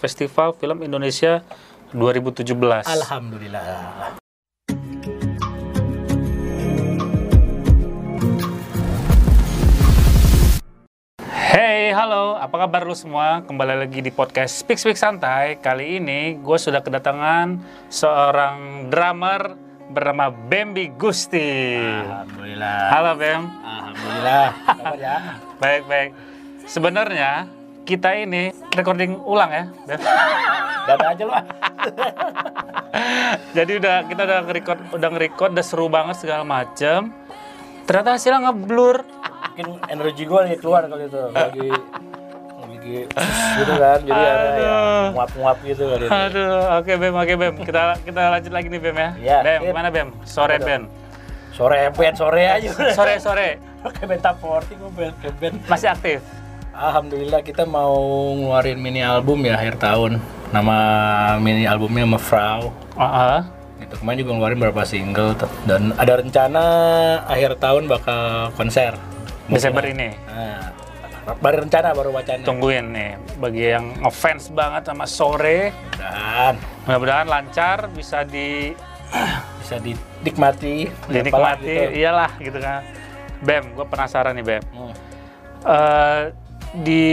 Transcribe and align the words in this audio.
Festival 0.00 0.56
Film 0.56 0.80
Indonesia 0.80 1.44
2017. 1.92 2.88
Alhamdulillah. 2.88 4.16
Hey, 11.28 11.92
halo, 11.92 12.40
apa 12.40 12.56
kabar 12.64 12.88
lu 12.88 12.96
semua? 12.96 13.44
Kembali 13.44 13.84
lagi 13.84 14.00
di 14.00 14.08
podcast 14.08 14.64
Speak 14.64 14.80
Speak 14.80 14.96
Santai. 14.96 15.60
Kali 15.60 16.00
ini 16.00 16.40
gue 16.40 16.56
sudah 16.56 16.80
kedatangan 16.80 17.60
seorang 17.92 18.88
drummer 18.88 19.52
bernama 19.92 20.32
Bambi 20.32 20.88
Gusti. 20.96 21.76
Alhamdulillah. 21.76 22.80
Halo 22.88 23.12
Bem. 23.20 23.42
Alhamdulillah. 23.60 24.46
Kabar 24.64 24.94
ya? 24.96 25.16
Baik, 25.60 25.82
baik. 25.84 26.10
Sebenarnya 26.64 27.59
kita 27.90 28.14
ini 28.14 28.54
recording 28.78 29.18
ulang 29.26 29.50
ya, 29.50 29.64
Bem. 29.90 29.98
Dada 30.86 31.04
aja 31.10 31.22
lu. 31.26 31.34
Jadi 33.56 33.72
udah 33.82 33.96
kita 34.06 34.22
udah 34.26 34.38
nge-record, 34.46 34.78
udah 34.94 35.08
nge-record, 35.10 35.50
udah 35.58 35.66
seru 35.66 35.86
banget 35.90 36.22
segala 36.22 36.46
macem. 36.46 37.10
Ternyata 37.86 38.14
hasilnya 38.14 38.46
ngeblur. 38.46 39.02
Mungkin 39.50 39.66
energi 39.90 40.22
gue 40.22 40.38
lagi 40.38 40.56
keluar 40.62 40.86
kali 40.86 41.10
itu. 41.10 41.18
Lagi 41.34 41.68
lagi 42.80 43.04
gitu 43.60 43.72
kan. 43.76 43.98
Jadi 44.00 44.22
ada 44.24 44.50
ya 44.56 44.74
nguap-nguap 45.12 45.58
gitu 45.66 45.82
kali 45.84 46.04
itu. 46.06 46.14
Aduh, 46.14 46.80
oke 46.80 46.92
Bem, 46.96 47.14
oke 47.14 47.32
Bem. 47.36 47.54
Kita 47.60 47.82
kita 48.02 48.22
lanjut 48.38 48.52
lagi 48.52 48.66
nih 48.72 48.80
Bem 48.80 48.96
ya. 48.96 49.10
Iya, 49.20 49.38
Bem, 49.44 49.74
mana 49.74 49.88
Bem? 49.92 50.08
Sore 50.24 50.56
Ben. 50.62 50.88
Sore 51.50 51.92
band 51.92 52.16
sore 52.16 52.44
aja. 52.46 52.70
Sore 52.96 53.20
sore. 53.20 53.60
Band 53.84 54.22
top 54.22 54.36
40 54.40 54.80
gue 54.80 54.90
kayak 55.20 55.34
band. 55.36 55.54
Masih 55.68 55.88
aktif. 55.92 56.20
Alhamdulillah 56.80 57.44
kita 57.44 57.68
mau 57.68 57.92
ngeluarin 58.32 58.80
mini 58.80 59.04
album 59.04 59.44
ya 59.44 59.60
akhir 59.60 59.76
tahun. 59.76 60.16
Nama 60.48 60.76
mini 61.36 61.68
albumnya 61.68 62.08
Mefrau. 62.08 62.72
Heeh. 62.96 63.38
Itu 63.84 64.00
kemarin 64.00 64.18
juga 64.24 64.32
ngeluarin 64.32 64.58
beberapa 64.64 64.88
single 64.88 65.36
dan 65.68 65.92
ada 66.00 66.24
rencana 66.24 66.64
akhir 67.28 67.60
tahun 67.60 67.84
bakal 67.84 68.48
konser. 68.56 68.96
Desember 69.52 69.84
ini. 69.84 70.16
Nah, 70.24 70.72
baru 71.36 71.68
rencana 71.68 71.92
baru 71.92 72.16
wacana. 72.16 72.48
Tungguin 72.48 72.96
nih 72.96 73.20
bagi 73.36 73.76
yang 73.76 74.00
ngefans 74.00 74.48
banget 74.48 74.88
sama 74.88 75.04
sore. 75.04 75.76
Dan 76.00 76.56
Mudah-mudahan 76.88 77.28
lancar 77.28 77.92
bisa 77.92 78.24
di 78.24 78.72
bisa 79.60 79.76
dinikmati. 79.84 80.88
dinikmati. 81.12 81.92
Gitu. 81.92 82.08
Iyalah 82.08 82.32
gitu 82.40 82.56
kan. 82.56 82.80
Bem, 83.44 83.68
gue 83.76 83.84
penasaran 83.84 84.32
nih 84.32 84.44
Bem. 84.48 84.64
Hmm. 84.72 84.92
Eh, 85.60 86.22
di 86.72 87.04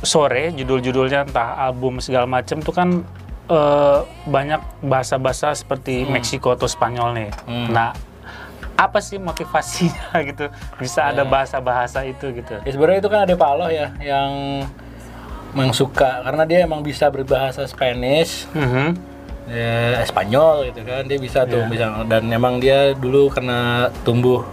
sore 0.00 0.54
judul-judulnya 0.54 1.28
entah 1.28 1.60
album 1.60 2.00
segala 2.00 2.24
macem 2.24 2.58
tuh 2.58 2.72
kan 2.72 3.02
eh, 3.46 3.98
banyak 4.24 4.60
bahasa-bahasa 4.80 5.52
seperti 5.52 6.06
Meksiko 6.06 6.54
atau 6.54 6.64
Spanyol 6.64 7.08
nih. 7.18 7.30
Hmm. 7.44 7.68
Nah, 7.68 7.90
apa 8.74 8.96
sih 8.98 9.20
motivasinya 9.20 10.16
gitu 10.28 10.48
bisa 10.78 11.10
ada 11.10 11.20
bahasa-bahasa 11.22 12.06
itu 12.06 12.32
gitu? 12.32 12.56
Ya 12.62 12.70
sebenarnya 12.70 12.98
itu 13.00 13.10
kan 13.10 13.20
ada 13.26 13.34
Paloh 13.36 13.68
ya 13.68 13.92
yang 14.00 14.64
yang 15.50 15.74
suka 15.74 16.22
karena 16.22 16.46
dia 16.46 16.62
emang 16.62 16.78
bisa 16.80 17.10
berbahasa 17.10 17.66
Spanish, 17.66 18.46
Mhm. 18.54 18.94
ya, 19.50 19.98
Spanyol 20.06 20.70
gitu 20.70 20.86
kan 20.86 21.02
dia 21.04 21.18
bisa 21.18 21.42
tuh 21.42 21.66
Iya. 21.66 21.68
bisa 21.68 21.84
dan 22.06 22.30
emang 22.30 22.62
dia 22.62 22.94
dulu 22.94 23.26
karena 23.28 23.90
tumbuh 24.06 24.46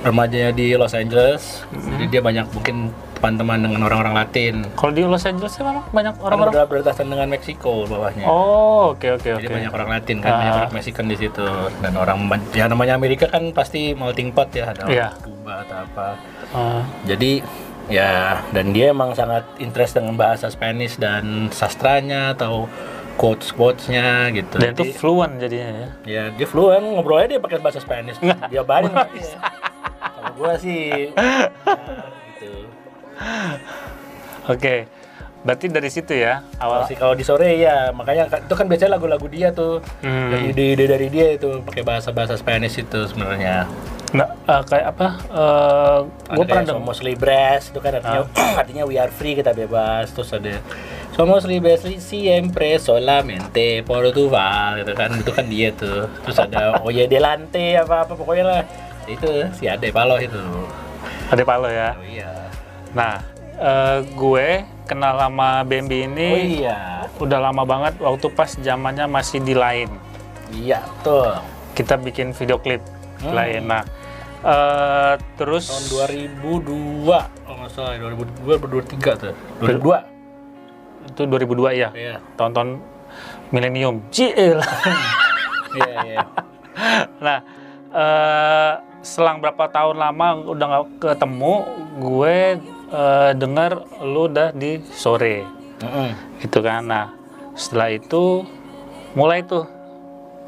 remajanya 0.00 0.50
di 0.50 0.72
Los 0.74 0.96
Angeles, 0.96 1.60
Mm-hmm. 1.68 1.90
jadi 1.92 2.04
dia 2.08 2.22
banyak 2.24 2.46
mungkin 2.50 2.76
teman-teman 3.18 3.58
dengan 3.60 3.80
orang-orang 3.82 4.14
Latin. 4.16 4.54
Kalau 4.72 4.92
di 4.94 5.02
Los 5.02 5.26
Angeles 5.26 5.52
memang 5.56 5.82
banyak 5.88 6.14
Orang 6.16 6.26
orang-orang. 6.38 6.52
udah 6.54 6.64
berdasarkan 6.64 7.10
dengan 7.10 7.28
Meksiko 7.28 7.84
bawahnya. 7.84 8.24
Oh, 8.24 8.94
oke 8.94 9.08
oke 9.12 9.28
Jadi 9.34 9.44
oke. 9.44 9.52
banyak 9.52 9.72
orang 9.72 9.88
Latin 9.90 10.16
kan, 10.18 10.30
Ah. 10.30 10.38
banyak 10.38 10.54
orang 10.56 10.72
Mexican 10.72 11.06
di 11.06 11.16
situ 11.16 11.46
dan 11.76 11.92
orang 11.92 12.18
ya 12.52 12.64
namanya 12.64 12.94
Amerika 12.94 13.26
kan 13.26 13.50
pasti 13.50 13.92
melting 13.92 14.30
pot 14.30 14.48
ya 14.50 14.70
ada 14.70 14.86
orang 14.86 15.18
Cuba 15.18 15.54
atau 15.62 15.76
apa. 15.82 16.06
Ah, 16.50 16.82
Jadi 17.04 17.42
ya 17.88 18.38
dan 18.48 18.70
dia 18.70 18.92
emang 18.92 19.12
sangat 19.12 19.42
interest 19.58 19.96
dengan 19.96 20.14
bahasa 20.14 20.46
Spanish 20.46 20.94
dan 20.94 21.48
sastranya 21.50 22.32
atau 22.32 22.68
quotes 23.16 23.50
quotesnya 23.50 24.30
gitu. 24.30 24.56
dan 24.56 24.70
itu 24.72 24.84
Jadi, 24.84 24.92
fluent 24.94 25.34
jadinya 25.36 25.68
ya. 25.68 25.88
ya 26.06 26.22
dia 26.30 26.46
fluent 26.46 26.84
ngobrolnya 26.86 27.34
dia 27.34 27.40
pakai 27.40 27.58
bahasa 27.58 27.80
Spanish. 27.80 28.14
Dia 28.22 28.62
barin 28.62 28.94
Kalau 29.98 30.30
gua 30.36 30.54
sih 30.54 31.10
ya, 31.10 31.50
Oke. 34.48 34.88
Berarti 35.38 35.70
dari 35.70 35.86
situ 35.86 36.18
ya 36.18 36.42
awal. 36.58 36.82
sih 36.84 36.98
kalau 36.98 37.14
di 37.14 37.22
sore 37.22 37.54
ya 37.54 37.94
makanya 37.94 38.26
kan- 38.26 38.42
itu 38.42 38.54
kan 38.54 38.66
biasanya 38.66 38.98
lagu-lagu 38.98 39.26
dia 39.26 39.48
tuh. 39.50 39.78
Hmm. 40.02 40.34
Dan 40.34 40.50
ide-ide 40.50 40.84
dari 40.84 41.06
dia 41.06 41.30
itu 41.32 41.62
pakai 41.62 41.86
bahasa-bahasa 41.86 42.34
Spanish 42.34 42.74
itu 42.76 43.06
sebenarnya. 43.06 43.70
Nggak, 44.10 44.28
eh, 44.44 44.62
kayak 44.66 44.86
apa? 44.90 45.08
Eh 45.30 45.98
gue 46.28 46.42
pernah 46.42 46.64
dengar. 46.64 46.74
Somos 46.74 46.98
libres 47.00 47.70
itu 47.70 47.78
kan 47.78 47.92
artinya 47.94 48.22
artinya 48.60 48.82
we 48.82 48.96
are 48.96 49.08
free 49.08 49.32
kita 49.32 49.54
bebas 49.54 50.10
terus 50.10 50.32
ada 50.32 50.58
Somos 51.14 51.42
libres 51.44 51.82
siempre 51.98 52.78
solamente 52.78 53.82
Portugal 53.82 54.74
gitu 54.76 54.92
kan 54.92 55.10
itu 55.12 55.30
kan 55.30 55.46
dia 55.46 55.70
tuh 55.72 56.06
terus 56.22 56.36
ada 56.36 56.76
Oye 56.86 57.06
delante 57.06 57.74
apa 57.74 58.06
apa 58.06 58.12
pokoknya 58.12 58.44
lah 58.44 58.60
itu 59.04 59.26
si 59.52 59.66
Ade 59.66 59.88
Paloh 59.88 60.18
itu 60.18 60.42
Ada 61.28 61.42
Palo 61.42 61.66
ya. 61.66 61.92
oh 61.92 62.04
iya 62.04 62.30
Nah, 62.98 63.22
eh, 63.54 63.98
gue 64.04 64.48
kenal 64.84 65.14
sama 65.16 65.62
Bambi 65.62 66.02
ini 66.02 66.28
oh 66.28 66.40
iya 66.64 66.78
udah 67.16 67.38
lama 67.40 67.62
banget 67.62 67.94
waktu 67.98 68.26
pas 68.28 68.50
zamannya 68.56 69.06
masih 69.06 69.38
di 69.38 69.52
Line. 69.52 69.92
iya 70.50 70.80
tuh 71.00 71.38
Kita 71.72 71.94
bikin 71.94 72.32
video 72.32 72.58
klip 72.58 72.82
Hmm. 73.18 73.34
Line. 73.34 73.62
Nah, 73.64 73.82
eh, 74.40 75.14
terus 75.36 75.66
tahun 75.66 76.10
2002 76.38 77.10
kalau 77.42 77.56
nggak 77.56 77.70
salah 77.70 77.98
2002 77.98 78.62
2003 78.86 79.14
tuh 79.16 79.34
2002 79.60 80.06
itu 81.08 81.20
2002 81.24 81.70
ya. 81.72 81.88
iya 81.92 82.16
Tahun-tahun 82.34 82.78
milenium. 83.50 84.02
Cil. 84.08 84.58
iya 85.74 85.92
iya 86.04 86.22
nah, 87.24 87.38
eh, 87.90 88.72
selang 89.00 89.38
berapa 89.38 89.66
tahun 89.66 89.96
lama 89.96 90.26
udah 90.46 90.66
nggak 90.68 90.84
ketemu, 91.00 91.54
gue 91.98 92.36
eh, 92.88 93.30
dengar 93.32 93.70
lu 94.00 94.26
udah 94.26 94.50
di 94.50 94.80
sore. 94.88 95.44
Mm-mm. 95.78 96.10
gitu 96.42 96.58
kan 96.58 96.82
nah 96.82 97.06
setelah 97.54 97.86
itu 97.88 98.42
mulai 99.14 99.42
tuh 99.42 99.62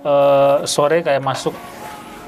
eh, 0.02 0.56
sore 0.64 1.00
kayak 1.00 1.20
masuk 1.20 1.54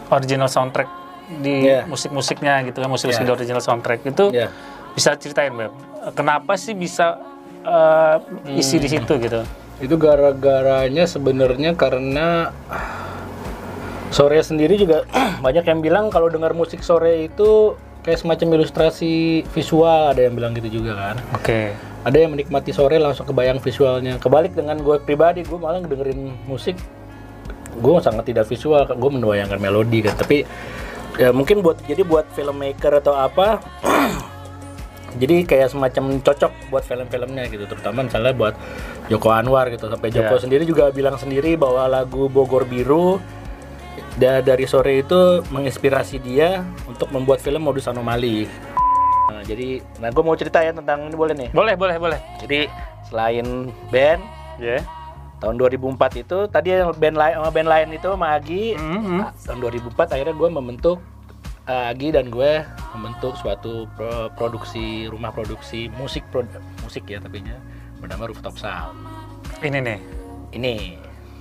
original 0.07 0.47
soundtrack 0.47 0.87
di 1.33 1.67
Iya. 1.67 1.83
musik-musiknya 1.85 2.63
gitu 2.63 2.79
kan 2.79 2.87
musik-musik 2.87 3.25
di 3.25 3.33
original 3.33 3.59
soundtrack 3.59 4.05
itu 4.05 4.31
Iya. 4.31 4.55
bisa 4.93 5.17
ceritain 5.17 5.51
beb 5.51 5.75
kenapa 6.13 6.55
sih 6.55 6.75
bisa 6.75 7.19
eh, 7.63 8.17
isi 8.55 8.77
Hmm. 8.77 8.83
di 8.83 8.89
situ 8.91 9.13
gitu 9.19 9.43
Itu 9.81 9.99
gara-garanya 9.99 11.03
sebenarnya 11.05 11.75
karena 11.75 12.55
sore 14.11 14.39
sendiri 14.39 14.77
juga 14.77 15.03
banyak 15.45 15.65
yang 15.65 15.81
bilang 15.81 16.07
kalau 16.07 16.29
dengar 16.29 16.53
musik 16.53 16.85
sore 16.85 17.25
itu 17.25 17.75
kayak 18.03 18.19
semacam 18.19 18.59
ilustrasi 18.59 19.47
visual 19.51 20.11
ada 20.11 20.27
yang 20.27 20.35
bilang 20.35 20.53
gitu 20.53 20.83
juga 20.83 20.93
kan. 20.95 21.17
oke 21.33 21.61
Ada 22.03 22.19
yang 22.19 22.35
menikmati 22.35 22.75
sore 22.75 22.99
langsung 22.99 23.31
kebayang 23.31 23.63
visualnya. 23.63 24.19
Kebalik 24.19 24.59
dengan 24.59 24.75
gue 24.83 24.99
pribadi, 24.99 25.47
gue 25.47 25.55
malah 25.55 25.79
dengerin 25.79 26.35
musik 26.51 26.75
gue 27.73 27.93
sangat 28.03 28.27
tidak 28.27 28.51
visual, 28.51 28.83
gue 28.85 29.11
membayangkan 29.15 29.63
melodi 29.63 30.03
kan. 30.03 30.19
Tapi 30.19 30.43
ya 31.15 31.31
mungkin 31.31 31.63
buat 31.63 31.79
jadi 31.87 32.03
buat 32.03 32.27
filmmaker 32.33 32.99
atau 32.99 33.15
apa 33.15 33.61
jadi 35.21 35.45
kayak 35.45 35.69
semacam 35.71 36.25
cocok 36.25 36.53
buat 36.73 36.85
film-filmnya 36.89 37.53
gitu 37.53 37.69
terutama 37.69 38.01
misalnya 38.01 38.33
buat 38.33 38.55
Joko 39.13 39.29
Anwar 39.29 39.69
gitu 39.69 39.93
sampai 39.93 40.09
Joko 40.09 40.41
Iya. 40.41 40.43
sendiri 40.43 40.65
juga 40.65 40.89
bilang 40.89 41.21
sendiri 41.21 41.61
bahwa 41.61 41.85
lagu 41.85 42.33
Bogor 42.33 42.65
Biru 42.65 43.21
da- 44.15 44.41
dari 44.41 44.65
sore 44.65 45.01
itu 45.01 45.21
menginspirasi 45.49 46.19
dia 46.19 46.61
untuk 46.85 47.09
membuat 47.09 47.39
film 47.39 47.63
modus 47.63 47.87
anomali. 47.87 48.45
Nah, 49.25 49.43
jadi 49.43 49.81
nah 49.97 50.09
gue 50.09 50.23
mau 50.23 50.35
cerita 50.35 50.61
ya 50.61 50.71
tentang 50.71 51.07
ini 51.07 51.15
boleh 51.15 51.35
nih? 51.35 51.49
Boleh 51.51 51.75
boleh 51.75 51.97
boleh. 51.97 52.21
Jadi 52.39 52.69
selain 53.05 53.47
band 53.89 54.21
ya 54.59 54.81
tahun 55.39 55.59
2004 55.59 55.99
itu 56.21 56.39
tadi 56.47 56.71
yang 56.71 56.95
band 56.95 57.17
lain 57.17 57.35
sama 57.35 57.51
band 57.51 57.69
lain 57.69 57.89
itu 57.91 58.07
sama 58.07 58.27
Agi. 58.33 58.65
Mhm. 58.75 59.19
Nah, 59.19 59.31
tahun 59.35 59.59
2004 59.61 60.15
akhirnya 60.15 60.35
gue 60.35 60.49
membentuk 60.49 60.99
uh, 61.65 61.91
Agi 61.91 62.09
dan 62.11 62.29
gue 62.29 62.53
membentuk 62.93 63.35
suatu 63.35 63.89
pro- 63.93 64.31
produksi 64.33 65.09
rumah 65.09 65.31
produksi 65.31 65.89
musik 65.93 66.23
pro- 66.29 66.47
musik 66.81 67.03
ya 67.05 67.19
tapi 67.19 67.41
nya 67.41 67.57
bernama 67.99 68.29
Rooftop 68.29 68.55
Sound. 68.55 68.99
Ini 69.59 69.79
nih. 69.79 69.99
Ini. 70.53 70.75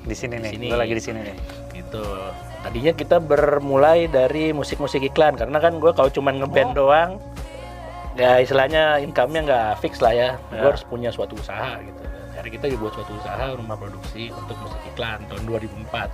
Di 0.01 0.15
sini 0.15 0.39
Di 0.39 0.55
nih. 0.55 0.69
gue 0.69 0.79
lagi 0.79 0.93
di 0.95 1.03
sini 1.03 1.19
nih. 1.21 1.37
Gitu 1.75 2.05
tadinya 2.61 2.91
kita 2.91 3.17
bermulai 3.17 4.05
dari 4.05 4.51
musik-musik 4.51 5.01
iklan 5.03 5.33
karena 5.33 5.57
kan 5.57 5.75
gue 5.75 5.91
kalau 5.91 6.07
cuman 6.07 6.37
ngeband 6.37 6.71
doang 6.71 7.11
ya 8.13 8.37
istilahnya 8.37 8.99
income-nya 8.99 9.41
nggak 9.41 9.69
fix 9.79 9.97
lah 9.97 10.11
ya 10.11 10.29
gue 10.47 10.57
Ya. 10.57 10.67
harus 10.67 10.83
punya 10.83 11.09
suatu 11.09 11.33
usaha 11.33 11.79
gitu 11.79 12.01
ya 12.01 12.11
akhirnya 12.33 12.51
kita 12.53 12.77
buat 12.77 12.93
suatu 12.93 13.11
usaha 13.13 13.43
rumah 13.51 13.75
produksi 13.75 14.29
untuk 14.29 14.55
musik 14.57 14.81
iklan 14.87 15.19
tahun 15.25 15.43
2004 15.43 16.11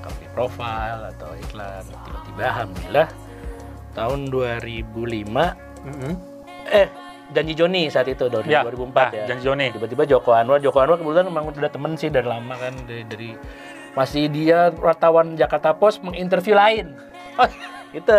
company 0.00 0.28
profile 0.30 1.00
atau 1.10 1.30
iklan 1.38 1.84
tiba-tiba 1.84 2.40
alhamdulillah 2.42 3.08
tahun 3.92 4.20
2005 4.30 5.56
Mhm. 5.80 6.12
eh 6.66 6.88
janji 7.30 7.54
Joni 7.54 7.86
saat 7.86 8.06
itu 8.06 8.24
tahun 8.24 8.44
Ya, 8.44 8.60
2004 8.62 8.90
ah, 9.00 9.10
ya 9.12 9.24
Janji 9.26 9.44
Joni. 9.44 9.66
tiba-tiba 9.70 10.02
Joko 10.04 10.30
Anwar 10.32 10.58
Joko 10.58 10.78
Anwar 10.78 10.96
kebetulan 10.96 11.26
memang 11.26 11.44
udah 11.46 11.68
temen 11.68 11.92
sih 11.94 12.08
dari 12.08 12.26
lama 12.26 12.54
kan 12.54 12.74
dari, 12.84 13.02
dari 13.06 13.30
masih 13.92 14.30
dia 14.30 14.70
wartawan 14.70 15.34
Jakarta 15.34 15.74
Post 15.74 16.00
menginterview 16.00 16.54
lain. 16.54 16.94
Oh, 17.38 17.46
gitu. 17.90 18.14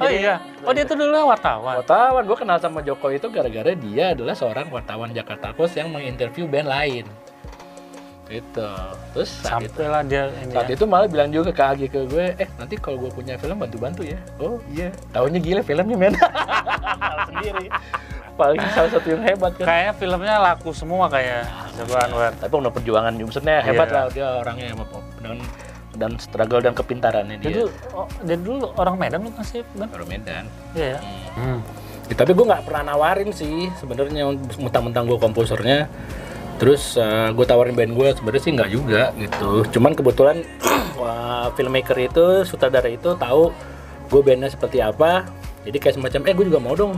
Oh 0.00 0.10
iya. 0.10 0.36
Oh 0.64 0.72
dia 0.72 0.84
tuh 0.84 0.96
dulu 0.96 1.28
wartawan. 1.28 1.80
wartawan. 1.80 2.22
Gue 2.24 2.36
kenal 2.36 2.60
sama 2.60 2.80
Joko 2.80 3.08
itu 3.08 3.26
gara-gara 3.28 3.72
dia 3.72 4.12
adalah 4.12 4.36
seorang 4.36 4.68
wartawan 4.68 5.10
Jakarta 5.10 5.52
Post 5.52 5.80
yang 5.80 5.88
menginterview 5.88 6.44
band 6.44 6.68
lain. 6.68 7.06
Gitu. 8.24 8.68
Terus 9.12 9.30
saat 9.44 9.60
itu, 9.60 9.84
Sampailah 9.84 10.00
dia 10.08 10.32
ini 10.40 10.52
saat 10.56 10.68
ya. 10.72 10.74
itu 10.80 10.84
malah 10.88 11.04
bilang 11.04 11.28
juga 11.28 11.52
ke 11.52 11.60
Agi 11.60 11.86
ke 11.92 12.08
gue 12.08 12.32
eh 12.40 12.48
nanti 12.56 12.80
kalau 12.80 12.96
gue 12.96 13.12
punya 13.12 13.36
film 13.36 13.60
bantu-bantu 13.60 14.00
ya. 14.00 14.16
Oh 14.40 14.56
iya. 14.72 14.88
Tahunnya 15.12 15.40
gila 15.44 15.60
filmnya 15.60 15.96
men. 15.96 16.16
Sendiri. 17.28 17.68
Paling 18.34 18.58
salah 18.74 18.90
satu 18.90 19.06
yang 19.12 19.22
hebat 19.22 19.52
kan. 19.60 19.66
Kayaknya 19.68 19.92
filmnya 19.94 20.34
laku 20.40 20.72
semua 20.74 21.06
kayak 21.06 21.46
Joko 21.78 21.94
Anwar. 21.94 22.32
tapi 22.34 22.50
penuh 22.50 22.72
perjuangan 22.72 23.12
maksudnya 23.14 23.56
hebat 23.62 23.88
Iya. 23.90 23.94
lah 23.94 24.04
dia 24.10 24.26
orangnya 24.40 24.66
dengan 25.24 25.40
dan 25.94 26.18
struggle 26.18 26.60
dan 26.60 26.74
kepintarannya 26.74 27.38
Dia 27.38 27.48
dia 27.48 27.54
dulu, 27.64 27.70
oh, 27.94 28.08
dia 28.26 28.36
dulu 28.36 28.66
orang 28.76 28.94
Medan 28.98 29.20
sih? 29.46 29.62
Kan? 29.78 29.88
Orang 29.88 30.08
Medan 30.10 30.44
Iya 30.76 30.98
ya. 30.98 31.00
Hmm. 31.38 31.60
Ya, 32.04 32.14
tapi 32.20 32.36
gue 32.36 32.44
nggak 32.44 32.68
pernah 32.68 32.92
nawarin 32.92 33.32
sih 33.32 33.72
sebenarnya 33.80 34.28
mentang-mentang 34.60 35.08
gue 35.08 35.16
komposernya 35.16 35.88
terus 36.60 37.00
gue 37.34 37.46
tawarin 37.48 37.74
band 37.74 37.96
gue 37.96 38.08
sebenarnya 38.14 38.42
sih 38.44 38.52
nggak 38.54 38.70
juga 38.70 39.02
gitu 39.16 39.64
cuman 39.74 39.96
kebetulan 39.96 40.36
wah, 41.00 41.48
filmmaker 41.56 41.96
itu 41.98 42.44
sutradara 42.44 42.86
itu 42.92 43.16
tahu 43.16 43.50
gue 44.12 44.20
bandnya 44.20 44.52
seperti 44.52 44.84
apa 44.84 45.26
jadi 45.64 45.80
kayak 45.80 45.94
semacam 45.96 46.20
eh 46.28 46.34
gue 46.36 46.46
juga 46.52 46.60
mau 46.60 46.76
dong 46.76 46.94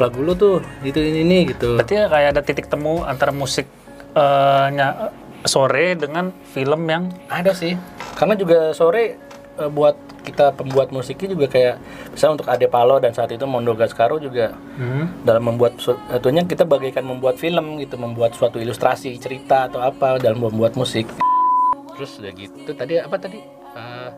lagu 0.00 0.18
lu 0.24 0.34
tuh 0.34 0.58
gitu 0.82 0.98
ini, 0.98 1.22
ini 1.22 1.38
gitu 1.54 1.78
Berarti 1.78 1.94
ya 1.94 2.04
kayak 2.10 2.28
ada 2.34 2.42
titik 2.42 2.66
temu 2.66 3.06
antara 3.06 3.30
musik 3.30 3.68
eh, 4.16 4.66
nya, 4.74 5.14
sore 5.44 5.94
dengan 5.94 6.32
film 6.52 6.88
yang 6.88 7.12
ada 7.28 7.52
sih. 7.52 7.76
Karena 8.16 8.34
juga 8.34 8.72
sore 8.72 9.20
eh, 9.60 9.70
buat 9.70 9.96
kita 10.24 10.56
pembuat 10.56 10.88
musiknya 10.88 11.36
juga 11.36 11.46
kayak 11.52 11.74
misalnya 12.16 12.40
untuk 12.40 12.48
Ade 12.48 12.66
Palo 12.72 12.96
dan 12.96 13.12
saat 13.12 13.28
itu 13.28 13.44
Mondo 13.44 13.76
Gascaro 13.76 14.16
juga 14.16 14.56
hmm, 14.56 15.20
dalam 15.20 15.52
membuat 15.52 15.76
satunya 15.84 16.40
kita 16.48 16.64
bagaikan 16.64 17.04
membuat 17.04 17.36
film 17.36 17.76
gitu 17.76 18.00
membuat 18.00 18.32
suatu 18.32 18.56
ilustrasi 18.56 19.20
cerita 19.20 19.68
atau 19.68 19.84
apa 19.84 20.16
dalam 20.16 20.40
membuat 20.40 20.80
musik. 20.80 21.04
Terus 21.94 22.24
udah 22.24 22.32
gitu 22.32 22.70
tadi 22.72 22.96
apa 22.98 23.16
tadi? 23.20 23.38
Eh, 23.76 24.10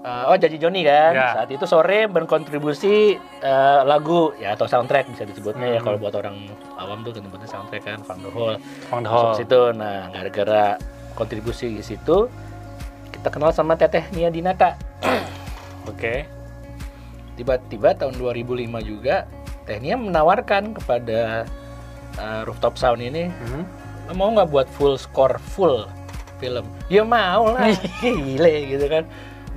eh, 0.00 0.22
oh 0.24 0.34
janji 0.34 0.56
Joni 0.56 0.82
kan 0.82 1.12
Ya. 1.12 1.28
saat 1.34 1.48
itu 1.48 1.64
sore 1.64 2.06
berkontribusi 2.06 3.14
eh, 3.18 3.80
lagu 3.82 4.32
ya 4.34 4.52
atau 4.52 4.64
soundtrack 4.64 5.08
bisa 5.08 5.22
disebutnya 5.22 5.66
ya 5.68 5.78
Hmm. 5.78 5.86
kalau 5.86 5.98
buat 5.98 6.14
orang 6.14 6.36
awam 6.74 7.02
tuh 7.02 7.12
disebutnya 7.12 7.46
soundtrack 7.46 7.82
kan 7.84 7.98
Van 8.02 8.18
der 8.18 8.30
Hall 8.30 8.54
Van 8.86 9.00
der 9.00 9.08
masuk 9.08 9.12
Hall. 9.12 9.28
ke 9.28 9.38
situ 9.40 9.60
nah 9.72 9.98
gara-gara 10.08 10.64
kontribusi 11.12 11.68
di 11.72 11.82
situ 11.82 12.30
kita 13.10 13.28
kenal 13.28 13.50
sama 13.50 13.74
Teteh 13.74 14.06
Nia 14.12 14.28
Dinata 14.28 14.78
Oke. 15.90 16.26
tiba-tiba 17.34 17.94
tahun 17.94 18.14
2005 18.14 18.66
juga 18.82 19.26
Tehnia 19.62 19.94
menawarkan 19.94 20.72
kepada 20.74 21.44
uh, 22.16 22.40
Rooftop 22.42 22.74
Sound 22.74 22.98
ini 23.00 23.28
Hmm. 23.28 23.62
"Lo 24.06 24.14
mau 24.14 24.32
nggak 24.32 24.48
buat 24.48 24.66
full 24.70 24.96
score 24.96 25.36
full 25.36 25.84
film 26.38 26.64
ya 26.88 27.02
mau 27.02 27.50
lah 27.50 27.66
gile 28.00 28.54
gitu 28.66 28.86
kan 28.86 29.04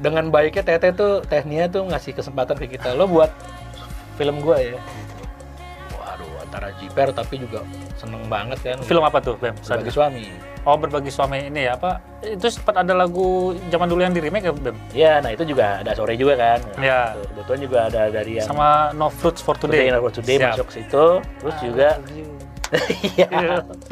dengan 0.02 0.28
baiknya 0.28 0.66
Teteh 0.66 0.92
tuh 0.92 1.22
Tehnia 1.24 1.70
tuh 1.70 1.86
ngasih 1.86 2.12
kesempatan 2.12 2.58
ke 2.58 2.66
kita 2.68 2.92
lo 2.92 3.06
buat 3.06 3.30
film 4.18 4.42
gua 4.42 4.58
ya 4.58 4.76
waduh 5.94 6.42
antara 6.42 6.74
jiper 6.76 7.14
tapi 7.14 7.38
juga 7.38 7.62
seneng 7.96 8.26
banget 8.26 8.58
kan 8.66 8.78
Film 8.82 9.06
apa 9.06 9.22
tuh, 9.22 9.38
Bem? 9.38 9.54
sebagai 9.62 9.88
itu? 9.88 9.96
suami 9.96 10.26
Oh, 10.62 10.78
berbagi 10.78 11.10
suami 11.10 11.50
ini 11.50 11.66
ya 11.66 11.74
apa? 11.74 11.98
Itu 12.22 12.46
sempat 12.46 12.86
ada 12.86 12.94
lagu 12.94 13.58
zaman 13.74 13.90
dulu 13.90 14.06
yang 14.06 14.14
di 14.14 14.22
remake 14.22 14.46
ya, 14.46 14.54
Bem? 14.54 14.76
ya 14.94 15.14
nah 15.18 15.30
itu 15.30 15.42
juga 15.42 15.82
ada 15.82 15.94
sore 15.94 16.14
juga 16.14 16.34
kan 16.34 16.60
Ya. 16.78 17.14
Tuh, 17.14 17.26
kebetulan 17.34 17.60
juga 17.62 17.78
ada 17.90 18.02
dari 18.10 18.32
yang 18.38 18.46
Sama 18.46 18.94
No 18.94 19.10
Fruits 19.10 19.42
for 19.42 19.54
Today, 19.54 19.90
Today. 19.90 20.02
Today, 20.02 20.14
Today 20.18 20.38
Siap. 20.38 20.50
masuk 20.54 20.70
situ 20.70 21.06
terus 21.38 21.56
juga 21.62 21.90
Iya. 23.18 23.30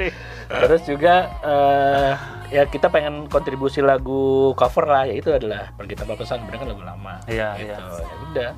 Terus 0.63 0.81
juga 0.87 1.15
eh, 1.43 2.11
ya 2.49 2.65
kita 2.65 2.89
pengen 2.89 3.29
kontribusi 3.29 3.79
lagu 3.81 4.53
cover 4.57 4.85
lah, 4.85 5.03
yaitu 5.05 5.33
adalah 5.33 5.69
pergi 5.77 5.93
tanpa 5.97 6.17
pesan, 6.17 6.43
sebenarnya 6.43 6.61
kan 6.61 6.69
lagu 6.73 6.83
lama. 6.85 7.13
Iya, 7.29 7.49
gitu. 7.57 7.65
iya. 7.69 7.77
Ya 7.79 8.15
udah. 8.29 8.51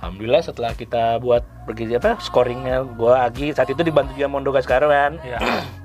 Alhamdulillah 0.00 0.40
setelah 0.40 0.72
kita 0.72 1.20
buat 1.20 1.44
pergi 1.68 1.92
apa 1.92 2.16
scoringnya 2.24 2.88
gua 2.96 3.28
Agi 3.28 3.52
saat 3.52 3.68
itu 3.68 3.84
dibantu 3.84 4.16
juga 4.16 4.32
Mondo 4.32 4.50
Gascaro 4.50 4.88
kan. 4.88 5.20
Iya. 5.20 5.38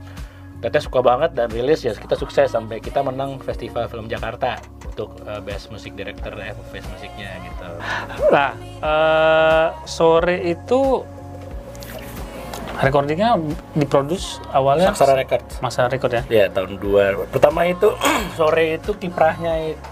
Teteh 0.63 0.81
suka 0.81 1.03
banget 1.03 1.35
dan 1.35 1.51
rilis 1.51 1.83
ya 1.83 1.91
kita 1.91 2.15
sukses 2.15 2.55
sampai 2.55 2.79
kita 2.79 3.03
menang 3.03 3.37
Festival 3.43 3.91
Film 3.91 4.07
Jakarta 4.07 4.55
untuk 4.87 5.19
eh, 5.27 5.43
Best 5.43 5.67
Music 5.67 5.91
Director 5.99 6.31
ya, 6.39 6.55
Best 6.71 6.87
Musiknya 6.95 7.35
gitu. 7.43 7.67
Nah, 8.31 8.51
eh, 8.79 9.67
sore 9.83 10.47
itu 10.47 11.03
recordingnya 12.77 13.39
diproduksi 13.71 14.39
awalnya 14.49 14.91
Saksara 14.91 15.15
Records. 15.17 15.59
masa 15.59 15.85
record 15.85 16.11
ya? 16.11 16.23
Ya 16.27 16.45
tahun 16.47 16.77
dua 16.77 17.27
pertama 17.27 17.63
itu 17.63 17.91
sore 18.37 18.75
itu 18.75 18.91
kiprahnya 18.93 19.71
it- 19.71 19.83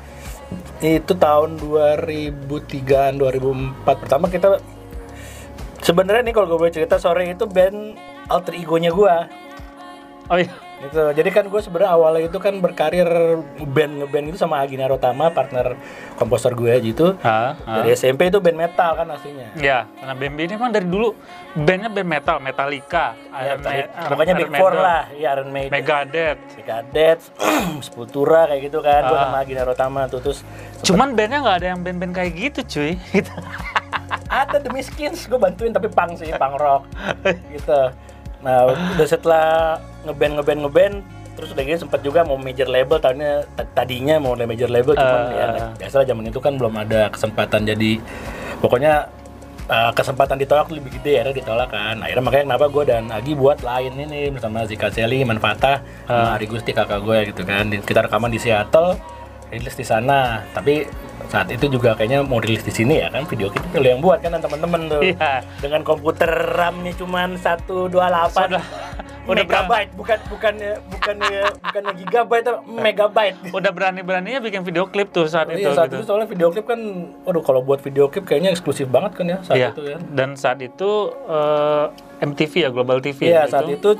itu 0.79 1.13
tahun 1.13 1.57
2003an 1.57 3.17
2004 3.17 3.23
pertama 3.97 4.27
kita 4.27 4.59
sebenarnya 5.79 6.21
nih 6.23 6.33
kalau 6.33 6.47
gue 6.47 6.59
boleh 6.59 6.71
cerita 6.71 6.95
sore 6.95 7.25
itu 7.25 7.43
band 7.43 7.95
alter 8.27 8.53
egonya 8.53 8.89
gue 8.89 9.15
Oh 10.23 10.39
iya. 10.39 10.47
Gitu. 10.89 11.03
Jadi 11.15 11.29
kan 11.31 11.45
gue 11.47 11.61
sebenarnya 11.63 11.91
awalnya 11.95 12.21
itu 12.27 12.37
kan 12.37 12.53
berkarir 12.59 13.07
band 13.63 13.93
ngeband 14.03 14.25
itu 14.33 14.37
sama 14.37 14.59
Agina 14.59 14.87
Rotama 14.87 15.31
partner 15.31 15.75
komposer 16.19 16.53
gue 16.53 16.73
gitu. 16.83 17.15
Ah, 17.23 17.55
ah. 17.63 17.81
dari 17.81 17.95
SMP 17.95 18.27
itu 18.27 18.39
band 18.43 18.57
metal 18.57 18.91
kan 18.97 19.07
aslinya. 19.11 19.49
Ya, 19.57 19.89
karena 19.99 20.13
Bambi 20.13 20.41
ini 20.45 20.53
memang 20.59 20.73
dari 20.75 20.87
dulu 20.87 21.15
bandnya 21.53 21.89
band 21.89 22.09
metal, 22.09 22.37
Metallica, 22.43 23.15
Ya, 23.33 23.55
Iron 23.55 23.59
Ma- 23.65 24.09
pokoknya 24.09 24.33
Big 24.37 24.51
Four 24.53 24.73
Maiden, 24.73 24.85
lah 24.85 25.03
ya 25.13 25.27
Iron 25.37 25.49
Maiden. 25.49 25.71
Megadeth. 25.71 26.39
Megadeth, 26.59 27.21
Sepultura 27.85 28.49
kayak 28.49 28.61
gitu 28.67 28.79
kan, 28.83 29.01
gue 29.07 29.17
sama 29.17 29.37
Agina 29.41 29.63
Rotama 29.63 30.05
tuh 30.07 30.19
terus 30.21 30.41
Cuman 30.83 31.15
bandnya 31.15 31.39
nggak 31.39 31.57
ada 31.63 31.67
yang 31.71 31.79
band-band 31.79 32.11
kayak 32.11 32.31
gitu, 32.35 32.59
cuy. 32.67 32.91
Gitu. 33.15 33.31
ada 34.29 34.57
The 34.57 34.69
Miskins 34.73 35.29
gue 35.29 35.37
bantuin 35.37 35.69
tapi 35.71 35.87
punk 35.87 36.19
sih 36.19 36.29
punk 36.35 36.57
rock. 36.59 36.83
Gitu 37.53 37.79
nah 38.43 38.67
udah 38.69 39.07
setelah 39.07 39.79
ngeband 40.03 40.33
ngeband 40.37 40.59
ngeband 40.67 40.95
terus 41.33 41.49
udah 41.49 41.63
gitu 41.65 41.79
sempat 41.87 42.03
juga 42.03 42.21
mau 42.21 42.37
major 42.37 42.69
label 42.69 43.01
tahunnya 43.01 43.47
tadinya 43.73 44.21
mau 44.21 44.37
major 44.37 44.69
label 44.69 44.93
cuman 44.93 45.21
Eh. 45.31 45.39
ya 45.39 45.47
biasa 45.79 46.05
zaman 46.05 46.29
itu 46.29 46.37
kan 46.37 46.53
belum 46.59 46.75
ada 46.77 47.09
kesempatan 47.09 47.65
jadi 47.65 47.97
pokoknya 48.59 49.09
eh, 49.65 49.91
kesempatan 49.95 50.37
ditolak 50.37 50.67
lebih 50.69 50.99
gede 50.99 51.23
akhirnya 51.23 51.35
ditolak 51.39 51.69
kan. 51.71 51.95
Akhirnya 52.03 52.19
makanya 52.21 52.43
kenapa 52.51 52.65
gue 52.67 52.83
dan 52.83 53.03
Agi 53.09 53.31
buat 53.33 53.63
lain 53.63 53.95
ini 53.95 54.27
bersama 54.29 54.67
Zika 54.67 54.91
Seli 54.91 55.23
Manfata 55.23 55.79
sama 56.03 56.35
Ari 56.35 56.45
Gusti 56.45 56.69
kakak 56.69 56.99
gue 56.99 57.31
gitu 57.31 57.41
kan 57.43 57.71
kita 57.71 58.03
rekaman 58.03 58.27
di 58.27 58.37
Seattle 58.37 58.99
rilis 59.53 59.73
di 59.73 59.85
sana. 59.85 60.41
Tapi 60.49 60.89
saat 61.25 61.47
itu 61.47 61.65
juga 61.67 61.93
kayaknya 61.93 62.21
mau 62.21 62.37
rilis 62.37 62.61
di 62.61 62.69
sini 62.69 62.97
ya 62.97 63.07
kan? 63.07 63.23
Video 63.23 63.47
kita 63.47 63.65
lo 63.73 63.87
yang 63.87 64.01
buat 64.01 64.19
kan 64.19 64.33
teman-teman 64.35 64.81
tuh. 64.87 65.01
Iya. 65.05 65.45
dengan 65.57 65.81
komputer 65.81 66.27
RAM-nya 66.27 66.93
cuman 66.93 67.37
128 67.37 67.93
Sudah- 68.33 68.65
udah 69.23 69.39
megabyte 69.39 69.95
bukan 69.95 70.19
bukannya 70.27 70.71
bukannya 70.91 71.39
bukannya 71.63 71.91
gigabyte 71.95 72.43
tapi 72.43 72.59
megabyte. 72.67 73.37
Udah 73.49 73.71
berani-beraninya 73.71 74.39
bikin 74.41 74.61
video 74.61 74.83
klip 74.85 75.09
tuh 75.09 75.25
saat 75.25 75.47
itu 75.47 75.63
iya 75.63 75.71
saat 75.71 75.87
gitu. 75.87 75.95
itu 75.95 76.05
soalnya 76.05 76.27
video 76.27 76.51
klip 76.51 76.67
kan 76.67 76.79
waduh 77.23 77.39
kalau 77.39 77.63
buat 77.63 77.79
video 77.79 78.11
klip 78.11 78.27
kayaknya 78.27 78.51
eksklusif 78.51 78.85
banget 78.85 79.15
kan 79.15 79.25
ya 79.25 79.37
saat 79.41 79.57
Iya. 79.57 79.69
itu 79.71 79.81
ya. 79.87 79.97
Dan 80.11 80.35
saat 80.35 80.59
itu 80.59 80.91
eh, 81.25 81.85
MTV 82.21 82.53
ya, 82.57 82.69
Global 82.69 82.99
TV 82.99 83.19
Iya 83.25 83.31
ya, 83.39 83.43
saat 83.47 83.71
itu 83.71 83.95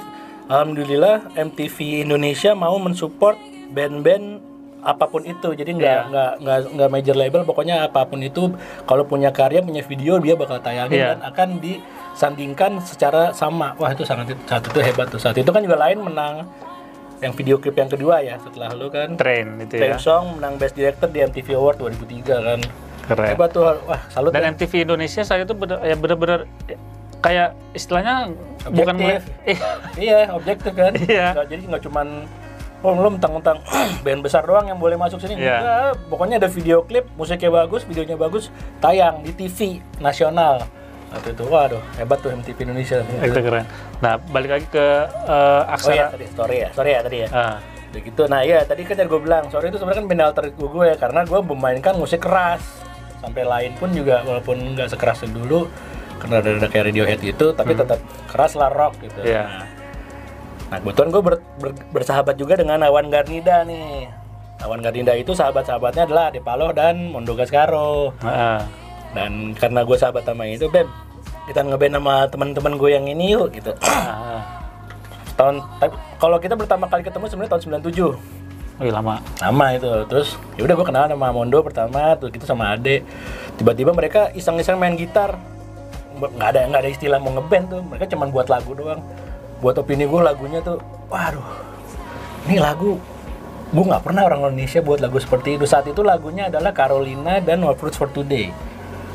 alhamdulillah 0.46 1.24
MTV 1.34 1.78
Indonesia 2.04 2.52
mau 2.54 2.76
mensupport 2.76 3.40
band-band 3.72 4.44
apa 4.84 5.06
pun 5.06 5.24
itu 5.24 5.50
jadi 5.50 5.72
nggak 5.72 5.82
Iya. 5.98 6.10
nggak 6.10 6.32
nggak 6.40 6.58
nggak 6.72 6.90
major 6.90 7.16
label 7.16 7.42
pokoknya 7.42 7.84
apa 7.84 8.04
pun 8.04 8.20
itu 8.20 8.52
kalau 8.84 9.04
punya 9.04 9.30
karya 9.30 9.60
punya 9.60 9.82
video 9.82 10.18
dia 10.18 10.34
bakal 10.34 10.60
tayangin 10.60 10.94
Iya. 10.94 11.08
dan 11.10 11.20
akan 11.26 11.50
disandingkan 11.58 12.72
secara 12.80 13.32
sama 13.32 13.74
wah 13.74 13.90
itu 13.90 14.04
sangat 14.04 14.36
saat 14.44 14.62
itu 14.62 14.80
hebat 14.80 15.08
tuh 15.08 15.18
saat 15.18 15.34
itu 15.34 15.48
kan 15.48 15.60
juga 15.60 15.80
lain 15.80 16.00
menang 16.00 16.44
yang 17.18 17.32
video 17.32 17.56
klip 17.56 17.74
yang 17.74 17.88
kedua 17.88 18.20
ya 18.20 18.36
setelah 18.38 18.70
lu 18.72 18.88
kan 18.88 19.16
Train 19.16 19.56
itu 19.58 19.74
ya. 19.74 19.96
Train 19.96 19.98
Song 19.98 20.36
menang 20.36 20.56
Best 20.58 20.74
Director 20.74 21.08
di 21.08 21.20
MTV 21.22 21.48
Award 21.54 21.78
2003 21.80 22.20
kan 22.44 22.60
Keren. 23.06 23.28
hebat 23.30 23.50
tuh 23.50 23.64
wah 23.64 24.02
salut 24.10 24.30
ya. 24.30 24.38
Dan 24.38 24.54
MTV 24.54 24.84
Indonesia 24.84 25.22
saat 25.22 25.42
itu 25.42 25.54
bener, 25.54 25.80
ya 25.80 25.96
bener-bener 25.96 26.44
kayak 27.18 27.56
istilahnya 27.72 28.36
bukan 28.66 28.96
Objektif. 28.98 29.24
eh, 29.46 29.58
iya 30.06 30.20
objektif 30.30 30.72
kan 30.74 30.92
Iya. 30.94 31.28
Jadi 31.42 31.62
nggak 31.66 31.84
cuman 31.84 32.08
oh 32.84 32.94
lu 32.94 33.10
mentang-mentang 33.10 33.64
band 34.04 34.20
besar 34.20 34.44
doang 34.44 34.68
yang 34.68 34.78
boleh 34.78 34.94
masuk 34.94 35.18
sini 35.18 35.40
Iya. 35.40 35.58
Enggak, 35.58 35.80
pokoknya 36.08 36.36
ada 36.38 36.48
video 36.48 36.84
klip 36.84 37.08
musiknya 37.16 37.50
bagus 37.50 37.82
videonya 37.84 38.16
bagus 38.16 38.52
tayang 38.78 39.24
di 39.24 39.32
TV 39.32 39.80
nasional 39.98 40.68
waktu 41.10 41.32
itu 41.32 41.44
waduh 41.46 41.82
hebat 41.96 42.20
tuh 42.20 42.34
MTV 42.34 42.58
Indonesia 42.64 42.98
itu 43.00 43.40
keren. 43.40 43.66
Nah, 44.00 44.18
balik 44.20 44.50
lagi 44.52 44.68
ke 44.68 44.86
eh, 45.08 45.62
oh 45.62 45.62
aksara. 45.70 45.94
iya 45.94 46.06
tadi 46.10 46.26
sorry 46.28 46.58
ya 46.58 46.70
sorry 46.72 46.90
ya 46.90 47.00
tadi 47.02 47.18
ya 47.18 47.30
Ah, 47.30 47.56
Udah 47.90 48.02
gitu 48.02 48.24
nah 48.26 48.42
iya 48.42 48.60
tadi 48.62 48.82
kan 48.82 48.98
yang 48.98 49.08
gue 49.08 49.22
bilang 49.22 49.44
sorry 49.48 49.70
itu 49.70 49.78
sebenarnya 49.78 50.02
kan 50.02 50.08
band 50.10 50.24
alter 50.24 50.46
gue 50.50 50.86
ya 50.86 50.96
karena 50.96 51.22
gue 51.24 51.40
memainkan 51.46 51.94
musik 51.94 52.20
keras 52.20 52.66
sampai 53.18 53.42
lain 53.42 53.72
pun 53.78 53.88
juga 53.90 54.20
walaupun 54.22 54.74
nggak 54.74 54.90
sekeras 54.90 55.24
dulu 55.24 55.70
karena 56.18 56.40
ada, 56.40 56.50
ada 56.58 56.68
kayak 56.68 56.90
Radiohead 56.90 57.20
gitu 57.22 57.54
tapi 57.54 57.72
tetap 57.74 58.02
keras 58.28 58.54
lah 58.54 58.68
rock 58.68 58.98
gitu 59.00 59.16
Hmm. 59.16 59.30
Iya. 59.30 59.44
Nah, 59.46 59.66
Nah, 60.74 60.82
kebetulan 60.82 61.10
gue 61.14 61.22
ber- 61.22 61.44
ber- 61.62 61.78
bersahabat 61.94 62.34
juga 62.34 62.58
dengan 62.58 62.82
Awan 62.82 63.14
Garnida 63.14 63.62
nih. 63.62 64.10
Awan 64.66 64.82
Garnida 64.82 65.14
itu 65.14 65.38
sahabat-sahabatnya 65.38 66.10
adalah 66.10 66.34
Depalo 66.34 66.74
dan 66.74 67.14
Mondo 67.14 67.38
Gascaro. 67.38 68.10
ah, 68.20 68.66
Dan 69.14 69.54
karena 69.54 69.86
gue 69.86 69.94
sahabat 69.94 70.26
sama 70.26 70.50
itu, 70.50 70.66
Beb, 70.66 70.90
kita 71.46 71.62
ngeband 71.62 71.94
sama 71.94 72.26
teman-teman 72.26 72.74
gue 72.74 72.90
yang 72.90 73.06
ini 73.06 73.38
yuk 73.38 73.54
gitu. 73.54 73.70
ah. 73.86 74.42
tahun 75.34 75.62
kalau 76.18 76.38
kita 76.38 76.58
pertama 76.58 76.90
kali 76.90 77.06
ketemu 77.06 77.26
sebenarnya 77.26 77.52
tahun 77.54 77.62
97. 77.86 78.82
Wih, 78.82 78.90
lama. 78.90 79.22
Lama 79.38 79.66
itu. 79.74 79.90
Terus 80.10 80.34
ya 80.58 80.66
udah 80.66 80.74
gue 80.74 80.88
kenal 80.90 81.06
sama 81.06 81.30
Mondo 81.30 81.62
pertama, 81.62 82.18
terus 82.18 82.34
gitu 82.34 82.50
sama 82.50 82.74
Ade. 82.74 83.06
Tiba-tiba 83.62 83.94
mereka 83.94 84.34
iseng-iseng 84.34 84.82
main 84.82 84.98
gitar. 84.98 85.38
Nggak 86.18 86.50
ada 86.50 86.62
nggak 86.66 86.82
ada 86.82 86.90
istilah 86.90 87.22
mau 87.22 87.30
ngeband 87.32 87.66
tuh. 87.70 87.82
Mereka 87.86 88.10
cuma 88.10 88.26
buat 88.26 88.50
lagu 88.50 88.74
doang. 88.74 89.06
Buat 89.64 89.80
opini 89.80 90.04
gue 90.04 90.20
lagunya 90.20 90.60
tuh, 90.60 90.84
waduh, 91.08 91.48
ini 92.52 92.60
lagu 92.60 93.00
gue 93.72 93.84
nggak 93.88 94.04
pernah 94.04 94.28
orang 94.28 94.52
Indonesia 94.52 94.84
buat 94.84 95.00
lagu 95.00 95.18
seperti 95.18 95.56
itu. 95.56 95.64
Saat 95.64 95.88
itu 95.88 96.04
lagunya 96.04 96.52
adalah 96.52 96.76
Carolina 96.76 97.40
dan 97.40 97.64
What 97.64 97.80
Fruits 97.80 97.96
for 97.96 98.12
Today. 98.12 98.52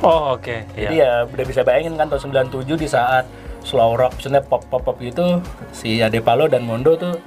Oh, 0.01 0.35
oke. 0.41 0.65
Jadi 0.73 0.97
Iya. 0.99 1.27
ya 1.27 1.31
udah 1.31 1.45
bisa 1.45 1.61
bayangin 1.63 2.01
kan 2.01 2.09
tahun 2.09 2.49
97 2.49 2.81
di 2.81 2.89
saat 2.89 3.29
slow 3.61 3.99
rock, 3.99 4.17
maksudnya 4.17 4.41
pop 4.41 4.65
pop 4.71 4.81
pop 4.81 4.97
itu 5.05 5.43
si 5.75 6.01
Ade 6.01 6.25
Palo 6.25 6.49
dan 6.49 6.65
Mondo 6.65 6.97
tuh 6.97 7.21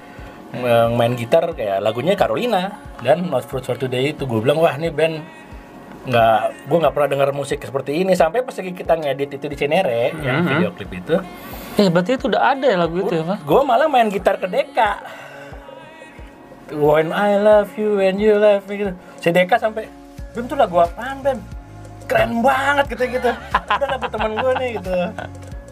main 0.98 1.16
gitar 1.16 1.48
kayak 1.56 1.80
lagunya 1.80 2.18
Carolina 2.20 2.75
dan 3.00 3.30
Not 3.32 3.48
Fruits 3.48 3.70
for 3.70 3.80
Today 3.80 4.12
itu 4.12 4.28
gue 4.28 4.40
bilang 4.44 4.60
wah 4.60 4.75
ini 4.75 4.92
band 4.92 5.24
nggak 6.01 6.40
gue 6.68 6.78
nggak 6.82 6.94
pernah 6.98 7.10
dengar 7.13 7.30
musik 7.32 7.62
seperti 7.62 8.01
ini 8.01 8.18
sampai 8.18 8.42
pas 8.42 8.58
lagi 8.58 8.74
kita 8.74 8.98
ngedit 8.98 9.38
itu 9.38 9.46
di 9.46 9.56
Cenere 9.56 10.12
yang 10.20 10.44
video 10.44 10.74
klip 10.74 10.92
itu 10.92 11.16
Eh, 11.75 11.88
berarti 11.88 12.16
itu 12.16 12.28
udah 12.28 12.51
ada 12.51 12.66
ya 12.68 12.78
lagu 12.78 13.00
itu 13.00 13.13
ya, 13.13 13.24
Pak? 13.24 13.38
gue 13.42 13.62
malah 13.63 13.88
main 13.88 14.08
gitar 14.08 14.36
ke 14.36 14.46
Deka. 14.46 14.92
When 16.72 17.12
I 17.12 17.36
love 17.36 17.75
you 17.75 18.00
and 18.00 18.16
you 18.16 18.36
love 18.36 18.63
me 18.68 18.80
gitu. 18.80 18.92
Si 19.20 19.28
Deka 19.30 19.56
sampai 19.56 19.88
Bem 20.32 20.48
tuh 20.48 20.56
lagu 20.56 20.80
apaan 20.80 21.20
Bem 21.20 21.40
keren 22.08 22.40
banget 22.40 22.92
gitu 22.92 23.04
gitu. 23.10 23.32
Udah 23.51 23.88
lagu 23.88 24.08
temen 24.08 24.32
gue 24.36 24.51
nih 24.58 24.70
gitu. 24.80 24.96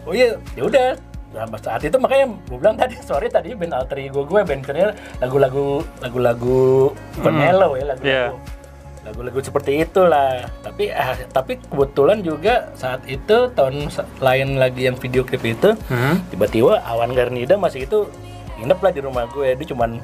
Oh 0.04 0.12
iya 0.12 0.28
ya 0.56 0.62
udah. 0.64 0.88
Nah, 1.30 1.46
saat 1.56 1.80
itu 1.80 1.94
makanya 1.94 2.26
gue 2.42 2.58
bilang 2.58 2.74
tadi 2.74 2.98
sorry 3.00 3.30
tadi 3.30 3.54
band 3.54 3.70
alter 3.70 3.96
ego 3.96 4.26
gue 4.26 4.40
band 4.42 4.66
career 4.66 4.90
lagu-lagu 5.22 5.78
lagu-lagu 6.02 6.90
bukan 7.14 7.32
mellow 7.32 7.78
ya 7.78 7.84
lagu-lagu 7.86 8.02
Iya. 8.02 8.24
Lagu-lagu 9.00 9.40
seperti 9.40 9.80
itulah. 9.80 10.44
Tapi 10.60 10.90
ah, 10.90 11.16
tapi 11.26 11.56
kebetulan 11.58 12.20
juga 12.20 12.68
saat 12.74 13.00
itu 13.04 13.48
tahun 13.50 13.88
lain 14.18 14.56
lagi 14.56 14.86
yang 14.86 14.96
video 14.96 15.22
klip 15.22 15.40
itu 15.42 15.72
Hmm? 15.86 16.20
tiba-tiba 16.28 16.84
Awan 16.84 17.10
Garnida 17.10 17.56
masih 17.56 17.84
itu 17.84 18.04
nginep 18.56 18.78
lah 18.78 18.92
di 18.92 19.00
rumah 19.00 19.24
gue. 19.26 19.54
Dia 19.54 19.66
cuman 19.66 19.96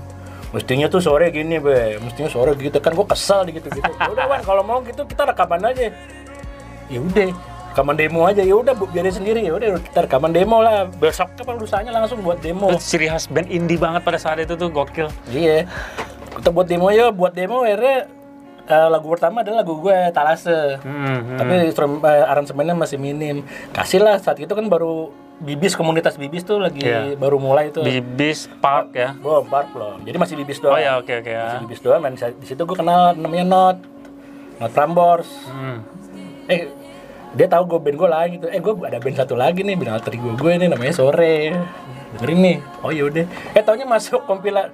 mestinya 0.50 0.86
tuh 0.86 0.98
sore 0.98 1.28
gini 1.28 1.58
be. 1.58 2.00
Mestinya 2.00 2.26
sore 2.26 2.56
gitu 2.56 2.78
kan 2.78 2.92
gue 2.92 3.06
kesel 3.06 3.44
di 3.44 3.52
gitu. 3.52 3.68
Gitu 3.68 3.84
udah 4.12 4.24
Wan 4.26 4.40
kalau 4.40 4.62
mau 4.62 4.80
gitu 4.80 5.04
kita 5.04 5.26
rekaman 5.26 5.60
aja. 5.62 5.92
Ya 6.88 6.98
udah 6.98 7.36
rekaman 7.70 7.94
demo 7.94 8.24
aja. 8.24 8.40
Ya 8.40 8.54
udah 8.54 8.72
bu- 8.72 8.88
biarin 8.88 9.12
sendiri. 9.12 9.44
Ya 9.44 9.52
udah 9.52 9.76
kita 9.76 10.08
rekaman 10.08 10.32
demo 10.32 10.64
lah. 10.64 10.88
Besok 10.88 11.36
apa 11.36 11.52
lusanya 11.52 11.92
langsung 11.92 12.24
buat 12.24 12.40
demo. 12.40 12.72
Ciri 12.80 13.06
khas 13.06 13.28
band 13.28 13.46
indie 13.46 13.76
banget 13.76 14.00
pada 14.00 14.16
saat 14.16 14.40
itu 14.40 14.56
tuh 14.56 14.72
gokil. 14.72 15.12
iya. 15.28 15.68
Kita 16.32 16.48
buat 16.48 16.64
demo 16.64 16.88
ya 16.88 17.08
buat 17.08 17.32
demo 17.32 17.60
akhirnya 17.60 18.08
eh, 18.66 18.88
lagu 18.88 19.06
pertama 19.08 19.40
adalah 19.40 19.62
lagu 19.62 19.78
gue 19.78 20.10
Talase. 20.10 20.78
Hmm, 20.80 20.96
hmm. 21.24 21.38
tapi 21.38 21.52
instrum- 21.64 22.02
eh, 22.02 22.24
aransemennya 22.26 22.74
masih 22.74 22.96
minim. 22.96 23.42
Kasih 23.70 23.98
lah 23.98 24.16
saat 24.16 24.36
itu 24.36 24.50
kan 24.50 24.66
baru 24.66 25.08
bibis 25.36 25.72
komunitas 25.72 26.16
bibis 26.16 26.42
tuh 26.42 26.56
lagi 26.56 26.80
Iya. 26.80 27.12
baru 27.14 27.36
mulai 27.36 27.68
tuh. 27.68 27.82
Bibis 27.82 28.48
Park 28.56 28.92
ya. 28.92 29.12
belum 29.14 29.44
park 29.46 29.68
belum. 29.70 30.00
Jadi 30.02 30.16
masih 30.16 30.34
bibis 30.34 30.56
Oh 30.58 30.62
doang 30.66 30.80
ya, 30.80 30.92
oke 30.96 31.12
oke 31.14 31.28
masih 31.28 31.56
ya. 31.56 31.62
bibis 31.62 31.80
doang 31.80 32.00
dan 32.00 32.12
di 32.16 32.46
situ 32.46 32.62
gue 32.62 32.72
kenal 32.74 33.12
namanya 33.12 33.44
Not. 33.44 33.76
Not 34.56 34.70
Prambors. 34.72 35.28
Hmm. 35.46 35.84
eh 36.46 36.70
dia 37.32 37.44
tahu 37.46 37.68
gue 37.68 37.78
band 37.82 37.96
gue 37.98 38.08
lain 38.08 38.30
gitu. 38.34 38.46
Eh 38.48 38.56
gue 38.56 38.72
ada 38.80 38.96
band 38.96 39.12
satu 39.14 39.34
lagi 39.34 39.60
nih 39.60 39.76
band 39.76 39.92
alter 39.92 40.14
ego 40.14 40.32
gue 40.32 40.52
nih 40.56 40.66
namanya 40.66 40.94
Sore. 40.94 41.52
Dengerin 42.16 42.38
nih. 42.40 42.56
Oh 42.80 42.88
yaudah 42.88 43.28
eh 43.52 43.60
taunya 43.60 43.84
masuk 43.84 44.24
kompila 44.24 44.72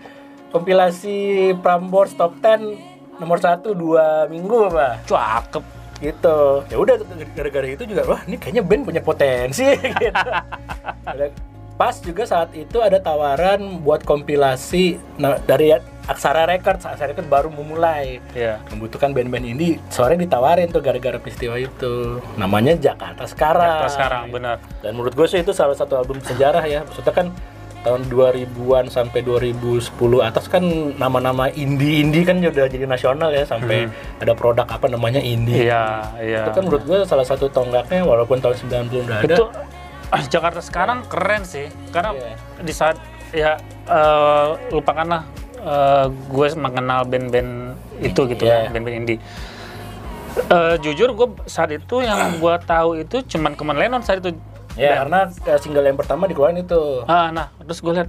kompilasi 0.53 1.17
Prambors 1.59 2.15
Top 2.15 2.39
10 2.39 2.92
nomor 3.21 3.39
satu 3.41 3.77
dua 3.77 4.25
minggu 4.31 4.73
apa 4.73 5.01
Cakep. 5.05 5.65
gitu. 6.03 6.67
Ya 6.67 6.77
udah 6.81 6.95
gara-gara 7.37 7.67
itu 7.69 7.85
juga 7.87 8.03
wah 8.09 8.21
ini 8.27 8.37
kayaknya 8.41 8.63
band 8.65 8.83
punya 8.89 9.03
potensi. 9.05 9.67
Gitu. 10.03 10.31
Pas 11.73 11.99
juga 11.99 12.23
saat 12.29 12.55
itu 12.55 12.79
ada 12.79 13.03
tawaran 13.03 13.83
buat 13.83 14.07
kompilasi 14.07 15.03
nah, 15.19 15.39
dari 15.43 15.75
Aksara 16.07 16.47
Records. 16.47 16.85
Aksara 16.87 17.11
Records 17.15 17.31
baru 17.31 17.49
memulai. 17.51 18.19
Iya. 18.35 18.59
membutuhkan 18.71 19.15
band-band 19.15 19.47
indie. 19.47 19.79
Sore 19.91 20.15
ditawarin 20.19 20.71
tuh 20.71 20.83
gara-gara 20.83 21.19
peristiwa 21.19 21.59
itu. 21.59 22.19
Namanya 22.39 22.75
Jakarta 22.79 23.27
sekarang. 23.27 23.87
Jakarta 23.87 23.95
sekarang, 23.95 24.25
benar. 24.31 24.57
dan 24.83 24.93
menurut 24.95 25.15
gue 25.15 25.27
sih 25.27 25.43
itu 25.43 25.51
salah 25.55 25.75
satu 25.75 25.99
album 25.99 26.19
sejarah 26.23 26.63
ya. 26.67 26.83
Maksudnya 26.87 27.15
kan 27.15 27.27
tahun 27.83 28.07
2000-an 28.07 28.87
sampai 28.89 29.21
2010 29.21 29.91
atas 30.23 30.47
kan 30.47 30.63
nama-nama 30.95 31.51
indie-indie 31.51 32.23
kan 32.23 32.39
udah 32.39 32.71
jadi 32.71 32.87
nasional 32.87 33.35
ya 33.35 33.43
sampai 33.43 33.91
ada 34.23 34.33
produk 34.33 34.65
apa 34.65 34.87
namanya 34.87 35.19
indie 35.19 35.67
Iya, 35.67 35.85
iya. 36.23 36.43
itu 36.47 36.51
kan 36.55 36.63
menurut 36.63 36.85
gue 36.87 36.99
salah 37.03 37.27
satu 37.27 37.51
tonggaknya 37.51 38.07
walaupun 38.07 38.39
tahun 38.39 38.55
90 38.87 39.03
udah 39.03 39.17
ada 39.19 39.35
Itu 39.35 39.45
ah, 40.09 40.23
Jakarta 40.23 40.61
sekarang 40.63 41.09
keren 41.11 41.43
sih. 41.43 41.67
Karena 41.91 42.15
Iya. 42.15 42.35
di 42.63 42.73
saat 42.73 42.97
ya 43.35 43.59
eh, 43.89 44.47
lupakanlah 44.71 45.27
eh, 45.59 46.07
gue 46.07 46.47
mengenal 46.55 47.03
band-band 47.03 47.51
itu 47.99 48.21
gitu 48.31 48.43
Iya. 48.47 48.71
kan, 48.71 48.79
band-band 48.79 48.97
indie. 48.97 49.19
Eh, 50.33 50.75
jujur 50.81 51.13
gue 51.13 51.29
saat 51.45 51.69
itu 51.69 52.01
yang 52.01 52.41
gue 52.41 52.55
tahu 52.65 52.97
itu 52.97 53.21
cuman 53.27 53.53
Kemen 53.53 53.77
Lennon 53.77 54.01
saat 54.01 54.23
itu. 54.23 54.33
Ya. 54.79 55.05
Karena 55.05 55.29
eh, 55.29 55.59
single 55.61 55.87
yang 55.87 55.99
pertama 55.99 56.25
dikeluarin 56.29 56.63
itu. 56.63 57.05
Ah, 57.07 57.29
nah, 57.35 57.49
terus 57.65 57.81
gue 57.81 57.93
lihat 57.93 58.09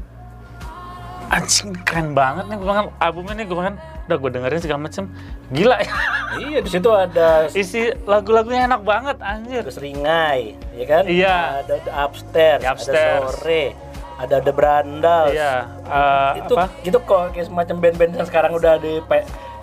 anjing 1.34 1.74
keren 1.82 2.14
banget 2.14 2.46
nih 2.46 2.56
gue 2.62 2.68
bilang 2.68 2.94
albumnya 3.02 3.34
nih 3.42 3.46
gue 3.50 3.58
bilang 3.58 3.78
udah 4.06 4.18
gue 4.20 4.30
dengerin 4.36 4.62
segala 4.62 4.80
macem. 4.86 5.04
Gila 5.52 5.78
ya. 5.80 5.94
Iya 6.34 6.66
di 6.66 6.70
situ 6.74 6.90
ada 6.90 7.46
isi 7.54 7.94
lagu-lagunya 8.10 8.66
enak 8.66 8.82
banget 8.82 9.18
anjir. 9.22 9.62
Ada 9.62 9.74
seringai 9.74 10.58
ya 10.74 10.86
kan? 10.90 11.04
Iya. 11.06 11.38
ada, 11.62 11.74
ada 11.78 11.92
upstairs, 12.10 12.62
Upstairs. 12.66 13.22
ada 13.22 13.30
sore 13.38 13.66
ada 14.14 14.40
ada 14.40 14.52
berandal 14.54 15.24
iya 15.34 15.66
eh, 15.90 16.32
itu 16.46 16.54
apa? 16.54 16.70
gitu 16.86 16.98
kok 17.02 17.34
kayak 17.34 17.50
semacam 17.50 17.76
band-band 17.82 18.12
yang 18.22 18.28
sekarang 18.30 18.52
udah 18.54 18.78
di 18.78 19.02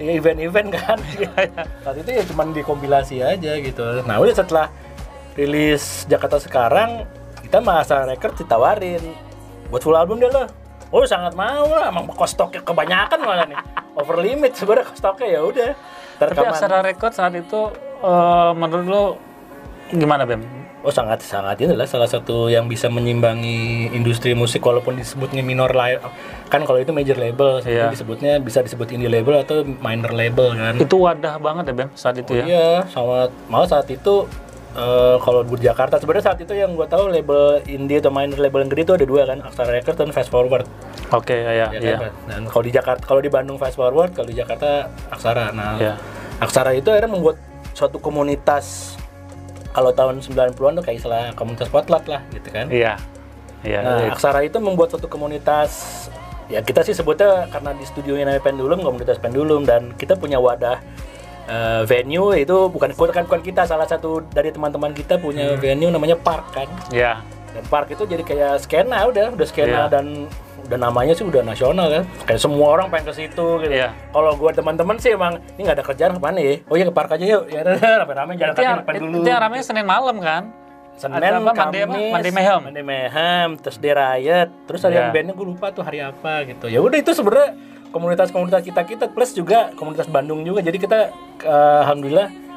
event-event 0.01 0.69
kan? 0.73 0.99
Saat 1.85 1.97
itu 2.01 2.11
ya 2.11 2.23
cuman 2.25 2.57
dikompilasi 2.57 3.21
aja 3.21 3.53
gitu. 3.61 3.85
Nah 4.09 4.17
udah 4.17 4.33
setelah 4.33 4.73
rilis 5.41 6.05
Jakarta 6.05 6.37
sekarang 6.37 7.09
kita 7.41 7.65
masa 7.65 8.05
record 8.05 8.37
ditawarin 8.37 9.01
buat 9.73 9.81
full 9.81 9.97
album 9.97 10.21
deh 10.21 10.29
lo 10.29 10.45
oh 10.93 11.07
sangat 11.09 11.33
mau 11.33 11.65
lah 11.65 11.89
emang 11.89 12.05
stoknya 12.29 12.61
kebanyakan 12.61 13.19
malah 13.25 13.47
nih 13.49 13.57
over 13.97 14.21
limit 14.21 14.53
sebenarnya 14.53 14.93
stoknya 14.93 15.29
ya 15.33 15.41
udah 15.41 15.71
tapi 16.21 16.37
Aksara 16.37 16.85
Record 16.85 17.17
saat 17.17 17.33
itu 17.33 17.73
eh, 18.05 18.51
menurut 18.53 18.87
lo 18.87 19.05
gimana 19.89 20.29
Bem? 20.29 20.45
Oh 20.81 20.89
sangat 20.89 21.21
sangat 21.21 21.61
ini 21.61 21.77
adalah 21.77 21.89
salah 21.89 22.09
satu 22.09 22.49
yang 22.49 22.65
bisa 22.65 22.89
menyimbangi 22.89 23.93
industri 23.93 24.33
musik 24.33 24.65
walaupun 24.65 24.97
disebutnya 24.97 25.45
minor 25.45 25.73
label 25.77 26.01
kan 26.49 26.65
kalau 26.65 26.81
itu 26.81 26.89
major 26.93 27.21
label 27.21 27.61
Iya. 27.65 27.93
disebutnya 27.93 28.41
bisa 28.41 28.65
disebut 28.65 28.89
indie 28.97 29.13
label 29.13 29.45
atau 29.45 29.61
minor 29.65 30.13
label 30.13 30.57
kan. 30.57 30.81
Itu 30.81 31.05
wadah 31.05 31.37
banget 31.37 31.73
ya 31.73 31.75
Bem 31.85 31.89
saat 31.97 32.17
itu 32.21 32.33
ya? 32.33 32.45
Iya, 32.45 32.69
sama 32.89 33.29
malah 33.53 33.69
saat 33.69 33.89
itu 33.93 34.25
eh, 34.77 35.17
kalau 35.23 35.41
di 35.43 35.63
Jakarta 35.63 35.99
sebenarnya 35.99 36.25
saat 36.33 36.39
itu 36.43 36.53
yang 36.55 36.75
gue 36.79 36.87
tahu 36.87 37.11
label 37.11 37.63
indie 37.67 37.99
atau 37.99 38.13
minor 38.15 38.39
label 38.39 38.67
yang 38.67 38.71
gede 38.71 38.83
itu 38.87 38.95
ada 38.95 39.07
dua 39.07 39.23
kan, 39.27 39.39
Aksara 39.43 39.71
Records 39.75 39.99
dan 39.99 40.11
Fast 40.15 40.31
Forward. 40.31 40.67
Oke, 41.11 41.35
ya, 41.35 41.53
Ya 41.75 41.79
iya. 41.79 41.97
kan? 41.99 42.13
Dan 42.31 42.43
kalau 42.47 42.63
di 42.63 42.73
Jakarta, 42.73 43.03
kalau 43.03 43.21
di 43.23 43.31
Bandung 43.31 43.59
Fast 43.59 43.75
Forward, 43.75 44.15
kalau 44.15 44.29
di 44.31 44.37
Jakarta 44.39 44.91
Aksara. 45.11 45.51
Nah, 45.51 45.79
Iya. 45.79 45.95
Aksara 46.41 46.73
itu 46.73 46.89
akhirnya 46.89 47.13
membuat 47.13 47.37
suatu 47.75 48.01
komunitas 48.01 48.97
kalau 49.71 49.95
tahun 49.95 50.19
90-an 50.23 50.83
tuh 50.83 50.85
kayak 50.85 50.99
istilah 50.99 51.23
komunitas 51.39 51.71
spotlight 51.71 52.07
lah 52.11 52.23
gitu 52.35 52.49
kan. 52.51 52.67
Iya. 52.71 52.99
Iya. 53.63 53.81
Nah, 53.83 53.99
iya. 54.07 54.11
Aksara 54.15 54.41
itu 54.43 54.59
membuat 54.59 54.91
suatu 54.95 55.07
komunitas 55.07 56.09
ya 56.51 56.59
kita 56.67 56.83
sih 56.83 56.91
sebutnya 56.99 57.47
karena 57.47 57.71
di 57.79 57.87
studionya 57.87 58.27
namanya 58.27 58.43
Pendulum, 58.43 58.79
komunitas 58.83 59.23
Pendulum 59.23 59.63
dan 59.63 59.95
kita 59.95 60.19
punya 60.19 60.43
wadah 60.43 60.83
eh, 61.45 61.83
venue 61.85 62.33
itu 62.35 62.57
bukan 62.69 62.93
bukan 62.93 63.25
bukan 63.25 63.41
kita 63.41 63.63
salah 63.65 63.85
satu 63.85 64.25
dari 64.27 64.51
teman-teman 64.51 64.91
kita 64.91 65.17
punya 65.17 65.57
venue 65.57 65.89
namanya 65.89 66.17
Park 66.17 66.53
kan. 66.53 66.69
Iya. 66.89 67.21
Dan 67.51 67.65
Park 67.67 67.91
itu 67.91 68.05
jadi 68.05 68.23
kayak 68.23 68.63
skena 68.63 69.07
udah, 69.07 69.33
udah 69.33 69.47
skena 69.47 69.87
Iya. 69.87 69.91
dan 69.91 70.07
udah 70.61 70.79
namanya 70.79 71.13
sih 71.13 71.25
udah 71.25 71.43
nasional 71.43 71.91
kan. 71.91 72.03
Kayak 72.25 72.41
semua 72.41 72.67
orang 72.71 72.87
pengen 72.89 73.11
ke 73.11 73.15
situ 73.17 73.47
gitu. 73.59 73.73
Iya. 73.73 73.91
Kalau 74.09 74.33
gua 74.35 74.51
teman-teman 74.51 74.97
sih 74.97 75.11
emang 75.11 75.43
ini 75.55 75.67
nggak 75.67 75.77
ada 75.77 75.85
kerjaan 75.85 76.13
ke 76.15 76.21
mana 76.21 76.39
ya? 76.39 76.55
Oh 76.67 76.79
iya 76.79 76.87
ke 76.87 76.95
Park 76.95 77.11
aja 77.15 77.25
yuk. 77.27 77.43
Ya 77.49 77.61
rame-rame 77.65 78.39
jalan 78.39 78.55
kaki 78.55 78.71
depan 78.81 78.95
dulu. 78.99 79.17
itu 79.19 79.29
yang 79.29 79.41
ramenya 79.41 79.65
Senin 79.67 79.87
malam 79.87 80.19
kan? 80.19 80.43
Senin, 80.95 81.17
apa? 81.17 81.57
Kamis, 81.57 82.13
Monday 82.13 82.29
Mayhem. 82.29 82.61
Monday 82.61 82.85
Mayhem, 82.85 83.49
terus 83.57 83.81
Day 83.81 83.97
Riot, 83.97 84.53
terus 84.69 84.85
ada 84.85 84.93
Iya. 84.93 85.01
yang 85.01 85.09
bandnya 85.17 85.33
gue 85.33 85.47
lupa 85.49 85.73
tuh 85.73 85.81
hari 85.81 86.05
apa 86.05 86.45
gitu. 86.45 86.69
Ya 86.69 86.77
udah 86.77 86.99
itu 87.01 87.17
sebenarnya 87.17 87.57
komunitas-komunitas 87.91 88.63
kita 88.63 88.83
kita 88.87 89.05
plus 89.11 89.35
juga 89.35 89.75
komunitas 89.75 90.07
Bandung 90.07 90.43
juga. 90.47 90.63
Jadi 90.63 90.79
kita 90.79 90.99
eh, 91.43 91.79
alhamdulillah 91.87 92.51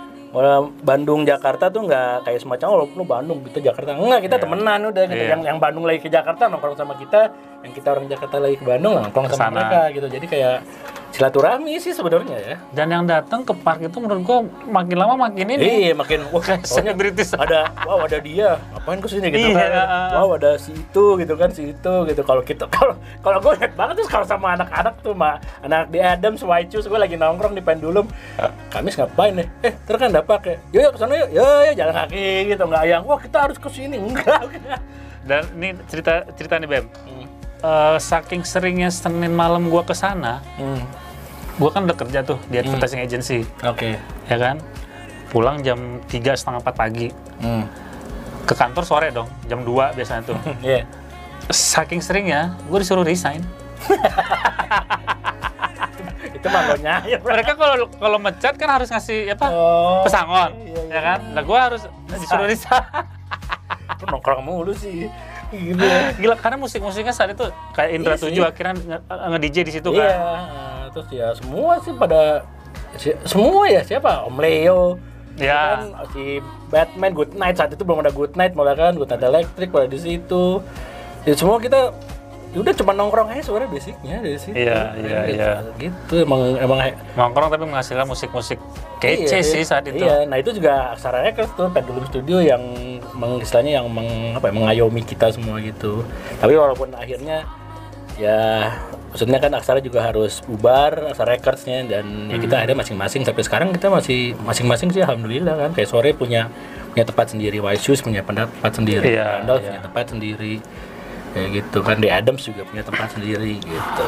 Bandung 0.81 1.29
Jakarta 1.29 1.69
tuh 1.69 1.85
nggak 1.85 2.25
kayak 2.25 2.41
semacam 2.41 2.67
oh 2.73 2.89
lu 2.97 3.05
Bandung 3.05 3.45
kita 3.45 3.69
Jakarta. 3.69 3.93
Enggak 3.93 4.25
kita 4.25 4.35
temenan 4.41 4.89
udah 4.89 5.03
gitu. 5.05 5.23
Iya. 5.29 5.37
yang 5.37 5.41
yang 5.45 5.57
Bandung 5.61 5.85
lagi 5.85 6.01
ke 6.01 6.09
Jakarta 6.09 6.49
nongkrong 6.49 6.73
sama 6.73 6.97
kita. 6.97 7.29
Yang 7.61 7.73
kita 7.77 7.87
orang 7.93 8.09
Jakarta 8.09 8.41
lagi 8.41 8.57
ke 8.57 8.65
Bandung 8.65 8.97
nongkrong 8.97 9.29
sama 9.29 9.53
mereka 9.53 9.93
gitu. 9.93 10.07
Jadi 10.09 10.25
kayak 10.25 10.57
silaturahmi 11.13 11.77
sih 11.77 11.93
sebenarnya 11.93 12.35
ya 12.35 12.55
Dan 12.69 12.89
yang 12.89 13.05
datang 13.05 13.41
ke 13.41 13.53
park 13.53 13.79
itu 13.79 13.97
menurut 13.97 14.21
gua 14.21 14.39
makin 14.65 14.97
lama 14.97 15.13
makin 15.23 15.45
ini. 15.47 15.61
Iya 15.61 15.93
makin 15.93 16.25
wah 16.27 16.41
soalnya 16.65 16.65
Selebritis. 16.91 17.31
ada 17.33 17.69
wow 17.85 18.01
ada 18.01 18.17
dia 18.17 18.57
ngapain 18.73 18.97
ke 18.97 19.07
sini 19.07 19.27
gitu 19.29 19.47
Iya. 19.47 19.55
kan 19.55 19.71
wow 20.17 20.29
ada 20.33 20.57
si 20.57 20.73
itu 20.73 21.05
gitu 21.15 21.33
kan 21.33 21.49
si 21.49 21.69
itu 21.69 21.93
gitu 22.03 22.21
kalau 22.21 22.41
kita 22.41 22.65
kalau 22.67 22.93
kalau 23.21 23.37
gue 23.39 23.53
lihat 23.55 23.73
banget 23.73 23.93
tuh 23.95 24.09
kalau 24.09 24.25
sama 24.25 24.57
anak-anak 24.57 24.97
tuh 24.99 25.13
mah 25.13 25.37
anak 25.61 25.87
di 25.87 25.99
Adams 25.99 26.41
Waichus 26.41 26.83
gue 26.83 26.97
lagi 26.97 27.13
nongkrong 27.13 27.53
di 27.53 27.61
Pendulum 27.61 28.09
Kamis 28.67 28.97
ngapain 28.97 29.33
nih 29.35 29.47
eh 29.61 29.73
terus 29.79 29.97
kan 29.97 30.09
dapat 30.09 30.37
kayak 30.41 30.59
yuk 30.69 30.81
yuk 30.81 30.91
ke 30.91 30.99
sana 30.99 31.13
yuk 31.15 31.29
yuk 31.31 31.45
yuk 31.63 31.75
jalan 31.75 31.93
kaki 31.95 32.25
gitu 32.49 32.63
nggak 32.65 32.83
yang 32.83 33.03
wah 33.03 33.17
kita 33.17 33.37
harus 33.39 33.55
ke 33.55 33.69
sini 33.69 34.01
enggak 34.01 34.49
Dan 35.23 35.47
ini 35.55 35.79
cerita 35.87 36.27
cerita 36.33 36.59
nih 36.59 36.67
Bem. 36.67 36.85
Hmm. 37.07 37.23
Eh, 37.63 37.95
saking 37.97 38.43
seringnya 38.43 38.91
Senin 38.91 39.31
malam 39.31 39.71
gua 39.71 39.79
ke 39.79 39.95
sana, 39.95 40.43
Hmm. 40.59 40.83
Gua 41.61 41.69
kan 41.69 41.85
udah 41.85 41.97
kerja 41.97 42.19
tuh 42.25 42.39
di 42.49 42.57
advertising 42.57 43.01
agency, 43.03 43.39
oke 43.61 43.97
ya 44.29 44.37
kan? 44.37 44.57
Pulang 45.29 45.61
jam 45.65 46.01
tiga 46.09 46.37
setengah 46.37 46.61
4 46.61 46.73
pagi. 46.77 47.07
Hmm. 47.41 47.65
Ke 48.45 48.53
kantor 48.53 48.83
sore 48.85 49.07
dong, 49.09 49.29
jam 49.49 49.65
2 49.65 49.97
biasanya 49.97 50.21
tuh. 50.25 50.37
Iya. 50.65 50.85
Saking 51.51 51.99
seringnya, 51.99 52.55
gue 52.71 52.79
disuruh 52.79 53.03
resign. 53.03 53.43
itu 56.23 56.47
nyayap 56.79 57.19
Mereka 57.19 57.51
kalau 57.59 57.87
kalau 57.99 58.17
mecat 58.19 58.55
kan 58.55 58.69
harus 58.79 58.87
ngasih 58.91 59.31
apa? 59.35 59.47
oh 59.51 60.03
Pesangon, 60.07 60.51
Iya, 60.55 60.81
iya, 60.87 60.91
ya 60.91 61.01
kan? 61.03 61.19
Nah, 61.35 61.43
gue 61.43 61.57
harus 61.59 61.81
disuruh 62.07 62.47
resign. 62.47 62.83
nongkrong 64.03 64.43
mulu 64.43 64.75
sih 64.75 65.07
gitu 65.55 65.83
Gila, 66.19 66.35
karena 66.35 66.57
musik-musiknya 66.57 67.11
saat 67.11 67.31
itu 67.31 67.45
kayak 67.71 67.89
Indra 67.91 68.13
Iya. 68.13 68.23
Tujuh 68.23 68.43
akhirnya 68.43 68.73
nge- 68.75 69.03
nge-DJ 69.29 69.57
di 69.61 69.71
situ 69.71 69.89
Iya, 69.91 70.03
kan. 70.03 70.15
eh, 70.15 70.83
terus 70.89 71.07
ya 71.09 71.27
semua 71.33 71.73
sih 71.79 71.93
pada 71.93 72.21
si- 72.95 73.19
semua 73.23 73.63
ya 73.65 73.81
siapa 73.81 74.23
Om 74.23 74.37
Leo, 74.37 74.81
Ya. 75.35 75.81
kan, 75.81 76.09
si 76.11 76.37
Batman 76.67 77.11
Good 77.11 77.33
Night 77.33 77.55
saat 77.55 77.69
itu 77.69 77.81
belum 77.81 77.99
ada 77.99 78.09
Good 78.09 78.33
Night 78.33 78.53
malah 78.53 78.73
kan 78.73 78.93
Good 78.93 79.09
Night 79.09 79.23
Electric 79.23 79.69
pada 79.69 79.85
di 79.85 79.97
situ. 79.97 80.61
Ya 81.23 81.33
semua 81.33 81.57
kita 81.57 81.89
udah 82.61 82.73
cuma 82.77 82.91
nongkrong 82.93 83.33
aja 83.33 83.41
sebenarnya 83.49 83.69
basicnya 83.73 84.15
dari 84.21 84.37
situ. 84.37 84.53
Iya, 84.53 84.93
iya, 85.01 85.19
gitu, 85.25 85.33
iya. 85.33 85.51
Gitu 85.81 86.13
emang 86.21 86.41
emang 86.61 86.79
Nongkrong 87.17 87.49
tapi 87.49 87.65
menghasilkan 87.65 88.05
musik-musik 88.05 88.61
kece 89.01 89.41
iya, 89.41 89.45
sih 89.45 89.63
saat 89.65 89.89
itu. 89.89 90.05
Iya, 90.05 90.29
nah 90.29 90.37
itu 90.37 90.53
juga 90.53 90.93
Aksara 90.93 91.25
Records 91.25 91.49
tuh 91.57 91.73
Pendulum 91.73 92.05
Studio 92.05 92.37
yang 92.43 92.61
meng, 93.17 93.41
istilahnya 93.41 93.81
yang 93.81 93.87
meng, 93.89 94.37
apa 94.37 94.49
ya, 94.49 94.53
mengayomi 94.53 95.01
kita 95.01 95.33
semua 95.33 95.57
gitu. 95.65 96.05
Tapi 96.37 96.53
walaupun 96.53 96.93
akhirnya 96.93 97.41
ya 98.21 98.69
maksudnya 99.09 99.41
kan 99.41 99.51
Aksara 99.57 99.81
juga 99.81 100.05
harus 100.05 100.41
bubar 100.45 101.13
Aksara 101.13 101.37
Recordsnya 101.37 101.85
dan 101.89 102.29
ya 102.29 102.37
kita 102.37 102.65
ada 102.69 102.73
masing-masing 102.77 103.25
sampai 103.25 103.43
sekarang 103.45 103.69
kita 103.73 103.89
masih 103.89 104.37
masing-masing 104.45 104.93
sih 104.93 105.01
alhamdulillah 105.01 105.57
kan 105.57 105.71
kayak 105.73 105.89
sore 105.89 106.13
punya 106.13 106.49
punya 106.93 107.05
tempat 107.09 107.33
sendiri 107.33 107.57
White 107.57 107.81
Shoes 107.81 108.05
punya 108.05 108.21
tempat 108.21 108.73
sendiri 108.73 109.17
Iya, 109.17 109.41
Randolph 109.41 109.65
iya. 109.65 109.69
punya 109.69 109.81
tempat 109.81 110.05
sendiri 110.13 110.55
kayak 111.33 111.49
gitu 111.53 111.79
kan 111.81 111.97
di 111.97 112.07
Adams 112.07 112.45
juga 112.45 112.61
punya 112.63 112.81
tempat 112.81 113.09
sendiri 113.11 113.57
gitu 113.59 114.07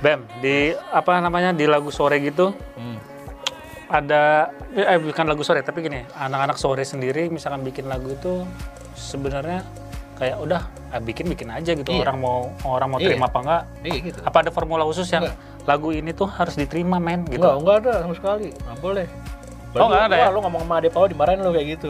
Bem, 0.00 0.24
di 0.40 0.72
apa 0.90 1.20
namanya 1.20 1.52
di 1.52 1.68
lagu 1.68 1.88
sore 1.88 2.18
gitu 2.18 2.56
Hmm. 2.74 2.96
ada 3.86 4.48
eh 4.70 4.96
bukan 4.96 5.26
lagu 5.26 5.42
sore 5.42 5.60
tapi 5.60 5.82
gini 5.82 6.06
anak-anak 6.10 6.56
sore 6.56 6.82
sendiri 6.82 7.26
misalkan 7.26 7.60
bikin 7.60 7.84
lagu 7.84 8.08
itu 8.08 8.46
sebenarnya 8.94 9.66
kayak 10.14 10.36
udah 10.38 10.62
ah, 10.90 11.00
bikin 11.00 11.26
bikin 11.26 11.48
aja 11.48 11.72
gitu 11.72 11.90
Iya. 11.90 12.06
orang 12.06 12.18
mau 12.18 12.38
orang 12.62 12.88
mau 12.88 12.98
Iya. 12.98 13.12
terima 13.12 13.26
apa 13.26 13.38
enggak 13.40 13.62
iya 13.82 13.98
gitu 14.00 14.18
apa 14.20 14.36
ada 14.40 14.50
formula 14.50 14.82
khusus 14.84 15.08
yang 15.08 15.26
lagu 15.64 15.90
ini 15.90 16.12
tuh 16.12 16.28
harus 16.28 16.54
diterima 16.54 16.96
men 16.96 17.26
gitu 17.26 17.42
Enggak, 17.42 17.54
enggak 17.60 17.76
ada 17.84 17.92
sama 18.04 18.14
sekali. 18.16 18.48
Enggak 18.52 18.78
boleh. 18.80 19.06
Oh, 19.70 19.86
nggak 19.86 20.02
ada 20.10 20.14
ya? 20.18 20.26
Wah, 20.26 20.30
lu 20.34 20.38
ngomong 20.42 20.62
sama 20.66 20.74
Ade 20.82 20.90
Pao 20.90 21.04
dimarahin 21.06 21.46
lu 21.46 21.52
kayak 21.54 21.66
gitu. 21.78 21.88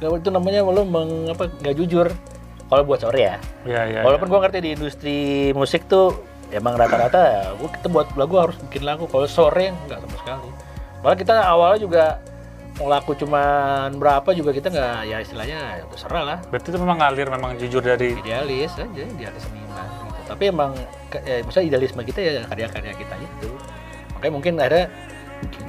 Itu 0.00 0.28
namanya 0.32 0.64
lu 0.64 0.82
meng, 0.88 1.28
apa 1.28 1.52
nggak 1.52 1.74
jujur. 1.76 2.08
Kalau 2.70 2.82
buat 2.86 3.02
sore 3.02 3.20
ya. 3.20 3.36
ya 3.66 3.82
ya, 3.90 4.00
Walaupun 4.06 4.30
gua 4.30 4.46
ngerti 4.46 4.58
di 4.62 4.70
industri 4.78 5.18
musik 5.58 5.90
tuh 5.90 6.14
emang 6.54 6.78
rata-rata 6.78 7.18
ya, 7.18 7.42
gua 7.58 7.68
kita 7.74 7.86
buat 7.90 8.08
lagu 8.14 8.34
harus 8.38 8.56
bikin 8.70 8.86
lagu. 8.86 9.10
Kalau 9.10 9.26
sore 9.26 9.74
enggak 9.74 9.98
sama 10.06 10.16
sekali. 10.22 10.48
Malah 11.02 11.16
kita 11.18 11.34
awalnya 11.42 11.78
juga 11.82 12.04
mau 12.80 12.88
laku 12.88 13.12
cuman 13.12 13.92
berapa 14.00 14.32
juga 14.32 14.56
kita 14.56 14.72
nggak 14.72 14.98
ya 15.04 15.16
istilahnya 15.20 15.58
ya 15.76 15.84
terserah 15.84 16.22
lah 16.24 16.38
berarti 16.48 16.72
itu 16.72 16.78
memang 16.80 16.96
ngalir 16.96 17.28
memang 17.28 17.50
jujur 17.60 17.84
dari 17.84 18.16
idealis 18.16 18.72
aja 18.72 19.02
idealis 19.04 19.42
seniman 19.44 19.84
gitu. 19.84 20.20
tapi 20.24 20.44
emang 20.48 20.72
ya, 21.12 21.44
misalnya 21.44 21.76
idealisme 21.76 22.00
kita 22.08 22.18
ya 22.24 22.32
karya-karya 22.48 22.96
kita 22.96 23.14
itu 23.20 23.50
makanya 24.16 24.32
mungkin 24.32 24.54
ada 24.56 24.88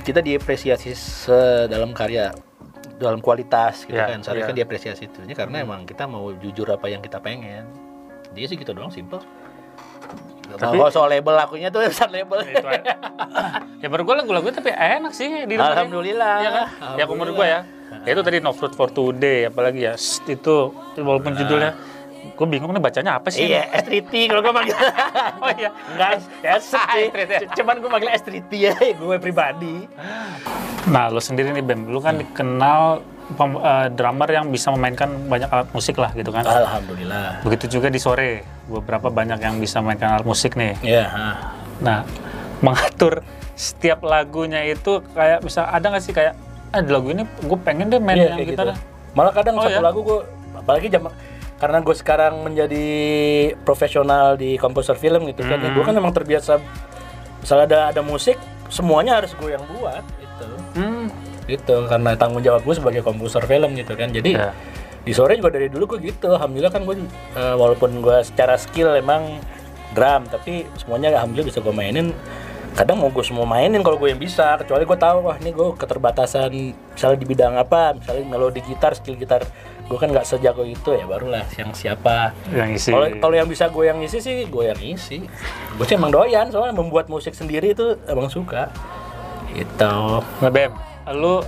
kita 0.07 0.23
diapresiasi 0.23 0.95
se- 0.95 1.67
dalam 1.67 1.91
karya 1.91 2.31
dalam 3.01 3.19
kualitas 3.19 3.83
gitu 3.83 3.97
Ya, 3.97 4.07
kan. 4.09 4.21
Seharusnya 4.21 4.45
ya. 4.45 4.49
kan 4.49 4.57
diapresiasi 4.57 5.03
itu 5.09 5.19
karena 5.33 5.61
emang 5.61 5.83
kita 5.83 6.05
mau 6.05 6.29
jujur 6.33 6.67
apa 6.69 6.87
yang 6.87 7.01
kita 7.01 7.17
pengen. 7.17 7.65
Dia 8.31 8.45
sih 8.47 8.55
gitu 8.55 8.71
doang 8.71 8.93
simple. 8.93 9.19
Tapi- 10.51 10.75
kalau 10.77 10.91
soal 10.91 11.07
label 11.07 11.31
lakunya 11.31 11.71
tuh 11.71 11.79
urusan 11.87 12.11
label. 12.11 12.43
Itu 12.43 12.67
ya 13.81 13.87
menurut 13.87 14.05
gue 14.05 14.15
lagu-lagu 14.19 14.47
tapi 14.51 14.69
enak 14.71 15.13
sih 15.15 15.47
di 15.47 15.55
Alhamdulillah. 15.55 16.35
Ya 16.39 16.49
kan? 16.51 16.65
Ya 16.99 17.03
menurut 17.07 17.33
gue 17.33 17.47
ya. 17.47 17.61
Ya, 18.07 18.15
itu 18.15 18.23
tadi 18.23 18.39
No 18.39 18.55
Fruit 18.55 18.71
for 18.71 18.87
Today 18.87 19.51
apalagi 19.51 19.83
ya 19.83 19.99
Sst, 19.99 20.23
itu 20.25 20.71
walaupun 20.95 21.35
judulnya 21.35 21.75
gue 22.21 22.47
bingung 22.47 22.71
nih 22.71 22.79
bacanya 22.79 23.17
apa 23.19 23.27
sih. 23.33 23.49
Iya, 23.49 23.67
S3T 23.83 24.13
kalau 24.29 24.41
gue 24.45 24.53
manggil. 24.53 24.77
oh 25.43 25.51
iya. 25.57 25.69
Enggak, 25.91 26.09
S3. 26.39 26.75
S3T 26.79 27.17
ya. 27.27 27.39
Cuman 27.57 27.75
gue 27.81 27.89
manggil 27.89 28.09
S3T 28.13 28.51
ya, 28.53 28.73
gue 28.77 29.15
pribadi. 29.19 29.89
Nah, 30.83 31.07
lo 31.07 31.19
sendiri 31.19 31.51
nih 31.51 31.61
Bem, 31.61 31.85
lu 31.85 31.99
kan 31.99 32.17
dikenal 32.17 33.05
pem- 33.31 33.61
eh, 33.61 33.87
drummer 33.91 34.25
yang 34.27 34.49
bisa 34.49 34.71
memainkan 34.71 35.13
banyak 35.27 35.45
alat 35.47 35.69
musik 35.69 35.95
lah 35.95 36.09
gitu 36.11 36.29
kan. 36.29 36.41
Alhamdulillah. 36.41 37.45
Begitu 37.45 37.77
juga 37.77 37.87
di 37.87 37.97
sore, 37.97 38.41
beberapa 38.65 39.07
banyak 39.07 39.37
yang 39.37 39.55
bisa 39.57 39.77
memainkan 39.77 40.17
alat 40.17 40.25
musik 40.25 40.55
nih. 40.55 40.73
Ya, 40.81 41.05
ha. 41.05 41.27
Nah, 41.77 42.01
mengatur 42.59 43.21
setiap 43.53 44.01
lagunya 44.01 44.65
itu 44.65 45.05
kayak 45.13 45.45
bisa 45.45 45.69
ada 45.69 45.85
nggak 45.87 46.01
sih 46.01 46.11
kayak 46.11 46.33
ah 46.71 46.79
di 46.79 46.89
lagu 46.89 47.09
ini 47.09 47.21
gue 47.37 47.59
pengen 47.59 47.91
deh 47.91 47.99
main 47.99 48.15
Iya, 48.15 48.33
yang 48.33 48.39
gitar. 48.41 48.65
gitu. 48.67 48.81
Malah 49.11 49.33
kadang 49.35 49.55
Oh, 49.55 49.61
satu 49.61 49.75
ya? 49.75 49.83
lagu 49.83 49.99
gue, 50.01 50.19
apalagi 50.55 50.87
jam 50.87 51.05
karena 51.57 51.77
gue 51.77 51.93
sekarang 51.93 52.41
menjadi 52.41 52.85
profesional 53.61 54.33
di 54.33 54.57
komposer 54.57 54.95
film 54.95 55.29
gitu 55.29 55.43
kan, 55.43 55.61
Hmm. 55.61 55.77
gue 55.77 55.83
kan 55.83 55.93
memang 55.93 56.09
terbiasa 56.09 56.57
misalnya 57.37 57.65
ada 57.67 57.79
ada 57.91 58.01
musik, 58.01 58.33
semuanya 58.65 59.21
harus 59.21 59.35
gue 59.35 59.51
yang 59.51 59.61
buat 59.69 60.01
gitu. 60.15 60.30
Hmm. 60.77 61.07
Gitu, 61.49 61.75
karena 61.89 62.15
tanggung 62.15 62.43
jawab 62.45 62.63
gue 62.63 62.75
sebagai 62.77 63.01
komposer 63.03 63.43
film 63.49 63.75
gitu 63.75 63.93
kan. 63.97 64.13
Jadi 64.13 64.37
Ya. 64.37 64.55
di 65.01 65.11
sore 65.11 65.35
juga 65.35 65.57
dari 65.57 65.67
dulu 65.67 65.97
gue 65.97 66.13
gitu. 66.13 66.31
Alhamdulillah 66.31 66.71
kan 66.71 66.85
gue 66.85 66.95
eh, 67.35 67.55
walaupun 67.57 67.99
gue 67.99 68.17
secara 68.23 68.55
skill 68.55 68.95
emang 68.95 69.41
drum, 69.91 70.29
tapi 70.31 70.63
semuanya 70.79 71.11
alhamdulillah 71.19 71.49
bisa 71.51 71.59
gue 71.59 71.73
mainin. 71.75 72.15
Kadang 72.71 73.03
mau 73.03 73.11
gue 73.11 73.19
semua 73.19 73.43
mainin 73.43 73.83
kalau 73.83 73.99
gue 73.99 74.15
yang 74.15 74.21
bisa, 74.21 74.55
kecuali 74.55 74.87
gue 74.87 74.95
tahu 74.95 75.27
wah 75.27 75.35
ini 75.43 75.51
gue 75.51 75.75
keterbatasan 75.75 76.47
misalnya 76.95 77.19
di 77.19 77.27
bidang 77.27 77.59
apa, 77.59 77.99
misalnya 77.99 78.23
melodi 78.23 78.63
gitar, 78.63 78.95
skill 78.95 79.19
gitar 79.19 79.43
gue 79.91 79.99
kan 79.99 80.07
nggak 80.07 80.23
sejago 80.23 80.63
itu 80.63 80.95
ya 80.95 81.03
barulah 81.03 81.43
yang 81.59 81.75
siapa. 81.75 82.31
Yang 82.47 82.69
isi. 82.79 82.89
Kalau 82.95 83.07
kalau 83.19 83.35
yang 83.35 83.49
bisa 83.51 83.67
gue 83.67 83.83
yang 83.91 83.99
ngisi 83.99 84.23
sih 84.23 84.47
gue 84.47 84.63
yang 84.71 84.79
ngisi. 84.79 85.27
Gue 85.75 85.83
sih 85.83 85.99
emang 85.99 86.15
doyan 86.15 86.47
soalnya 86.47 86.71
membuat 86.71 87.11
musik 87.11 87.35
sendiri 87.35 87.75
itu 87.75 87.99
emang 88.07 88.31
suka. 88.31 88.71
Gitu. 89.51 89.93
Nah, 90.41 90.51
Bem, 90.51 90.71
lu 91.15 91.43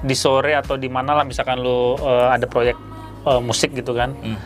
di 0.00 0.16
sore 0.16 0.56
atau 0.56 0.80
di 0.80 0.88
mana 0.88 1.12
lah 1.12 1.24
misalkan 1.28 1.60
lu 1.60 1.96
eh, 2.00 2.28
ada 2.32 2.46
proyek 2.48 2.76
eh, 3.26 3.40
musik 3.40 3.72
gitu 3.76 3.92
kan. 3.96 4.12
Hmm. 4.16 4.38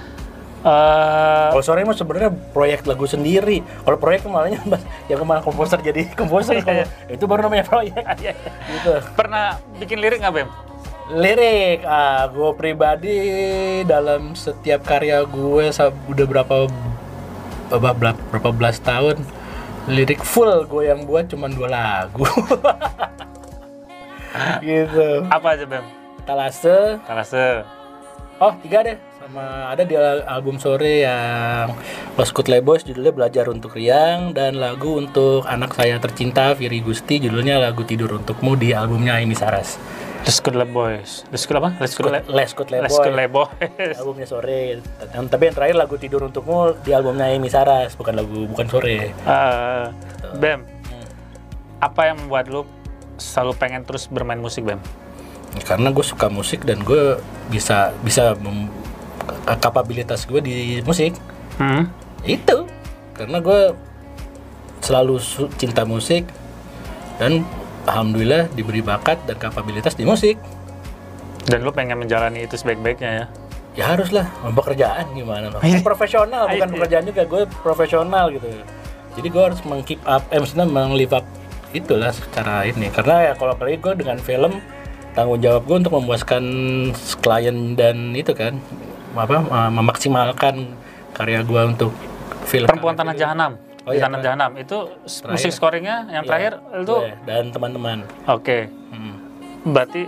Eh, 0.65 1.49
Kalau 1.53 1.61
sore 1.61 1.85
mah 1.85 1.93
sebenarnya 1.93 2.33
proyek 2.57 2.89
lagu 2.89 3.05
sendiri. 3.05 3.61
Kalau 3.85 3.99
proyek 4.01 4.25
kemalanya 4.25 4.65
yang 5.13 5.19
ke 5.21 5.27
mana 5.27 5.45
komposer 5.45 5.79
jadi 5.85 6.09
komposer 6.21 6.59
Iya, 6.59 6.65
kalau 6.65 6.85
itu 7.13 7.25
baru 7.29 7.41
namanya 7.47 7.65
proyek. 7.69 8.01
gitu. 8.73 8.93
pernah 9.15 9.61
bikin 9.77 10.01
lirik 10.01 10.25
nggak 10.25 10.35
Bem? 10.35 10.49
Lirik, 11.05 11.85
ah, 11.85 12.25
gue 12.33 12.51
pribadi 12.57 13.21
dalam 13.85 14.33
setiap 14.33 14.89
karya 14.89 15.21
gue 15.29 15.69
udah 16.09 16.25
berapa, 16.25 16.57
berapa 18.33 18.51
belas 18.57 18.81
tahun 18.81 19.21
lirik 19.89 20.25
full 20.25 20.65
gue 20.65 20.89
yang 20.89 21.05
buat 21.05 21.29
cuma 21.29 21.49
dua 21.49 21.69
lagu. 21.69 22.25
gitu. 24.65 25.09
Apa 25.31 25.55
aja 25.55 25.65
Bem? 25.69 25.85
Talase, 26.25 26.99
Kalase. 27.05 27.63
Oh 28.43 28.51
tiga 28.65 28.83
deh 28.83 28.99
sama 29.23 29.71
ada 29.71 29.87
di 29.87 29.95
al- 29.95 30.27
album 30.27 30.59
sore 30.59 31.07
yang 31.07 31.71
Los 32.19 32.35
Kutle 32.35 32.59
Boys 32.61 32.83
judulnya 32.83 33.15
Belajar 33.15 33.47
untuk 33.47 33.79
Riang 33.79 34.35
dan 34.35 34.59
lagu 34.59 34.99
untuk 34.99 35.47
anak 35.47 35.79
saya 35.79 36.03
tercinta 36.03 36.51
Viri 36.53 36.83
Gusti 36.83 37.23
judulnya 37.23 37.63
lagu 37.63 37.87
Tidur 37.87 38.19
Untukmu 38.19 38.59
di 38.59 38.75
albumnya 38.75 39.23
Amy 39.23 39.39
Saras. 39.39 39.79
Let's 40.25 40.41
Go 40.41 40.51
Le 40.51 40.65
Boys. 40.65 41.29
Let's 41.29 41.45
Go 41.45 41.61
apa? 41.61 41.77
Let's 41.77 41.95
Go 41.95 42.09
Le 42.09 42.25
Let's 42.25 42.57
Go 42.57 42.65
Boys 42.65 43.13
Le 43.13 43.25
Boys. 43.29 43.53
albumnya 44.01 44.25
sore. 44.25 44.81
Dan 45.13 45.29
tapi 45.29 45.53
yang 45.53 45.55
terakhir 45.55 45.77
lagu 45.77 45.95
Tidur 45.95 46.25
Untukmu 46.25 46.81
di 46.81 46.97
albumnya 46.97 47.29
Amy 47.29 47.53
Saras 47.53 47.93
bukan 47.93 48.17
lagu 48.17 48.49
bukan 48.49 48.67
sore. 48.67 49.13
Eh, 49.13 49.85
Bem, 50.35 50.65
Hmm. 50.65 51.07
apa 51.79 52.09
yang 52.09 52.17
membuat 52.25 52.49
lu 52.49 52.65
selalu 53.17 53.53
pengen 53.55 53.85
terus 53.85 54.09
bermain 54.09 54.41
musik 54.41 54.65
Bem? 54.65 54.81
Karena 55.63 55.93
gue 55.93 56.03
suka 56.03 56.27
musik 56.27 56.65
dan 56.65 56.81
gue 56.81 57.21
bisa 57.47 57.93
bisa 58.01 58.33
kapabilitas 59.61 60.25
gue 60.25 60.41
di 60.41 60.57
musik. 60.83 61.15
Hmm? 61.55 61.87
itu 62.25 62.65
karena 63.13 63.37
gue 63.39 63.77
selalu 64.81 65.21
cinta 65.55 65.85
musik 65.85 66.25
dan 67.21 67.45
alhamdulillah 67.85 68.49
diberi 68.53 68.81
bakat 68.81 69.21
dan 69.25 69.37
kapabilitas 69.37 69.95
di 69.95 70.05
musik 70.05 70.37
Dan 71.45 71.61
lu 71.61 71.69
pengen 71.71 72.01
menjalani 72.01 72.49
itu 72.49 72.57
sebaik-baiknya 72.57 73.11
ya? 73.11 73.25
ya 73.75 73.85
haruslah 73.93 74.25
pekerjaan 74.55 75.11
gimana? 75.13 75.51
Iya. 75.61 75.83
profesional 75.83 76.47
bukan 76.47 76.69
pekerjaan 76.73 77.05
juga 77.05 77.23
gue 77.27 77.43
profesional 77.61 78.31
gitu 78.31 78.47
jadi 79.15 79.27
gue 79.29 79.43
harus 79.43 79.61
mengkeep 79.63 80.01
up 80.07 80.23
eh 80.31 80.39
maksudnya 80.39 80.65
meng-live 80.65 81.11
up 81.11 81.27
itulah 81.75 82.15
secara 82.15 82.63
ini 82.65 82.87
karena 82.89 83.31
ya 83.31 83.33
kalau 83.35 83.59
apalagi 83.59 83.83
gue 83.83 83.93
dengan 83.99 84.19
film 84.23 84.63
tanggung 85.13 85.43
jawab 85.43 85.67
gue 85.67 85.77
untuk 85.83 85.93
memuaskan 85.95 86.43
klien 87.19 87.75
dan 87.75 88.15
itu 88.15 88.31
kan 88.31 88.63
apa 89.15 89.43
mem- 89.43 89.75
memaksimalkan 89.75 90.75
karya 91.11 91.43
gue 91.43 91.63
untuk 91.67 91.91
film 92.47 92.67
Perempuan 92.67 92.95
Tanah 92.95 93.15
Jahanam. 93.15 93.59
Oh 93.85 93.93
di 93.93 93.97
iya, 93.97 94.05
Tanah 94.05 94.17
Pak. 94.17 94.25
Jahanam 94.25 94.51
itu 94.57 94.77
s- 95.05 95.21
musik 95.23 95.53
scoringnya 95.53 96.09
yang 96.09 96.25
terakhir 96.25 96.57
itu 96.75 96.97
Gue 96.99 97.13
dan 97.25 97.45
teman-teman 97.49 97.99
oke. 98.25 98.59
Hmm. 98.89 99.15
Berarti 99.67 100.03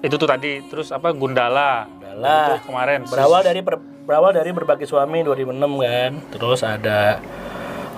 itu 0.00 0.14
tuh 0.14 0.28
tadi 0.28 0.60
terus 0.68 0.88
apa 0.90 1.10
Gundala. 1.10 1.88
Gundala. 1.88 2.36
Itu 2.54 2.68
kemarin. 2.68 3.00
berawal 3.04 3.40
dari 3.40 3.60
berawal 4.06 4.30
dari 4.30 4.50
berbagi 4.50 4.84
suami 4.84 5.20
2006 5.20 5.50
kan 5.82 6.12
terus 6.30 6.60
ada 6.60 7.18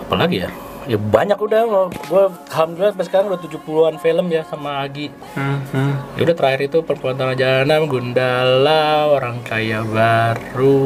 apa 0.01 0.15
lagi 0.15 0.41
ya 0.41 0.51
ya 0.89 0.97
banyak 0.97 1.37
udah 1.37 1.61
gue 2.01 2.25
alhamdulillah 2.49 2.91
sampai 2.91 3.07
sekarang 3.07 3.27
udah 3.29 3.41
70-an 3.41 3.97
film 3.99 4.27
ya 4.27 4.41
sama 4.43 4.81
Agi 4.81 5.13
Hmm, 5.31 5.61
hmm. 5.69 5.93
ya 6.17 6.25
udah 6.25 6.35
terakhir 6.35 6.61
itu 6.65 6.79
perempuan 6.81 7.15
tanah 7.15 7.37
jahanam 7.37 7.85
Gundala 7.87 8.83
orang 9.07 9.39
kaya 9.43 9.85
baru 9.85 10.81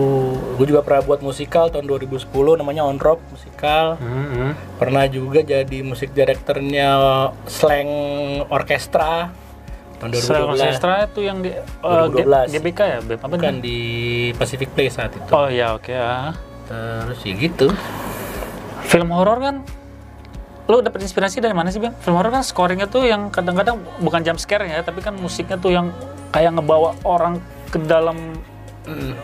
gue 0.59 0.67
juga 0.67 0.83
pernah 0.83 1.03
buat 1.05 1.21
musikal 1.21 1.69
tahun 1.69 1.87
2010 1.87 2.19
namanya 2.59 2.83
On 2.83 2.99
Rock 2.99 3.23
musikal 3.29 3.95
Hmm, 3.95 4.27
hmm. 4.29 4.51
pernah 4.75 5.07
juga 5.07 5.41
jadi 5.41 5.79
musik 5.81 6.11
direkturnya 6.11 6.99
Slang 7.47 7.91
Orkestra 8.49 9.31
tahun 9.97 10.11
2012 10.13 10.19
Selain 10.21 10.45
Orkestra 10.49 10.93
itu 11.07 11.21
yang 11.23 11.39
di 11.41 11.55
eh, 11.55 12.07
G- 12.11 12.27
2012. 12.27 12.53
GBK 12.53 12.81
ya? 12.83 12.99
Apa 12.99 13.27
bukan 13.29 13.55
nih? 13.55 13.63
di 13.63 13.79
Pacific 14.35 14.69
Place 14.69 14.99
saat 14.99 15.15
itu 15.15 15.31
Oh 15.31 15.47
ya 15.47 15.73
oke 15.73 15.95
ah. 15.95 16.35
terus 16.65 17.23
ya 17.23 17.33
gitu 17.33 17.71
Film 18.85 19.09
horor 19.09 19.39
kan 19.39 19.57
lu 20.65 20.79
dapet 20.79 21.01
inspirasi 21.01 21.39
dari 21.39 21.53
mana 21.53 21.69
sih 21.69 21.79
Bang? 21.79 21.93
Film 21.97 22.15
horor 22.15 22.31
kan 22.31 22.41
scoringnya 22.41 22.87
tuh 22.87 23.03
yang 23.03 23.29
kadang-kadang 23.29 23.81
bukan 23.99 24.23
jump 24.23 24.39
scare 24.39 24.63
ya, 24.63 24.81
tapi 24.81 24.99
kan 24.99 25.13
musiknya 25.13 25.57
tuh 25.57 25.71
yang 25.71 25.91
kayak 26.31 26.53
ngebawa 26.53 26.95
orang 27.03 27.43
ke 27.69 27.79
dalam 27.81 28.17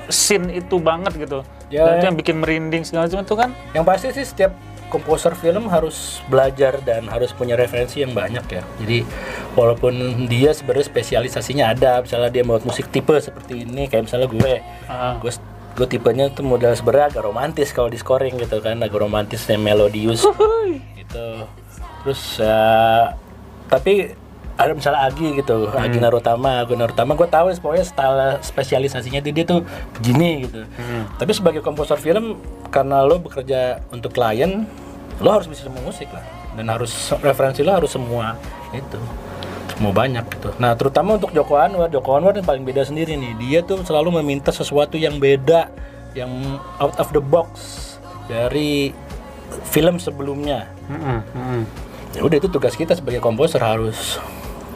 scene 0.08 0.50
itu 0.52 0.78
banget 0.78 1.14
gitu. 1.16 1.42
Ya, 1.68 1.84
Dan 1.84 1.92
itu 1.92 2.00
ya. 2.00 2.08
yang 2.08 2.16
bikin 2.16 2.36
merinding 2.38 2.82
segala 2.82 3.06
macam 3.06 3.20
itu 3.20 3.34
kan. 3.34 3.50
yang 3.70 3.84
pasti 3.84 4.08
sih 4.10 4.24
setiap 4.24 4.52
komposer 4.88 5.34
film 5.34 5.68
harus 5.68 6.24
belajar 6.26 6.80
dan 6.80 7.04
harus 7.06 7.28
punya 7.30 7.52
referensi 7.54 8.00
yang 8.00 8.16
banyak 8.16 8.40
ya 8.48 8.64
jadi 8.80 9.04
walaupun 9.52 9.92
dia 10.24 10.48
sebenarnya 10.50 10.88
spesialisasinya 10.88 11.64
ada 11.68 12.00
misalnya 12.00 12.32
dia 12.32 12.40
membuat 12.40 12.64
musik 12.64 12.88
tipe 12.88 13.12
seperti 13.14 13.68
ini 13.68 13.84
kayak 13.84 14.08
misalnya 14.08 14.24
gue 14.26 14.64
Ah. 14.88 15.20
gue 15.20 15.28
gue 15.76 15.86
tipenya 15.86 16.32
tuh 16.32 16.40
model 16.42 16.72
sebenarnya 16.72 17.12
agak 17.12 17.22
romantis 17.22 17.68
kalau 17.68 17.86
di 17.86 18.00
scoring 18.00 18.40
gitu 18.40 18.58
kan 18.58 18.80
agak 18.80 18.96
romantis 18.96 19.44
dan 19.44 19.60
melodius 19.60 20.24
gitu. 21.08 21.48
Terus 22.04 22.20
ya 22.36 22.68
tapi 23.72 24.12
ada 24.58 24.74
misalnya 24.74 25.06
Agi 25.06 25.38
gitu 25.38 25.70
Agi 25.70 26.02
Narutama 26.02 26.66
Agi 26.66 26.74
Narutama 26.74 27.14
gue 27.14 27.28
tahu 27.30 27.54
pokoknya 27.62 27.86
style 27.86 28.42
spesialisasinya 28.42 29.22
dia, 29.22 29.32
dia 29.32 29.46
tuh 29.48 29.64
begini 29.96 30.44
gitu. 30.44 30.68
Tapi 31.16 31.32
sebagai 31.32 31.64
komposer 31.64 31.96
film 31.96 32.36
karena 32.68 33.08
lo 33.08 33.16
bekerja 33.16 33.80
untuk 33.88 34.12
klien 34.12 34.68
lo 35.18 35.28
harus 35.32 35.48
bisa 35.48 35.66
semua 35.66 35.80
musik 35.80 36.12
lah. 36.12 36.22
Dan 36.58 36.68
harus 36.68 36.90
referensi 37.24 37.62
lo 37.62 37.72
harus 37.72 37.90
semua 37.94 38.36
itu 38.74 38.98
semua 39.78 39.94
banyak 39.94 40.26
gitu. 40.34 40.50
Nah 40.58 40.74
terutama 40.74 41.14
untuk 41.14 41.30
Joko 41.30 41.54
Anwar, 41.54 41.86
Joko 41.86 42.18
Anwar 42.18 42.34
yang 42.34 42.42
paling 42.42 42.66
beda 42.66 42.82
sendiri 42.82 43.14
nih. 43.14 43.38
Dia 43.38 43.60
tuh 43.62 43.86
selalu 43.86 44.18
meminta 44.18 44.50
sesuatu 44.50 44.98
yang 44.98 45.22
beda, 45.22 45.70
yang 46.18 46.58
out 46.82 46.98
of 46.98 47.14
the 47.14 47.22
box 47.22 47.46
dari 48.26 48.90
film 49.64 49.96
sebelumnya. 49.96 50.68
Mm-mm, 50.86 51.18
mm-mm. 51.28 51.62
Ya 52.12 52.20
udah 52.22 52.36
itu 52.36 52.48
tugas 52.48 52.72
kita 52.72 52.92
sebagai 52.92 53.18
komposer 53.18 53.60
harus 53.60 54.16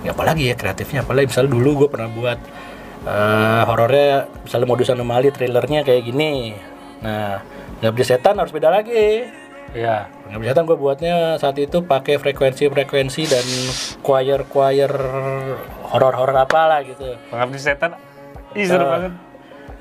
ya 0.02 0.10
apalagi 0.10 0.50
ya 0.50 0.54
kreatifnya 0.54 1.00
apalagi 1.00 1.30
misalnya 1.30 1.50
dulu 1.52 1.70
gue 1.76 1.88
pernah 1.88 2.10
buat 2.10 2.38
eh, 3.02 3.62
horornya 3.64 4.08
misalnya 4.42 4.66
modus 4.66 4.90
anomali 4.90 5.30
trailernya 5.30 5.80
kayak 5.80 6.02
gini 6.04 6.58
nah 6.98 7.38
nggak 7.78 7.92
bisa 7.94 8.14
setan 8.14 8.34
harus 8.36 8.50
beda 8.50 8.68
lagi 8.68 9.26
Iya. 9.72 10.10
nggak 10.28 10.38
bisa 10.38 10.50
setan 10.52 10.66
gue 10.66 10.76
buatnya 10.76 11.14
saat 11.36 11.56
itu 11.56 11.80
pakai 11.80 12.18
frekuensi-frekuensi 12.18 13.22
dan 13.24 13.46
choir-choir 14.02 14.90
horor-horor 15.86 16.36
apalah 16.36 16.82
gitu 16.82 17.16
Pengabdi 17.26 17.58
setan. 17.58 17.94
Ih 18.52 18.66
seru 18.66 18.84
Ah. 18.84 18.90
banget. 18.98 19.12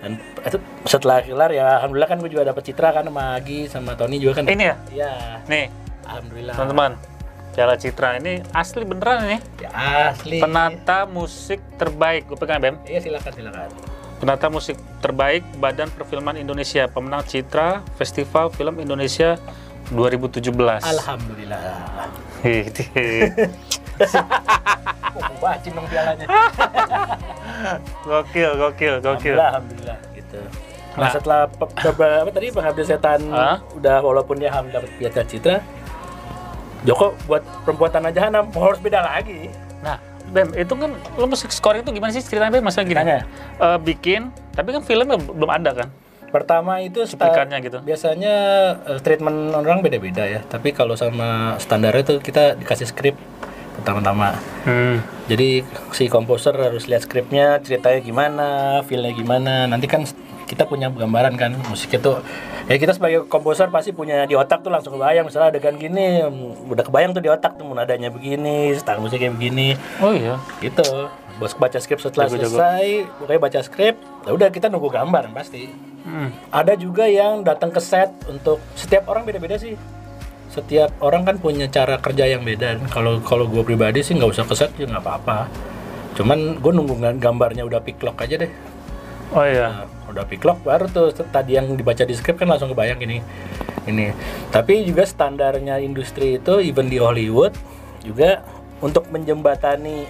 Dan 0.01 0.17
itu 0.41 0.57
setelah 0.83 1.21
kelar 1.21 1.51
ya 1.53 1.77
alhamdulillah 1.77 2.09
kan 2.09 2.17
gue 2.17 2.29
juga 2.29 2.43
dapat 2.43 2.63
citra 2.65 2.89
kan 2.91 3.05
sama 3.05 3.37
Agi 3.37 3.69
sama 3.69 3.93
Tony 3.93 4.17
juga 4.17 4.41
kan 4.41 4.49
Ini 4.49 4.65
ya. 4.65 4.75
iya 4.89 5.11
Nih, 5.45 5.69
alhamdulillah 6.03 6.55
teman-teman. 6.57 6.91
Piala 7.51 7.75
Citra 7.75 8.15
ini 8.15 8.39
asli 8.55 8.81
beneran 8.81 9.27
nih. 9.27 9.39
ya 9.59 9.69
asli 10.09 10.39
Penata 10.39 11.03
musik 11.03 11.59
terbaik. 11.75 12.23
Gue 12.25 12.39
pegang 12.39 12.63
Bem. 12.63 12.79
iya 12.87 12.97
silakan 12.97 13.29
silakan 13.29 13.69
Penata 14.17 14.47
musik 14.47 14.79
terbaik 15.01 15.41
Badan 15.57 15.91
Perfilman 15.91 16.37
Indonesia, 16.37 16.87
pemenang 16.87 17.25
Citra 17.25 17.81
Festival 17.97 18.49
Film 18.49 18.79
Indonesia 18.79 19.35
2017. 19.91 20.47
alhamdulillah 20.79 21.59
oh, 25.11 25.35
bacin 25.43 25.71
dong 25.77 25.87
pialanya 25.91 26.25
gokil, 28.01 28.49
gokil, 28.55 28.93
gokil. 28.99 29.35
alhamdulillah 29.35 29.47
alhamdulillah 29.49 29.97
gitu 30.13 30.39
nah, 30.91 30.99
Nah. 30.99 31.11
setelah 31.11 31.39
apa 31.47 32.29
tadi 32.29 32.51
pengabdi 32.51 32.83
setan 32.83 33.19
Hah? 33.29 33.63
udah 33.71 33.97
walaupun 33.99 34.35
dia 34.35 34.51
alhamdulillah 34.51 34.83
dapat 34.83 34.91
piala 34.99 35.23
citra 35.23 35.57
Joko 36.81 37.13
buat 37.23 37.45
perempuan 37.61 37.93
tanah 37.93 38.09
jahanam 38.09 38.49
harus 38.51 38.81
beda 38.81 38.99
lagi 38.99 39.53
Nah, 39.81 39.97
Bem, 40.27 40.47
itu 40.53 40.71
kan 40.71 40.89
lo 41.17 41.25
musik 41.25 41.49
scoring 41.49 41.81
itu 41.81 41.91
gimana 41.91 42.09
sih 42.09 42.21
ceritanya 42.21 42.51
Bem? 42.51 42.63
Masalah 42.63 42.85
gini, 42.85 42.97
Tanya. 42.97 43.25
eh, 43.57 43.77
bikin, 43.77 44.21
tapi 44.51 44.71
kan 44.71 44.81
filmnya 44.81 45.17
belum 45.17 45.49
ada 45.49 45.71
kan? 45.73 45.87
Pertama 46.27 46.79
itu 46.79 47.03
Cuplikannya 47.03 47.59
gitu. 47.59 47.77
Biasanya 47.81 48.35
eh, 48.87 48.99
treatment 48.99 49.51
orang 49.51 49.79
beda-beda 49.79 50.23
ya. 50.23 50.39
Tapi 50.41 50.71
kalau 50.71 50.95
sama 50.95 51.55
standarnya 51.57 52.01
itu 52.01 52.15
kita 52.17 52.55
dikasih 52.55 52.87
skrip 52.87 53.15
pertama-tama. 53.81 54.37
Hmm. 54.63 55.01
Jadi 55.25 55.65
si 55.91 56.05
komposer 56.05 56.53
harus 56.53 56.85
lihat 56.85 57.01
skripnya, 57.01 57.59
ceritanya 57.59 57.99
gimana, 57.99 58.47
feelnya 58.85 59.11
gimana. 59.11 59.65
Nanti 59.65 59.85
kan 59.85 60.05
kita 60.45 60.67
punya 60.67 60.91
gambaran 60.91 61.33
kan 61.33 61.55
musik 61.63 61.95
itu 61.95 62.11
ya 62.67 62.75
kita 62.75 62.91
sebagai 62.91 63.23
komposer 63.25 63.71
pasti 63.71 63.95
punya 63.95 64.27
di 64.27 64.35
otak 64.35 64.59
tuh 64.59 64.67
langsung 64.67 64.99
kebayang 64.99 65.23
misalnya 65.23 65.47
adegan 65.49 65.79
gini 65.79 66.27
udah 66.67 66.83
kebayang 66.83 67.15
tuh 67.15 67.23
di 67.23 67.31
otak 67.31 67.55
tuh 67.55 67.71
nadanya 67.71 68.11
begini 68.11 68.75
style 68.75 68.99
musiknya 68.99 69.31
begini 69.31 69.79
Oh 70.03 70.11
iya. 70.11 70.35
gitu 70.59 70.83
bos 71.39 71.55
baca 71.55 71.79
skrip 71.79 72.03
setelah 72.03 72.27
Jago-jago. 72.27 72.51
selesai 72.51 72.87
pokoknya 73.15 73.39
baca 73.39 73.59
skrip 73.63 73.95
ya 74.27 74.31
udah 74.35 74.47
kita 74.51 74.67
nunggu 74.67 74.91
gambar 74.91 75.31
pasti 75.31 75.71
Hmm. 76.01 76.33
ada 76.49 76.73
juga 76.73 77.05
yang 77.05 77.45
datang 77.45 77.69
ke 77.69 77.77
set 77.77 78.09
untuk 78.25 78.57
setiap 78.73 79.05
orang 79.05 79.21
beda-beda 79.21 79.53
sih 79.55 79.77
setiap 80.51 80.91
orang 80.99 81.23
kan 81.23 81.35
punya 81.39 81.71
cara 81.71 81.95
kerja 81.97 82.27
yang 82.27 82.43
beda. 82.43 82.75
Kalau 82.91 83.23
kalau 83.23 83.47
gue 83.47 83.63
pribadi 83.63 84.03
sih 84.03 84.19
nggak 84.19 84.31
usah 84.35 84.43
ke 84.43 84.53
set 84.53 84.71
ya 84.75 84.83
nggak 84.83 84.99
apa-apa. 84.99 85.47
Cuman 86.19 86.59
gue 86.59 86.71
nunggu 86.75 86.99
ga- 86.99 87.15
gambarnya 87.15 87.63
udah 87.63 87.79
pick 87.79 88.03
lock 88.03 88.19
aja 88.19 88.35
deh. 88.35 88.51
Oh 89.31 89.47
iya. 89.47 89.87
Nah, 89.87 90.11
udah 90.11 90.27
pick 90.27 90.43
lock 90.43 90.59
baru 90.61 90.91
tuh 90.91 91.15
tadi 91.31 91.55
yang 91.55 91.71
dibaca 91.71 92.03
di 92.03 92.11
skrip 92.11 92.35
kan 92.35 92.51
langsung 92.51 92.67
kebayang 92.67 92.99
ini 92.99 93.23
ini. 93.87 94.11
Tapi 94.51 94.83
juga 94.83 95.07
standarnya 95.07 95.79
industri 95.79 96.35
itu 96.35 96.59
even 96.59 96.91
di 96.91 96.99
Hollywood 96.99 97.55
juga 98.03 98.43
untuk 98.83 99.07
menjembatani 99.07 100.03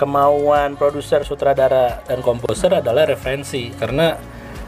kemauan 0.00 0.80
produser 0.80 1.22
sutradara 1.22 2.00
dan 2.08 2.24
komposer 2.24 2.72
adalah 2.72 3.04
referensi. 3.04 3.68
Karena 3.68 4.16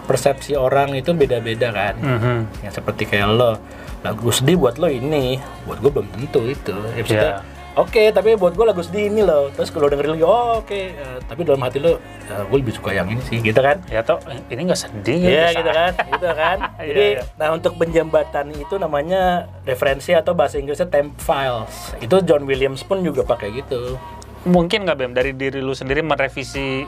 persepsi 0.05 0.53
orang 0.53 0.92
itu 0.92 1.16
beda-beda 1.16 1.73
kan. 1.73 1.94
Mhm. 1.97 2.68
yang 2.68 2.75
seperti 2.77 3.09
kayak 3.09 3.33
lo 3.33 3.57
lagu 4.05 4.29
sedih 4.29 4.57
buat 4.57 4.77
lo 4.77 4.87
ini 4.87 5.40
buat 5.64 5.81
gue 5.81 5.90
belum 5.90 6.07
tentu 6.11 6.40
itu 6.45 6.77
ya, 6.93 7.01
maksudnya, 7.01 7.25
Iya. 7.25 7.37
oke 7.75 8.03
tapi 8.12 8.37
buat 8.37 8.53
gue 8.53 8.62
lagu 8.62 8.79
sedih 8.79 9.09
ini 9.09 9.21
loh 9.21 9.49
terus 9.51 9.69
kalau 9.69 9.88
dengerin 9.88 10.14
lagi 10.14 10.25
oh 10.25 10.61
oke 10.61 10.71
Eh, 10.93 11.19
tapi 11.25 11.40
dalam 11.43 11.59
hati 11.59 11.79
lo 11.79 11.97
gue 12.23 12.57
lebih 12.57 12.71
suka 12.71 12.93
yang 12.93 13.09
ini 13.09 13.23
sih 13.23 13.40
gitu 13.40 13.57
kan 13.57 13.81
Ya 13.88 14.01
toh 14.01 14.21
ini 14.47 14.61
nggak 14.62 14.77
sedih 14.79 15.19
Iya 15.19 15.33
biasa. 15.43 15.57
gitu 15.57 15.71
kan, 15.73 15.93
gitu 16.07 16.29
kan. 16.31 16.57
Iya, 16.77 16.85
Jadi, 16.87 17.05
iya. 17.11 17.23
nah 17.35 17.49
untuk 17.51 17.73
menjembatani 17.75 18.55
itu 18.59 18.75
namanya 18.77 19.23
referensi 19.62 20.12
atau 20.12 20.33
bahasa 20.33 20.57
Inggrisnya 20.57 20.85
temp 20.87 21.17
files. 21.17 21.97
Itu 21.99 22.21
John 22.21 22.45
Williams 22.45 22.81
pun 22.83 23.01
juga 23.01 23.25
pakai 23.25 23.57
gitu. 23.57 23.97
Mungkin 24.45 24.85
nggak 24.85 24.97
Bem 24.97 25.12
dari 25.12 25.33
diri 25.33 25.59
lu 25.59 25.73
sendiri 25.73 26.01
merevisi 26.01 26.85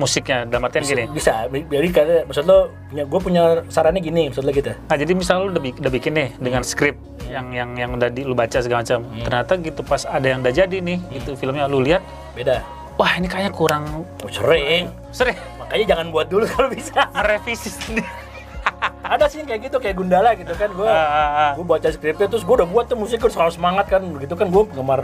musiknya 0.00 0.48
dalam 0.48 0.64
artian 0.64 0.82
gini. 0.82 1.04
Bisa, 1.06 1.44
jadi 1.46 1.88
karena 1.92 2.16
maksud 2.24 2.44
lo 2.44 2.58
punya 2.88 3.04
gue 3.04 3.20
punya 3.20 3.42
sarannya 3.68 4.00
gini, 4.00 4.22
maksud 4.26 4.42
lo 4.42 4.50
gitu. 4.50 4.72
Nah 4.72 4.96
jadi 4.96 5.12
misal 5.12 5.44
lu 5.44 5.52
udah, 5.52 5.60
udah 5.60 5.92
bikin 5.92 6.12
nih 6.12 6.28
dengan 6.36 6.64
skrip 6.64 6.96
yang 7.28 7.52
yang 7.52 7.70
yang 7.76 7.90
udah 7.92 8.08
di, 8.08 8.24
lu 8.24 8.32
baca 8.32 8.56
segala 8.56 8.80
macam. 8.80 9.04
Ternyata 9.20 9.52
gitu 9.56 9.80
pas 9.82 10.02
ada 10.02 10.24
yang 10.24 10.40
udah 10.40 10.50
jadi 10.50 10.76
nih 10.80 10.98
gitu 11.14 11.36
filmnya 11.36 11.68
lu 11.68 11.78
lihat, 11.78 12.00
Beda. 12.32 12.64
wah 12.96 13.12
ini 13.12 13.28
kayaknya 13.28 13.52
kurang 13.52 13.84
Oh, 14.18 14.28
sering. 14.28 14.88
sering 15.10 15.36
Makanya 15.60 15.84
jangan 15.92 16.06
buat 16.08 16.26
dulu 16.26 16.48
kalau 16.48 16.66
bisa. 16.66 17.06
merevisi 17.12 17.68
sendiri. 17.68 18.08
Ada 19.10 19.26
sih 19.26 19.42
kayak 19.42 19.60
gitu 19.66 19.76
kayak 19.78 19.96
Gundala 19.96 20.34
gitu 20.34 20.52
kan 20.52 20.68
gue. 20.68 20.86
Ah, 20.86 21.52
Gue 21.54 21.64
baca 21.64 21.88
skripnya 21.88 22.26
terus 22.26 22.42
gue 22.42 22.54
udah 22.54 22.64
buat 22.64 22.86
tuh 22.86 22.94
musik 22.94 23.18
gue 23.18 23.28
selalu 23.28 23.50
semangat 23.50 23.86
kan 23.88 24.02
begitu 24.04 24.34
kan 24.34 24.46
gue 24.46 24.62
penggemar 24.64 25.00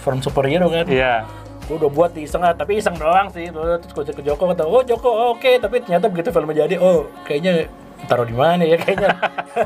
film 0.00 0.18
superhero 0.20 0.68
kan. 0.68 0.86
Iya. 0.86 1.26
Gue 1.72 1.80
udah 1.80 1.88
buat 1.88 2.12
di 2.12 2.28
iseng 2.28 2.44
ah, 2.44 2.52
tapi 2.52 2.76
iseng 2.76 3.00
doang 3.00 3.32
sih. 3.32 3.48
Terus 3.48 3.80
gue 3.88 4.04
cek 4.04 4.20
ke 4.20 4.22
Joko 4.28 4.44
kata 4.52 4.68
oh 4.68 4.84
Joko 4.84 5.08
oh, 5.08 5.28
oke. 5.32 5.48
Tapi 5.56 5.80
ternyata 5.80 6.12
begitu 6.12 6.28
filmnya 6.28 6.68
jadi 6.68 6.76
oh 6.76 7.08
kayaknya 7.24 7.72
taruh 8.04 8.28
di 8.28 8.36
mana 8.36 8.60
ya 8.60 8.76
kayaknya. 8.76 9.16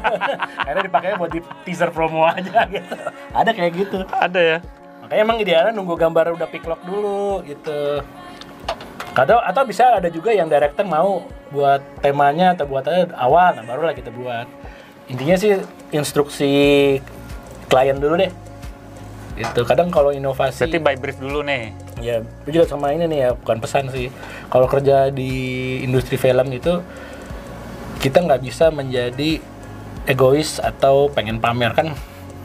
Karena 0.71 0.81
dipakai 0.87 1.19
buat 1.19 1.35
di 1.35 1.43
teaser 1.67 1.91
promo 1.91 2.23
aja 2.23 2.63
gitu. 2.71 2.95
Ada 3.35 3.51
kayak 3.51 3.73
gitu. 3.75 3.99
Ada 4.07 4.39
ya. 4.39 4.59
makanya 5.03 5.23
emang 5.23 5.39
idealnya 5.39 5.73
nunggu 5.75 5.95
gambar 5.95 6.35
udah 6.39 6.47
pick 6.47 6.63
lock 6.63 6.83
dulu 6.87 7.43
gitu. 7.43 8.03
Atau 9.19 9.43
atau 9.43 9.63
bisa 9.67 9.99
ada 9.99 10.07
juga 10.07 10.31
yang 10.31 10.47
director 10.47 10.87
mau 10.87 11.27
buat 11.51 11.83
temanya 12.03 12.55
atau 12.55 12.67
buat 12.67 12.87
aja 12.87 13.11
awal 13.19 13.59
nah 13.59 13.67
barulah 13.67 13.95
kita 13.99 14.15
buat. 14.15 14.47
Intinya 15.11 15.35
sih 15.35 15.59
instruksi 15.91 16.55
klien 17.67 17.99
dulu 17.99 18.15
deh. 18.19 18.31
Itu 19.37 19.63
kadang 19.69 19.93
kalau 19.93 20.11
inovasi 20.11 20.67
Berarti 20.67 20.79
by 20.81 20.97
brief 20.99 21.19
dulu 21.21 21.45
nih. 21.45 21.86
Ya, 21.97 22.21
itu 22.45 22.61
juga 22.61 22.69
sama 22.69 22.93
ini 22.93 23.09
nih 23.09 23.19
ya, 23.25 23.31
bukan 23.33 23.57
pesan 23.57 23.89
sih. 23.89 24.13
Kalau 24.53 24.69
kerja 24.69 25.09
di 25.09 25.33
industri 25.81 26.21
film 26.21 26.53
itu 26.53 26.85
kita 28.05 28.21
nggak 28.21 28.45
bisa 28.45 28.69
menjadi 28.69 29.41
egois 30.05 30.61
atau 30.61 31.09
pengen 31.09 31.41
pamer 31.41 31.73
kan. 31.73 31.89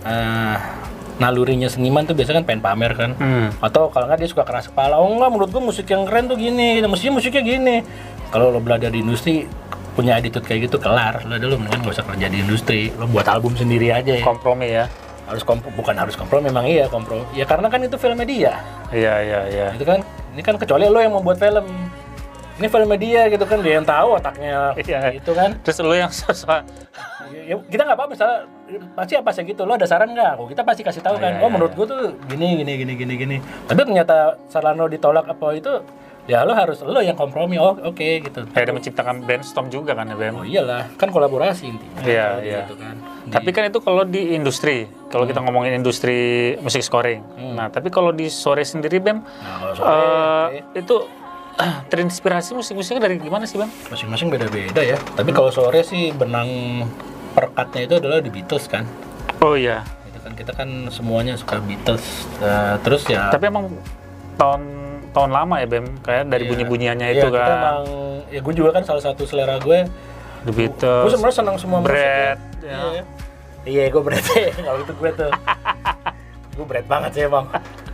eh, 0.01 0.57
nalurinya 1.21 1.69
seniman 1.69 2.01
tuh 2.09 2.17
biasanya 2.17 2.41
kan 2.41 2.45
pengen 2.49 2.63
pamer 2.65 2.91
kan. 2.97 3.11
Hmm. 3.21 3.47
Atau 3.61 3.93
kalau 3.93 4.09
nggak 4.09 4.25
dia 4.25 4.29
suka 4.33 4.41
keras 4.41 4.65
kepala. 4.65 4.97
Oh 4.97 5.05
enggak, 5.05 5.29
menurut 5.29 5.49
gua 5.53 5.61
musik 5.61 5.85
yang 5.85 6.09
keren 6.09 6.25
tuh 6.25 6.37
gini, 6.41 6.81
mestinya 6.89 7.21
musiknya 7.21 7.45
gini. 7.45 7.75
Kalau 8.33 8.49
lo 8.49 8.57
belajar 8.57 8.89
di 8.89 9.05
industri 9.05 9.45
punya 9.93 10.17
attitude 10.17 10.47
kayak 10.47 10.71
gitu 10.71 10.81
kelar. 10.81 11.21
Lo 11.29 11.37
dulu 11.37 11.61
mendingan 11.61 11.85
gak 11.85 12.01
usah 12.01 12.05
kerja 12.07 12.25
di 12.31 12.37
industri. 12.41 12.89
Lo 12.97 13.05
buat 13.05 13.27
album 13.29 13.53
sendiri 13.53 13.93
aja 13.93 14.17
ya. 14.17 14.25
Kompromi 14.25 14.71
ya. 14.71 14.89
Harus 15.31 15.41
kompro, 15.41 15.71
bukan 15.71 15.95
harus 15.95 16.13
kompro 16.13 16.43
memang 16.43 16.67
iya 16.67 16.91
kompro. 16.91 17.23
Ya 17.31 17.47
karena 17.47 17.71
kan 17.71 17.79
itu 17.79 17.95
film 17.95 18.19
media 18.19 18.59
Iya 18.91 19.13
iya 19.23 19.39
iya. 19.47 19.67
itu 19.71 19.87
kan? 19.87 20.03
Ini 20.35 20.41
kan 20.43 20.55
kecuali 20.59 20.91
lo 20.91 20.99
yang 20.99 21.15
membuat 21.15 21.39
film. 21.39 21.63
Ini 22.59 22.67
film 22.67 22.87
media 22.87 23.25
gitu 23.25 23.41
kan 23.47 23.63
dia 23.63 23.79
yang 23.79 23.87
tahu 23.87 24.19
otaknya 24.19 24.75
Iya. 24.75 25.15
itu 25.15 25.31
kan? 25.31 25.55
Terus 25.63 25.79
lu 25.81 25.95
yang 25.95 26.11
sosok 26.19 26.67
ya, 27.31 27.55
kita 27.63 27.87
nggak 27.87 27.95
apa 27.95 28.05
misalnya 28.11 28.37
pasti 28.91 29.13
apa 29.15 29.29
sih 29.31 29.43
gitu 29.43 29.63
lo 29.63 29.73
ada 29.73 29.87
saran 29.87 30.11
nggak? 30.11 30.35
Oh, 30.35 30.45
kita 30.45 30.61
pasti 30.61 30.83
kasih 30.83 30.99
tahu 30.99 31.15
Oh, 31.15 31.19
kan. 31.19 31.31
iya, 31.31 31.39
oh 31.39 31.47
iya, 31.47 31.53
menurut 31.55 31.71
gua 31.73 31.85
tuh 31.87 31.99
gini 32.27 32.59
gini 32.59 32.73
gini 32.77 32.93
gini 32.93 33.13
gini. 33.15 33.37
Tapi 33.65 33.79
ternyata 33.81 34.35
saran 34.47 34.75
lo 34.75 34.85
ditolak 34.85 35.25
apa 35.25 35.47
itu 35.55 35.73
ya 36.31 36.47
lo 36.47 36.55
harus 36.55 36.79
lo 36.79 37.03
yang 37.03 37.13
kompromi 37.13 37.59
oh 37.59 37.75
oke 37.75 37.99
gitu 38.23 38.47
kayak 38.47 38.63
ada 38.63 38.73
menciptakan 38.73 39.15
brainstorm 39.19 39.67
juga 39.67 39.91
kan 39.91 40.07
ya 40.07 40.15
Bem. 40.15 40.31
oh 40.31 40.47
iyalah 40.47 40.87
kan 40.95 41.11
kolaborasi 41.11 41.67
intinya 41.67 41.99
Iya, 42.01 42.27
iya. 42.39 42.59
gitu 42.63 42.79
kan 42.79 42.95
Tapi 43.21 43.49
kan 43.51 43.63
itu 43.65 43.77
kalau 43.77 44.01
di 44.01 44.31
industri, 44.31 44.89
kalau 45.07 45.23
kita 45.23 45.39
ngomongin 45.39 45.77
industri 45.77 46.17
musik 46.57 46.81
scoring. 46.81 47.21
Nah, 47.53 47.69
tapi 47.69 47.87
kalau 47.87 48.09
di 48.09 48.25
sore 48.27 48.63
sendiri 48.63 48.97
Bem, 48.97 49.21
nah 49.21 49.75
sore 49.75 49.85
eh, 49.85 50.47
oke. 50.65 50.79
itu 50.79 50.95
terinspirasi 51.91 52.55
musik-musiknya 52.55 53.01
dari 53.01 53.19
gimana 53.19 53.43
sih 53.43 53.59
Bem? 53.59 53.67
masing-masing 53.85 54.31
beda-beda 54.31 54.79
ya 54.79 54.95
tapi 55.11 55.29
kalau 55.29 55.51
sore 55.51 55.83
sih 55.83 56.09
benang 56.11 56.47
perkatnya 57.31 57.81
itu 57.85 57.95
adalah 57.97 58.19
di 58.19 58.31
Beatles 58.31 58.65
kan 58.65 58.87
Oh 59.37 59.53
iya. 59.53 59.83
itu 60.05 60.17
kan 60.17 60.31
kita 60.31 60.51
kan 60.51 60.69
semuanya 60.87 61.35
suka 61.35 61.59
Beatles 61.59 62.25
Eh, 62.37 62.75
terus 62.81 63.03
ya 63.05 63.29
Tapi 63.29 63.47
emang 63.47 63.67
tahun 64.33 64.61
tahun 65.11 65.29
lama 65.29 65.55
ya 65.57 65.67
Bem, 65.67 65.85
kayak 65.99 66.27
dari 66.27 66.43
Iya. 66.43 66.49
bunyi-bunyiannya 66.49 67.07
Iya, 67.07 67.15
itu 67.17 67.27
kan. 67.29 67.47
emang 67.51 67.83
ya 68.27 68.39
gue 68.39 68.53
juga 68.53 68.69
kan 68.71 68.83
salah 68.83 69.03
satu 69.03 69.23
selera 69.23 69.55
gue. 69.57 69.85
The 70.41 70.49
gue 70.49 70.57
Beatles, 70.57 71.11
sebenarnya 71.11 71.37
senang 71.37 71.55
semua 71.55 71.79
musik 71.79 71.93
Brad, 71.93 72.39
ya. 72.59 72.77
ya. 72.97 73.03
iya 73.61 73.81
iya 73.83 73.85
gue 73.87 74.01
berat 74.01 74.25
kalau 74.65 74.79
itu 74.79 74.93
gue 74.93 75.11
tuh. 75.13 75.31
Gue 76.51 76.67
berat 76.67 76.83
banget 76.83 77.11
sih 77.13 77.23
emang 77.23 77.47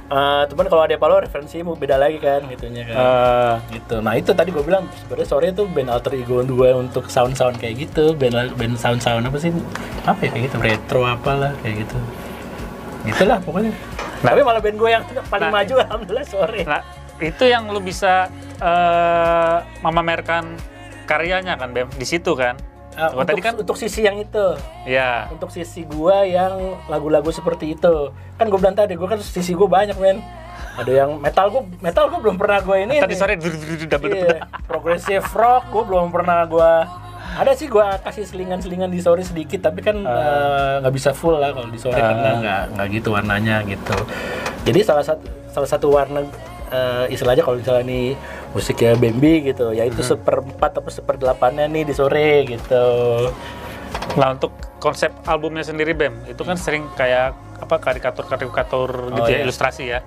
Eh, 0.07 0.43
cuman 0.47 0.65
kalau 0.65 0.81
ada 0.81 0.95
Palo 0.95 1.19
referensimu 1.19 1.75
beda 1.75 1.99
lagi 1.99 2.15
kan 2.17 2.39
gitunya 2.47 2.87
kan. 2.87 2.95
Eh, 2.95 3.53
gitu. 3.75 3.99
Nah 3.99 4.15
itu 4.15 4.31
tadi 4.31 4.55
gue 4.55 4.63
bilang 4.63 4.87
sebenarnya 4.95 5.27
sore 5.27 5.51
itu 5.51 5.67
band 5.67 5.91
alter 5.91 6.15
ego 6.15 6.39
gue 6.39 6.69
untuk 6.73 7.11
sound 7.11 7.35
sound 7.35 7.59
kayak 7.59 7.85
gitu. 7.85 8.15
Band 8.15 8.55
band 8.55 8.79
sound 8.79 8.97
sound 8.97 9.27
apa 9.27 9.35
sih? 9.35 9.51
Apa 10.07 10.17
ya 10.23 10.31
kayak 10.31 10.43
gitu? 10.47 10.57
Retro 10.57 11.03
apalah 11.03 11.51
kayak 11.59 11.83
gitu. 11.83 11.99
Itulah 13.03 13.37
pokoknya. 13.43 13.75
Nah. 14.17 14.33
tapi 14.33 14.41
malah 14.41 14.57
band 14.57 14.77
gue 14.79 14.89
yang 14.89 15.03
paling 15.27 15.45
Nah. 15.45 15.61
maju 15.61 15.73
alhamdulillah 15.77 16.25
sore 16.25 16.61
nah, 16.65 16.81
itu 17.21 17.43
yang 17.49 17.69
lu 17.69 17.81
bisa 17.81 18.29
eh 18.57 19.57
memamerkan 19.81 20.57
karyanya 21.07 21.55
kan 21.55 21.71
Bem? 21.71 21.87
Di 21.95 22.05
situ 22.05 22.35
kan. 22.35 22.57
Ah, 22.97 23.13
Kalau 23.13 23.21
untuk, 23.21 23.29
tadi 23.29 23.41
kan 23.45 23.53
untuk 23.61 23.77
sisi 23.77 24.01
yang 24.03 24.17
itu. 24.17 24.57
Ya 24.89 25.29
untuk 25.29 25.53
sisi 25.53 25.85
gua 25.85 26.25
yang 26.25 26.81
lagu-lagu 26.89 27.29
seperti 27.29 27.77
itu. 27.77 28.09
Kan 28.41 28.49
gue 28.49 28.57
bilang 28.57 28.73
tadi 28.73 28.97
gua 28.97 29.13
kan 29.13 29.21
sisi 29.21 29.53
gua 29.53 29.69
banyak 29.69 29.93
men. 30.01 30.17
Ada 30.77 31.05
yang 31.05 31.21
metal 31.21 31.53
gua 31.53 31.61
metal 31.77 32.09
gua 32.09 32.19
belum 32.25 32.35
pernah 32.41 32.59
gua 32.65 32.81
ini 32.81 32.97
tadi 32.97 33.13
nih. 33.13 33.19
sore 33.21 33.33
double 33.85 34.09
iya, 34.13 34.49
progressive 34.65 35.25
rock 35.37 35.69
gua 35.69 35.83
belum 35.85 36.09
pernah 36.09 36.41
gua. 36.49 36.73
Ada 37.37 37.53
sih 37.53 37.69
gua 37.69 38.01
kasih 38.01 38.25
selingan-selingan 38.25 38.89
di 38.89 38.97
sore 38.97 39.21
sedikit 39.21 39.69
tapi 39.69 39.85
kan 39.85 40.01
eh, 40.01 40.73
nggak 40.81 40.93
bisa 40.97 41.13
full 41.13 41.37
lah 41.37 41.53
kalau 41.53 41.69
di 41.69 41.77
sore 41.77 41.93
karena 42.01 42.29
nggak 42.41 42.61
nggak 42.73 42.87
gitu 42.97 43.13
warnanya 43.13 43.61
gitu. 43.69 43.97
Jadi 44.65 44.79
salah 44.81 45.05
satu 45.05 45.21
salah 45.53 45.69
satu 45.69 45.93
warna 45.93 46.25
eh, 46.69 47.05
istilahnya 47.09 47.43
kalau 47.43 47.57
misalnya 47.57 47.83
nih 47.85 48.05
musiknya 48.51 48.93
Bambi 48.95 49.33
gitu 49.45 49.71
yaitu 49.71 50.01
seperempat 50.01 50.77
atau 50.77 50.91
seperdelapannya 50.91 51.67
nih 51.69 51.83
di 51.87 51.93
sore 51.93 52.45
gitu 52.47 52.87
Nah 54.17 54.33
untuk 54.33 54.49
konsep 54.81 55.13
albumnya 55.29 55.61
sendiri 55.61 55.93
Bem, 55.93 56.25
itu 56.25 56.41
kan 56.41 56.57
sering 56.57 56.89
kayak 56.97 57.37
apa 57.57 57.75
karikatur-karikatur 57.77 59.13
gitu 59.13 59.21
Oh, 59.21 59.29
ya, 59.29 59.41
iya. 59.41 59.45
ilustrasi 59.45 59.83
ya. 59.89 59.99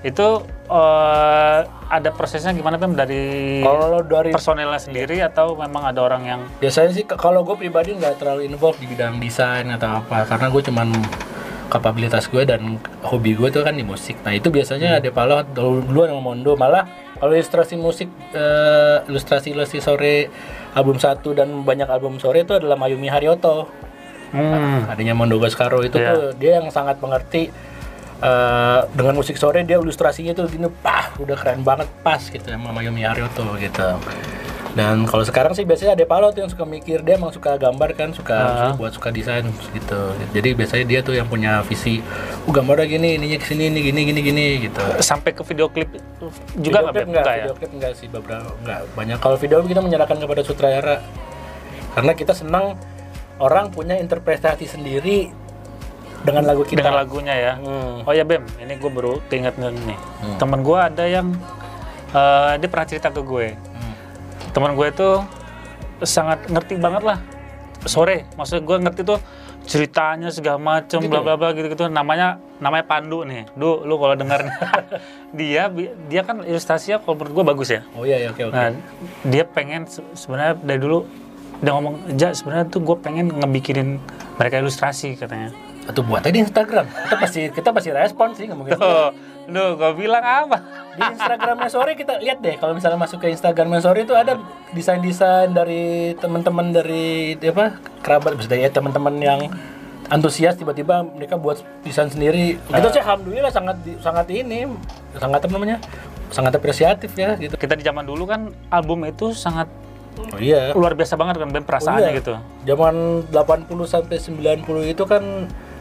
Itu 0.00 0.44
eh, 0.68 1.58
ada 1.66 2.10
prosesnya 2.12 2.52
gimana 2.52 2.76
Bem 2.76 2.92
dari 2.92 3.60
kalau 3.64 4.00
dari 4.04 4.32
personelnya 4.32 4.80
sendiri 4.80 5.20
atau 5.20 5.56
memang 5.56 5.88
ada 5.88 6.00
orang 6.00 6.22
yang 6.24 6.40
biasanya 6.60 6.90
sih 6.92 7.04
kalau 7.04 7.40
gue 7.42 7.56
pribadi 7.56 7.96
nggak 7.96 8.20
terlalu 8.20 8.48
involved 8.48 8.80
di 8.80 8.86
bidang 8.88 9.18
desain 9.20 9.66
atau 9.68 10.00
apa 10.00 10.24
karena 10.24 10.46
gue 10.48 10.62
cuman 10.68 10.88
kapabilitas 11.70 12.26
gue 12.26 12.42
dan 12.42 12.76
hobi 13.06 13.38
gue 13.38 13.48
tuh 13.48 13.62
kan 13.62 13.78
di 13.78 13.86
musik. 13.86 14.18
Nah 14.26 14.34
itu 14.34 14.50
biasanya 14.50 14.98
ada 14.98 15.08
Palo 15.14 15.40
dulu 15.46 16.04
sama 16.04 16.18
Mondo 16.20 16.58
malah 16.58 16.84
kalau 17.16 17.32
ilustrasi 17.32 17.78
musik 17.78 18.10
eh, 18.34 19.06
ilustrasi 19.06 19.54
ilustrasi 19.54 19.78
sore 19.78 20.14
album 20.74 20.98
satu 20.98 21.30
dan 21.32 21.62
banyak 21.62 21.86
album 21.86 22.18
sore 22.18 22.42
itu 22.42 22.58
adalah 22.58 22.74
Mayumi 22.74 23.06
Haryoto. 23.06 23.70
Hmm. 24.34 24.86
Adanya 24.90 25.14
Mondo 25.14 25.38
Baskaro 25.38 25.82
itu 25.82 25.98
Iya. 25.98 26.10
tuh 26.10 26.22
dia 26.38 26.58
yang 26.58 26.70
sangat 26.70 26.98
mengerti 26.98 27.50
eh, 28.20 28.80
dengan 28.90 29.14
musik 29.14 29.38
sore 29.38 29.62
dia 29.62 29.78
ilustrasinya 29.78 30.34
tuh 30.34 30.50
gini 30.50 30.66
pah 30.82 31.14
udah 31.22 31.38
keren 31.38 31.62
banget 31.62 31.86
pas 32.02 32.20
gitu 32.20 32.44
sama 32.44 32.74
Mayumi 32.74 33.06
Haryoto 33.06 33.46
gitu. 33.56 33.86
Dan 34.70 35.02
kalau 35.02 35.26
sekarang 35.26 35.50
sih 35.50 35.66
biasanya 35.66 35.98
ada 35.98 36.06
Palo 36.06 36.30
tuh 36.30 36.46
yang 36.46 36.50
suka 36.50 36.62
mikir 36.62 37.02
dia 37.02 37.18
emang 37.18 37.34
suka 37.34 37.58
gambar 37.58 37.90
kan, 37.92 38.14
suka 38.14 38.36
Ah. 38.38 38.72
buat 38.78 38.94
suka 38.94 39.10
desain 39.10 39.42
gitu. 39.74 40.00
Jadi 40.30 40.48
biasanya 40.54 40.84
dia 40.86 41.00
tuh 41.02 41.18
yang 41.18 41.26
punya 41.26 41.58
visi, 41.66 41.98
oh 42.46 42.52
gambarnya 42.54 42.86
gini, 42.86 43.18
ininya 43.18 43.34
ke 43.36 43.46
sini, 43.46 43.66
ini 43.66 43.82
gini, 43.82 44.06
gini, 44.06 44.20
gini 44.22 44.44
gitu. 44.62 44.78
Sampai 45.02 45.34
ke 45.34 45.42
video 45.42 45.66
klip 45.66 45.90
juga 46.54 46.86
nggak 46.86 46.94
Video 46.94 46.94
klip 46.94 47.06
enggak, 47.08 47.24
Nggak 47.24 47.34
ya? 47.34 47.42
video 47.42 47.54
klip 47.56 47.72
enggak 47.74 47.92
sih 47.94 48.06
beberapa 48.06 48.46
enggak 48.62 48.80
banyak. 48.94 49.16
Kalau 49.18 49.36
video 49.36 49.58
kita 49.60 49.80
menyerahkan 49.82 50.16
kepada 50.16 50.42
sutradara. 50.46 50.96
Karena 51.90 52.12
kita 52.14 52.30
senang 52.30 52.78
orang 53.42 53.74
punya 53.74 53.98
interpretasi 53.98 54.70
sendiri 54.70 55.34
dengan 56.22 56.46
lagu 56.46 56.62
kita. 56.62 56.78
Dengan 56.78 56.94
lagunya 56.94 57.34
ya. 57.34 57.52
Hmm. 57.58 58.06
Oh 58.06 58.14
ya 58.14 58.22
Bem, 58.22 58.46
ini 58.56 58.78
gue 58.78 58.86
baru 58.86 59.18
keinget 59.26 59.58
nih. 59.58 59.98
Temen 60.38 60.62
gue 60.62 60.78
ada 60.78 61.04
yang 61.04 61.34
eh, 62.10 62.52
dia 62.54 62.68
pernah 62.70 62.86
cerita 62.86 63.10
ke 63.10 63.18
gue. 63.18 63.48
Temen 64.50 64.74
gue 64.74 64.86
itu 64.86 65.08
sangat 66.02 66.46
ngerti 66.46 66.74
banget 66.76 67.02
lah 67.02 67.18
sore. 67.82 68.28
Maksudnya 68.34 68.62
gue 68.62 68.76
ngerti 68.80 69.02
tuh 69.04 69.18
ceritanya 69.62 70.28
segala 70.28 70.56
macem 70.56 70.98
Gitu 70.98 71.08
bla 71.08 71.20
ya? 71.20 71.24
bla 71.24 71.34
bla 71.36 71.48
gitu 71.52 71.66
gitu. 71.68 71.84
Namanya 71.86 72.28
namanya 72.58 72.84
Pandu 72.84 73.22
nih. 73.22 73.46
Du, 73.52 73.80
lu 73.80 73.96
kalau 73.96 74.14
dengar 74.14 74.42
nih. 74.42 74.54
dia 75.38 75.62
dia 76.06 76.22
kan 76.22 76.42
ilustrasinya 76.42 76.98
kalau 76.98 77.16
menurut 77.16 77.32
gue 77.32 77.44
bagus 77.46 77.68
ya. 77.70 77.80
Oh 77.92 78.02
iya, 78.02 78.18
iya 78.18 78.28
oke 78.30 78.42
oke. 78.42 78.52
Nah, 78.52 78.74
dia 79.22 79.44
pengen 79.44 79.86
se- 79.86 80.04
sebenarnya 80.14 80.58
dari 80.58 80.78
dulu 80.78 81.06
dia 81.60 81.72
ngomong, 81.72 82.16
"Ja, 82.16 82.32
sebenarnya 82.32 82.66
tuh 82.66 82.80
gue 82.80 82.96
pengen 82.96 83.28
ngebikinin 83.30 84.00
mereka 84.34 84.58
ilustrasi," 84.58 85.14
katanya. 85.14 85.52
Atau 85.84 86.00
buat 86.02 86.20
aja 86.20 86.32
di 86.32 86.40
Instagram. 86.40 86.88
Kita 86.88 87.16
pasti 87.16 87.40
kita 87.50 87.68
pasti 87.70 87.88
respon 87.90 88.32
sih 88.32 88.44
nggak 88.44 88.58
mungkin. 88.58 88.72
Tuh, 88.74 89.12
lu 89.50 89.76
gue 89.76 89.90
bilang 89.98 90.22
apa? 90.22 90.58
di 90.90 91.02
Instagramnya 91.16 91.70
sore 91.70 91.92
kita 91.94 92.18
lihat 92.18 92.38
deh 92.42 92.58
kalau 92.58 92.74
misalnya 92.74 92.98
masuk 92.98 93.22
ke 93.22 93.30
Instagramnya 93.30 93.80
sore 93.80 94.02
itu 94.02 94.12
ada 94.12 94.36
desain-desain 94.74 95.54
dari 95.54 96.12
teman-teman 96.18 96.74
dari 96.74 97.38
apa 97.38 97.78
kerabat 98.02 98.36
maksudnya 98.36 98.66
ya 98.66 98.70
teman-teman 98.74 99.14
yang 99.22 99.40
antusias 100.10 100.58
tiba-tiba 100.58 101.06
mereka 101.06 101.38
buat 101.38 101.62
desain 101.86 102.10
sendiri 102.10 102.58
kita 102.66 102.88
sih 102.90 103.00
alhamdulillah 103.00 103.54
sangat 103.54 103.78
sangat 104.02 104.26
ini 104.34 104.66
sangat 105.14 105.40
apa 105.46 105.52
namanya 105.54 105.78
sangat 106.30 106.52
apresiatif 106.58 107.14
ya 107.14 107.38
gitu 107.38 107.54
Kita 107.54 107.78
di 107.78 107.86
zaman 107.86 108.06
dulu 108.06 108.26
kan 108.26 108.50
album 108.70 109.06
itu 109.06 109.30
sangat 109.30 109.70
oh 110.18 110.38
iya 110.42 110.74
luar 110.74 110.98
biasa 110.98 111.14
banget 111.14 111.38
kan 111.38 111.48
Ben 111.54 111.62
perasaannya 111.62 112.10
iya. 112.10 112.18
gitu. 112.18 112.34
zaman 112.66 113.24
80 113.30 113.70
sampai 113.86 114.16
90 114.18 114.94
itu 114.94 115.04
kan 115.06 115.22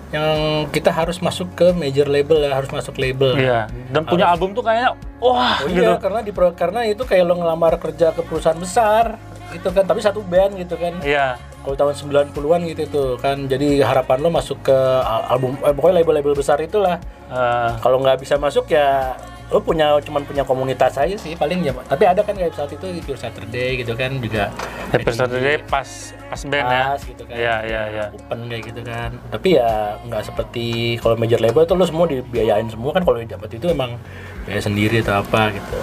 yang 0.10 0.30
kita 0.68 0.90
harus 0.90 1.18
masuk 1.20 1.54
ke 1.54 1.70
major 1.72 2.06
label 2.06 2.42
ya 2.42 2.54
harus 2.54 2.70
masuk 2.70 2.98
label 2.98 3.38
Iya. 3.38 3.70
Dan 3.90 4.02
punya 4.04 4.26
album 4.28 4.52
tuh 4.52 4.62
kayaknya 4.62 4.98
wah 5.20 5.62
Oh 5.62 5.70
gitu. 5.70 5.86
iya, 5.86 5.96
karena 5.96 6.20
di 6.20 6.32
karena 6.34 6.80
itu 6.84 7.04
kayak 7.04 7.24
lo 7.24 7.38
ngelamar 7.38 7.78
kerja 7.78 8.10
ke 8.12 8.22
perusahaan 8.22 8.58
besar 8.58 9.22
gitu 9.50 9.70
kan, 9.70 9.82
tapi 9.82 9.98
satu 9.98 10.22
band 10.22 10.58
gitu 10.58 10.78
kan. 10.78 10.98
Iya. 11.02 11.38
Kalau 11.60 11.76
tahun 11.76 11.94
90-an 11.94 12.62
gitu 12.68 12.84
tuh 12.88 13.10
kan. 13.18 13.46
Jadi 13.46 13.82
harapan 13.82 14.18
lo 14.20 14.30
masuk 14.30 14.62
ke 14.64 14.78
al- 15.02 15.26
album 15.28 15.58
eh, 15.60 15.74
pokoknya 15.74 15.96
label-label 16.00 16.34
besar 16.34 16.58
itulah. 16.60 16.98
Eh, 17.28 17.70
Kalau 17.78 17.98
nggak 18.00 18.18
bisa 18.20 18.38
masuk 18.38 18.66
ya 18.68 19.14
lo 19.50 19.58
punya 19.60 19.98
cuman 20.00 20.22
punya 20.24 20.46
komunitas 20.46 20.94
aja 20.94 21.18
sih 21.18 21.34
paling 21.34 21.66
ya. 21.66 21.74
Tapi 21.74 22.06
ada 22.06 22.22
kan 22.22 22.38
kayak 22.38 22.54
saat 22.54 22.70
itu 22.70 22.86
Pure 23.02 23.18
Saturday 23.18 23.82
gitu 23.82 23.98
kan 23.98 24.22
juga 24.22 24.54
episode 24.94 25.34
Day 25.34 25.58
pas 25.60 25.90
pas 26.30 26.42
band 26.46 26.68
ya. 26.68 26.84
pas 26.88 27.02
gitu 27.02 27.24
kan. 27.26 27.34
Iya, 27.34 27.56
iya, 27.66 27.82
iya. 27.90 28.06
Open 28.14 28.46
kayak 28.46 28.64
gitu 28.70 28.82
kan. 28.86 29.10
Tapi 29.28 29.58
ya 29.58 29.98
nggak 30.06 30.24
seperti 30.24 30.66
kalau 30.98 31.18
major 31.18 31.42
label 31.42 31.66
tuh 31.66 31.74
lo 31.74 31.86
semua 31.86 32.06
dibiayain 32.06 32.70
semua 32.70 32.94
kan 32.94 33.02
kalau 33.02 33.18
di 33.18 33.26
dapat 33.26 33.50
itu 33.52 33.66
emang 33.68 33.98
biaya 34.46 34.62
sendiri 34.62 35.02
atau 35.02 35.18
apa 35.20 35.50
gitu. 35.52 35.78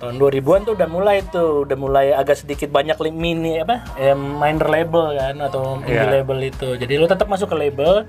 Tahun 0.00 0.16
2000-an 0.16 0.64
tuh 0.64 0.72
udah 0.80 0.88
mulai 0.88 1.20
tuh, 1.28 1.68
udah 1.68 1.76
mulai 1.76 2.06
agak 2.16 2.40
sedikit 2.40 2.72
banyak 2.72 2.96
mini 3.12 3.60
apa? 3.60 3.84
eh, 3.96 4.16
minor 4.16 4.68
label 4.68 5.12
kan 5.12 5.36
atau 5.40 5.76
indie 5.84 5.92
Iya. 5.92 6.20
label 6.20 6.38
itu. 6.40 6.68
Jadi 6.72 6.96
lo 6.96 7.04
tetap 7.04 7.28
masuk 7.28 7.52
ke 7.52 7.56
label, 7.58 8.08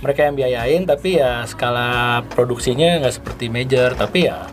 mereka 0.00 0.26
yang 0.26 0.34
biayain 0.36 0.82
tapi 0.88 1.20
ya 1.20 1.44
skala 1.44 2.20
produksinya 2.32 3.04
nggak 3.04 3.14
seperti 3.20 3.52
major. 3.52 3.92
Tapi 3.96 4.28
ya 4.28 4.48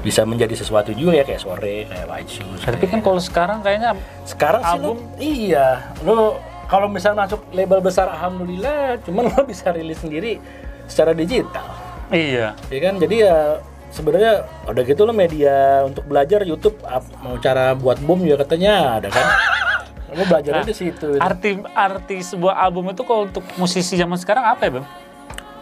bisa 0.00 0.24
menjadi 0.24 0.56
sesuatu 0.56 0.96
juga 0.96 1.20
ya 1.20 1.24
kayak 1.28 1.42
sore 1.44 1.84
kayak 1.84 2.06
white 2.08 2.30
shoes 2.32 2.64
Tapi 2.64 2.88
kan 2.88 3.04
kalau 3.04 3.20
sekarang 3.20 3.60
kayaknya 3.60 3.92
sekarang 4.24 4.62
sih 4.64 4.72
Album? 4.80 4.96
lu, 4.96 5.20
iya. 5.20 5.68
Lu 6.06 6.40
kalau 6.70 6.88
misalnya 6.88 7.28
masuk 7.28 7.44
label 7.52 7.84
besar 7.84 8.08
alhamdulillah. 8.08 8.98
Cuman 9.04 9.28
lo 9.34 9.42
bisa 9.44 9.70
rilis 9.74 10.00
sendiri 10.00 10.40
secara 10.88 11.12
digital. 11.12 11.66
Iya. 12.10 12.58
ya 12.70 12.78
kan? 12.82 12.94
Jadi 12.98 13.16
ya 13.22 13.60
sebenarnya 13.90 14.46
udah 14.70 14.82
gitu 14.86 15.02
lo 15.02 15.10
media 15.10 15.82
untuk 15.82 16.06
belajar 16.06 16.46
YouTube 16.46 16.78
mau 17.20 17.36
cara 17.42 17.74
buat 17.74 17.98
boom 17.98 18.22
juga 18.22 18.46
katanya 18.46 19.02
ada 19.02 19.10
kan 19.10 19.26
lo 20.12 20.22
belajar 20.24 20.62
di 20.62 20.72
situ 20.72 21.06
gitu. 21.10 21.18
Arti 21.18 21.50
arti 21.70 22.16
sebuah 22.20 22.58
album 22.58 22.90
itu 22.90 23.02
kalau 23.02 23.24
untuk 23.24 23.44
musisi 23.54 23.94
zaman 23.94 24.14
sekarang 24.14 24.44
apa 24.44 24.62
ya, 24.62 24.72
Bang? 24.76 24.86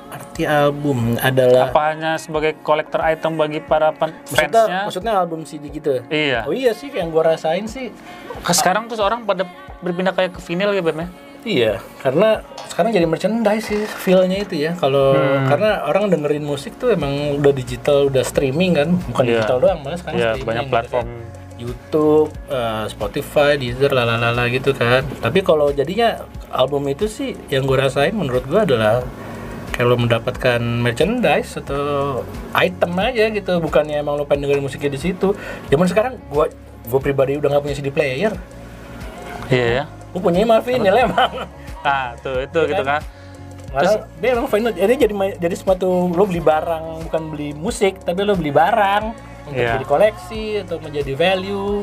arti 0.09 0.43
album 0.43 1.21
adalah 1.21 1.69
Apa 1.69 1.93
hanya 1.93 2.17
sebagai 2.17 2.57
kolektor 2.59 2.97
item 3.03 3.37
bagi 3.37 3.61
para 3.61 3.93
pen- 3.93 4.17
maksudnya, 4.25 4.49
fansnya? 4.49 4.81
maksudnya 4.83 5.13
album 5.15 5.45
CD 5.45 5.69
gitu 5.69 6.01
Iya. 6.09 6.49
oh 6.49 6.55
iya 6.55 6.73
sih 6.73 6.89
yang 6.89 7.13
gua 7.13 7.29
rasain 7.29 7.69
sih 7.69 7.93
Ke 8.41 8.57
sekarang 8.57 8.89
tuh 8.89 8.97
orang 8.99 9.29
pada 9.29 9.45
berpindah 9.79 10.17
kayak 10.17 10.33
ke 10.33 10.41
vinyl 10.41 10.73
ya, 10.73 10.81
Bam 10.81 10.97
ya? 10.97 11.09
Iya, 11.41 11.73
karena 11.99 12.41
sekarang 12.67 12.91
jadi 12.91 13.05
merchandise 13.05 13.63
sih 13.65 13.85
feel-nya 13.85 14.43
itu 14.43 14.59
ya. 14.59 14.75
Kalau 14.75 15.13
Hmm. 15.13 15.47
karena 15.47 15.85
orang 15.85 16.09
dengerin 16.09 16.43
musik 16.43 16.75
tuh 16.75 16.91
emang 16.91 17.37
udah 17.37 17.53
digital, 17.53 18.09
udah 18.09 18.21
streaming 18.23 18.75
kan, 18.75 18.89
bukan 19.07 19.23
Iya. 19.23 19.33
digital 19.39 19.59
doang, 19.61 19.79
malah 19.81 19.97
sekarang 19.97 20.19
Iya, 20.19 20.27
streaming 20.31 20.47
banyak 20.47 20.65
gitu 20.65 20.73
platform. 20.73 21.07
kan. 21.07 21.48
YouTube, 21.59 22.31
eh, 22.49 22.87
Spotify, 22.87 23.59
Deezer, 23.59 23.91
lalalala 23.91 24.47
gitu 24.49 24.71
kan. 24.73 25.03
Tapi 25.19 25.43
kalau 25.43 25.69
jadinya 25.71 26.23
album 26.49 26.87
itu 26.89 27.05
sih 27.05 27.35
yang 27.51 27.67
gue 27.67 27.77
rasain 27.77 28.15
menurut 28.15 28.47
gue 28.47 28.57
adalah 28.57 29.03
kalau 29.75 29.95
mendapatkan 29.95 30.59
merchandise 30.59 31.55
atau 31.55 32.23
item 32.55 32.99
aja 32.99 33.31
gitu, 33.31 33.53
bukannya 33.59 34.03
emang 34.03 34.19
lo 34.19 34.27
pengen 34.27 34.51
dengerin 34.51 34.65
musiknya 34.65 34.91
di 34.91 35.01
situ. 35.01 35.35
Zaman 35.69 35.87
sekarang 35.87 36.15
gue 36.31 36.47
gue 36.89 37.01
pribadi 37.03 37.37
udah 37.37 37.53
nggak 37.53 37.63
punya 37.63 37.77
CD 37.77 37.93
player, 37.93 38.33
Iya 39.53 39.67
ya. 39.67 39.85
gue 40.09 40.21
punya 40.21 40.43
malah 40.43 40.65
vinyl 40.65 40.97
emang. 40.97 41.31
Ah, 41.79 42.17
tuh 42.19 42.43
itu 42.43 42.59
Iya 42.59 42.71
gitu 42.75 42.83
kan? 42.83 42.99
kan. 42.99 43.03
Terus 43.69 43.95
dia 44.19 44.29
emang 44.33 44.49
final 44.49 44.73
jadi 44.73 44.95
jadi 44.97 45.15
jadi 45.37 45.55
suatu 45.55 46.09
lo 46.11 46.25
beli 46.25 46.41
barang 46.41 47.05
bukan 47.07 47.23
beli 47.29 47.53
musik 47.53 48.01
tapi 48.01 48.25
lo 48.25 48.33
beli 48.33 48.49
barang 48.49 49.28
untuk 49.49 49.59
Iya. 49.59 49.73
jadi 49.75 49.87
koleksi 49.87 50.43
atau 50.63 50.77
menjadi 50.79 51.13
value. 51.15 51.83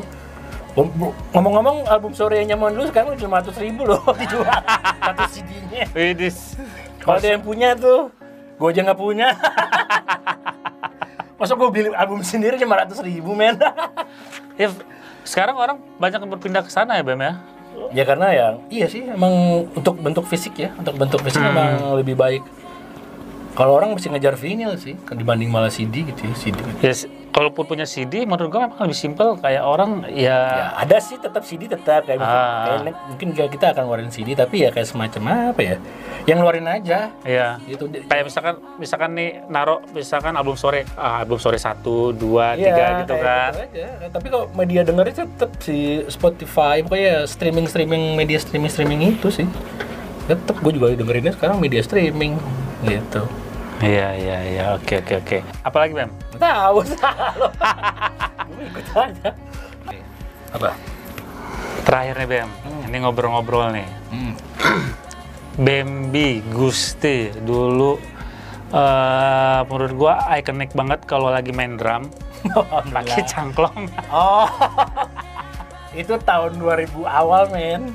Ngomong-ngomong 1.32 1.88
album 1.88 2.12
sore 2.12 2.38
yang 2.38 2.52
nyaman 2.52 2.76
dulu 2.76 2.84
sekarang 2.86 3.16
cuma 3.16 3.40
ratus 3.40 3.56
ribu 3.56 3.82
loh 3.82 4.02
dijual 4.20 4.44
satu 5.00 5.24
CD-nya. 5.26 5.88
Kalau 7.00 7.16
ada 7.16 7.28
yang 7.28 7.40
punya 7.40 7.72
tuh, 7.72 8.12
gue 8.56 8.68
aja 8.68 8.80
nggak 8.82 8.98
punya. 8.98 9.32
Masa 11.36 11.52
gue 11.52 11.68
beli 11.68 11.88
album 11.92 12.20
sendiri 12.20 12.56
cuma 12.56 12.76
ratus 12.76 13.00
ribu 13.00 13.32
men? 13.32 13.56
Ya, 14.56 14.72
sekarang 15.20 15.52
orang 15.52 15.76
banyak 15.96 16.16
yang 16.16 16.30
berpindah 16.30 16.64
ke 16.64 16.72
sana 16.72 16.96
ya, 16.96 17.04
Bam 17.04 17.20
ya? 17.20 17.36
ya 17.92 18.02
karena 18.02 18.32
ya 18.32 18.46
iya 18.66 18.88
sih 18.88 19.04
emang 19.04 19.30
untuk 19.70 20.00
bentuk 20.00 20.24
fisik 20.24 20.56
ya 20.56 20.72
untuk 20.74 20.96
bentuk 20.96 21.20
fisik 21.20 21.38
Hmm. 21.38 21.52
emang 21.52 21.70
lebih 21.94 22.16
baik. 22.16 22.40
Kalau 23.56 23.72
orang 23.72 23.88
mesti 23.90 24.06
ngejar 24.06 24.36
vinyl 24.36 24.76
sih 24.76 24.92
dibanding 25.08 25.48
malah 25.48 25.72
CD 25.72 26.04
gitu 26.04 26.20
ya 26.22 26.34
CD. 26.36 26.58
Ya, 26.78 26.92
s- 26.92 27.04
kalaupun 27.32 27.64
punya 27.66 27.84
CD, 27.84 28.22
menurut 28.22 28.48
gua 28.48 28.60
memang 28.62 28.76
lebih 28.78 28.92
simpel. 28.94 29.32
Kayak 29.34 29.64
orang 29.64 30.04
ya, 30.06 30.36
Ya 30.36 30.64
ada 30.76 30.96
sih 30.98 31.16
tetap 31.16 31.40
CD 31.40 31.64
tetap 31.64 32.04
kayak, 32.04 32.16
Ah. 32.18 32.84
kayak 32.84 32.92
mungkin 33.08 33.28
kita 33.32 33.72
akan 33.72 33.82
ngeluarin 33.82 34.08
CD 34.08 34.32
tapi 34.32 34.60
ya 34.60 34.68
kayak 34.68 34.84
semacam 34.84 35.22
apa 35.50 35.60
ya? 35.62 35.76
Yang 36.24 36.36
ngeluarin 36.36 36.66
aja 36.66 36.98
ya. 37.22 37.56
gitu. 37.64 37.88
Kayak 38.04 38.24
misalkan, 38.24 38.54
misalkan 38.76 39.10
nih 39.14 39.30
naro, 39.46 39.80
misalkan 39.90 40.32
album 40.34 40.54
sore, 40.54 40.84
ah, 40.92 41.20
album 41.20 41.36
sore 41.38 41.56
satu, 41.56 42.12
dua, 42.12 42.54
Iya, 42.54 42.64
tiga 42.66 42.84
gitu 43.00 43.14
kan. 43.16 43.50
gitu 43.56 43.62
aja. 43.72 43.86
Tapi 44.12 44.26
kalau 44.28 44.46
media 44.52 44.80
dengerin 44.82 45.14
tetap 45.16 45.50
si 45.58 45.76
Spotify 46.06 46.80
pokoknya 46.80 47.24
streaming 47.24 47.64
streaming 47.64 48.04
media 48.14 48.36
streaming 48.36 48.68
streaming 48.68 49.00
itu 49.10 49.32
sih. 49.32 49.48
Tetap 50.26 50.60
gue 50.60 50.72
juga 50.72 50.92
dengerinnya 50.92 51.32
sekarang 51.32 51.56
media 51.56 51.80
streaming 51.80 52.36
gitu. 52.82 53.24
Iya, 53.84 54.08
iya, 54.16 54.38
iya. 54.48 54.64
Oke, 54.72 55.04
oke, 55.04 55.14
oke. 55.20 55.38
Apalagi, 55.60 55.92
Bam? 55.92 56.10
Tahu 56.40 56.78
salah. 56.96 57.32
Gue 58.48 58.64
ikut 58.72 58.86
aja. 58.96 59.30
Apa? 60.56 60.70
Terakhir 61.84 62.14
nih, 62.24 62.28
Bam. 62.28 62.50
Ini 62.88 62.96
ngobrol-ngobrol 63.04 63.76
nih. 63.76 63.88
Hmm. 64.08 64.32
Bambi 65.64 66.44
Gusti 66.52 67.32
dulu 67.32 67.96
eh 68.66 69.60
menurut 69.70 69.92
gua 69.94 70.14
ikonik 70.36 70.74
banget 70.74 71.06
kalau 71.06 71.30
lagi 71.30 71.54
main 71.54 71.78
drum 71.80 72.12
pakai 72.92 73.24
cangklong. 73.24 73.88
Oh. 74.12 74.44
itu 75.96 76.12
tahun 76.28 76.60
2000 76.60 76.92
awal, 77.08 77.48
men. 77.48 77.88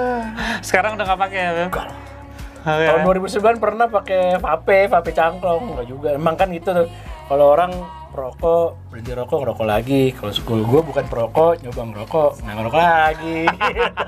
Sekarang 0.66 1.00
udah 1.00 1.04
nggak 1.08 1.20
pakai 1.20 1.38
ya, 1.40 1.50
Bam? 1.56 1.68
Oke. 1.72 2.07
Tahun 2.68 3.00
2009 3.06 3.62
pernah 3.62 3.86
pakai 3.88 4.36
vape, 4.36 4.78
vape 4.92 5.10
cangklong. 5.16 5.62
Enggak 5.72 5.86
juga. 5.88 6.08
Emang 6.12 6.34
kan 6.36 6.52
itu 6.52 6.68
tuh. 6.68 6.88
Kalau 7.28 7.52
orang 7.52 7.72
perokok, 8.08 8.88
berhenti 8.88 9.12
rokok, 9.12 9.36
ngerokok 9.44 9.66
lagi. 9.68 10.02
Kalau 10.16 10.32
school 10.32 10.64
gue 10.64 10.80
bukan 10.80 11.04
perokok, 11.06 11.60
nyoba 11.60 11.82
ngerokok, 11.92 12.30
nggak 12.40 12.54
ngerokok 12.56 12.80
lagi. 12.80 13.40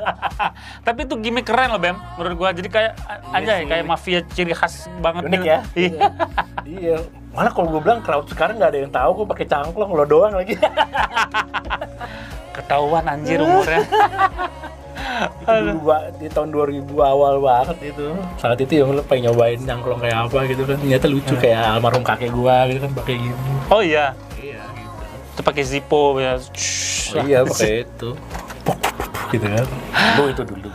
Tapi 0.89 1.01
itu 1.05 1.15
gimmick 1.21 1.45
keren 1.45 1.69
loh, 1.71 1.81
Bam. 1.81 2.01
Menurut 2.17 2.35
gua 2.41 2.51
jadi 2.57 2.69
kayak 2.73 2.93
anjay 3.31 3.63
sih. 3.63 3.69
kayak 3.69 3.85
mafia 3.85 4.21
ciri 4.33 4.57
khas 4.57 4.89
banget 5.05 5.29
Unik 5.29 5.41
gitu. 5.41 5.53
ya? 5.53 5.59
Iya. 5.77 6.01
iya. 6.65 6.97
Malah 7.31 7.53
kalau 7.55 7.69
gue 7.71 7.81
bilang 7.85 8.01
crowd 8.03 8.27
sekarang 8.27 8.59
nggak 8.59 8.71
ada 8.75 8.79
yang 8.83 8.93
tahu 8.93 9.11
kok 9.23 9.29
pakai 9.37 9.47
cangklong, 9.47 9.91
lo 9.95 10.05
doang 10.09 10.35
lagi. 10.35 10.57
Ketahuan 12.57 13.07
anjir 13.07 13.39
umurnya. 13.39 13.85
itu 15.41 15.53
dulu 15.53 15.93
di 16.17 16.27
tahun 16.31 16.49
2000 16.53 16.87
awal 17.01 17.35
banget 17.43 17.95
itu. 17.95 18.09
Saat 18.41 18.59
itu 18.61 18.73
yang 18.81 18.95
lo 18.95 19.03
pengen 19.05 19.31
nyobain 19.31 19.61
cangklong 19.61 20.01
kayak 20.01 20.19
apa 20.29 20.39
gitu 20.49 20.63
kan. 20.65 20.77
Ternyata 20.81 21.07
lucu 21.11 21.35
kayak 21.37 21.63
almarhum 21.77 22.05
kakek 22.05 22.31
gua 22.33 22.69
gitu 22.71 22.81
kan 22.85 22.91
pakai 22.97 23.15
gitu. 23.19 23.51
Oh 23.73 23.83
iya. 23.85 24.15
Iya 24.41 24.61
gitu. 24.77 25.05
Itu 25.37 25.41
pakai 25.45 25.63
Zippo 25.67 26.17
ya. 26.19 26.39
Oh, 26.41 27.25
iya 27.27 27.39
pakai 27.43 27.89
itu. 27.89 28.11
Gitu 29.31 29.47
kan. 29.47 29.67
Lu 30.19 30.25
itu 30.31 30.43
dulu. 30.43 30.69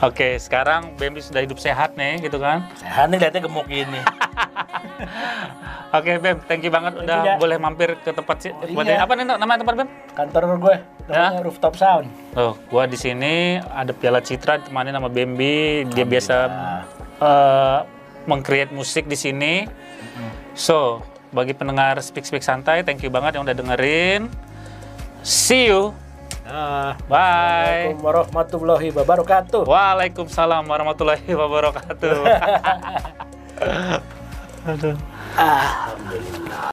Oke, 0.00 0.38
sekarang 0.38 0.94
Bambi 0.94 1.20
sudah 1.22 1.42
hidup 1.42 1.58
sehat 1.58 1.98
nih, 1.98 2.22
gitu 2.22 2.38
kan? 2.38 2.66
Sehat 2.78 3.10
nih 3.10 3.18
liatnya 3.18 3.42
gemuk 3.44 3.66
gini. 3.66 4.00
Oke, 5.98 6.20
Bam, 6.20 6.36
thank 6.44 6.60
you 6.60 6.68
banget 6.68 7.00
udah 7.00 7.18
ya. 7.24 7.34
boleh 7.40 7.56
mampir 7.56 7.96
ke 8.04 8.12
tempat 8.12 8.36
sih. 8.44 8.52
Oh, 8.52 8.84
iya. 8.84 9.00
Apa 9.02 9.16
nih 9.16 9.24
namanya 9.24 9.64
tempat 9.64 9.74
Bam? 9.80 9.88
Kantor 10.12 10.42
gue 10.60 10.76
namanya 11.08 11.40
rooftop 11.40 11.74
sound. 11.80 12.06
Oh, 12.36 12.52
gua 12.68 12.84
di 12.84 13.00
sini 13.00 13.56
ada 13.72 13.96
Piala 13.96 14.20
Citra 14.20 14.60
ditemani 14.60 14.92
sama 14.92 15.08
Bambi. 15.08 15.88
Dia 15.88 16.04
biasa 16.04 16.34
Alhamdulillah. 16.44 17.24
eh 17.24 17.80
meng-create 18.28 18.70
musik 18.76 19.08
di 19.08 19.16
sini. 19.16 19.64
So, 20.52 21.00
bagi 21.32 21.56
pendengar 21.56 21.96
Speak 22.04 22.28
Speak 22.28 22.44
Santai, 22.44 22.84
thank 22.84 23.00
you 23.00 23.08
banget 23.08 23.40
yang 23.40 23.48
udah 23.48 23.56
dengerin. 23.56 24.28
See 25.24 25.72
you. 25.72 25.96
Ah, 26.48 26.96
Bye. 27.12 27.92
Assalamualaikum 27.92 28.00
warahmatullahi 28.00 28.88
wabarakatuh. 28.96 29.62
Waalaikumsalam 29.68 30.64
warahmatullahi 30.64 31.28
wabarakatuh. 31.28 32.16
Aduh. 34.72 34.96
Alhamdulillah. 35.36 36.72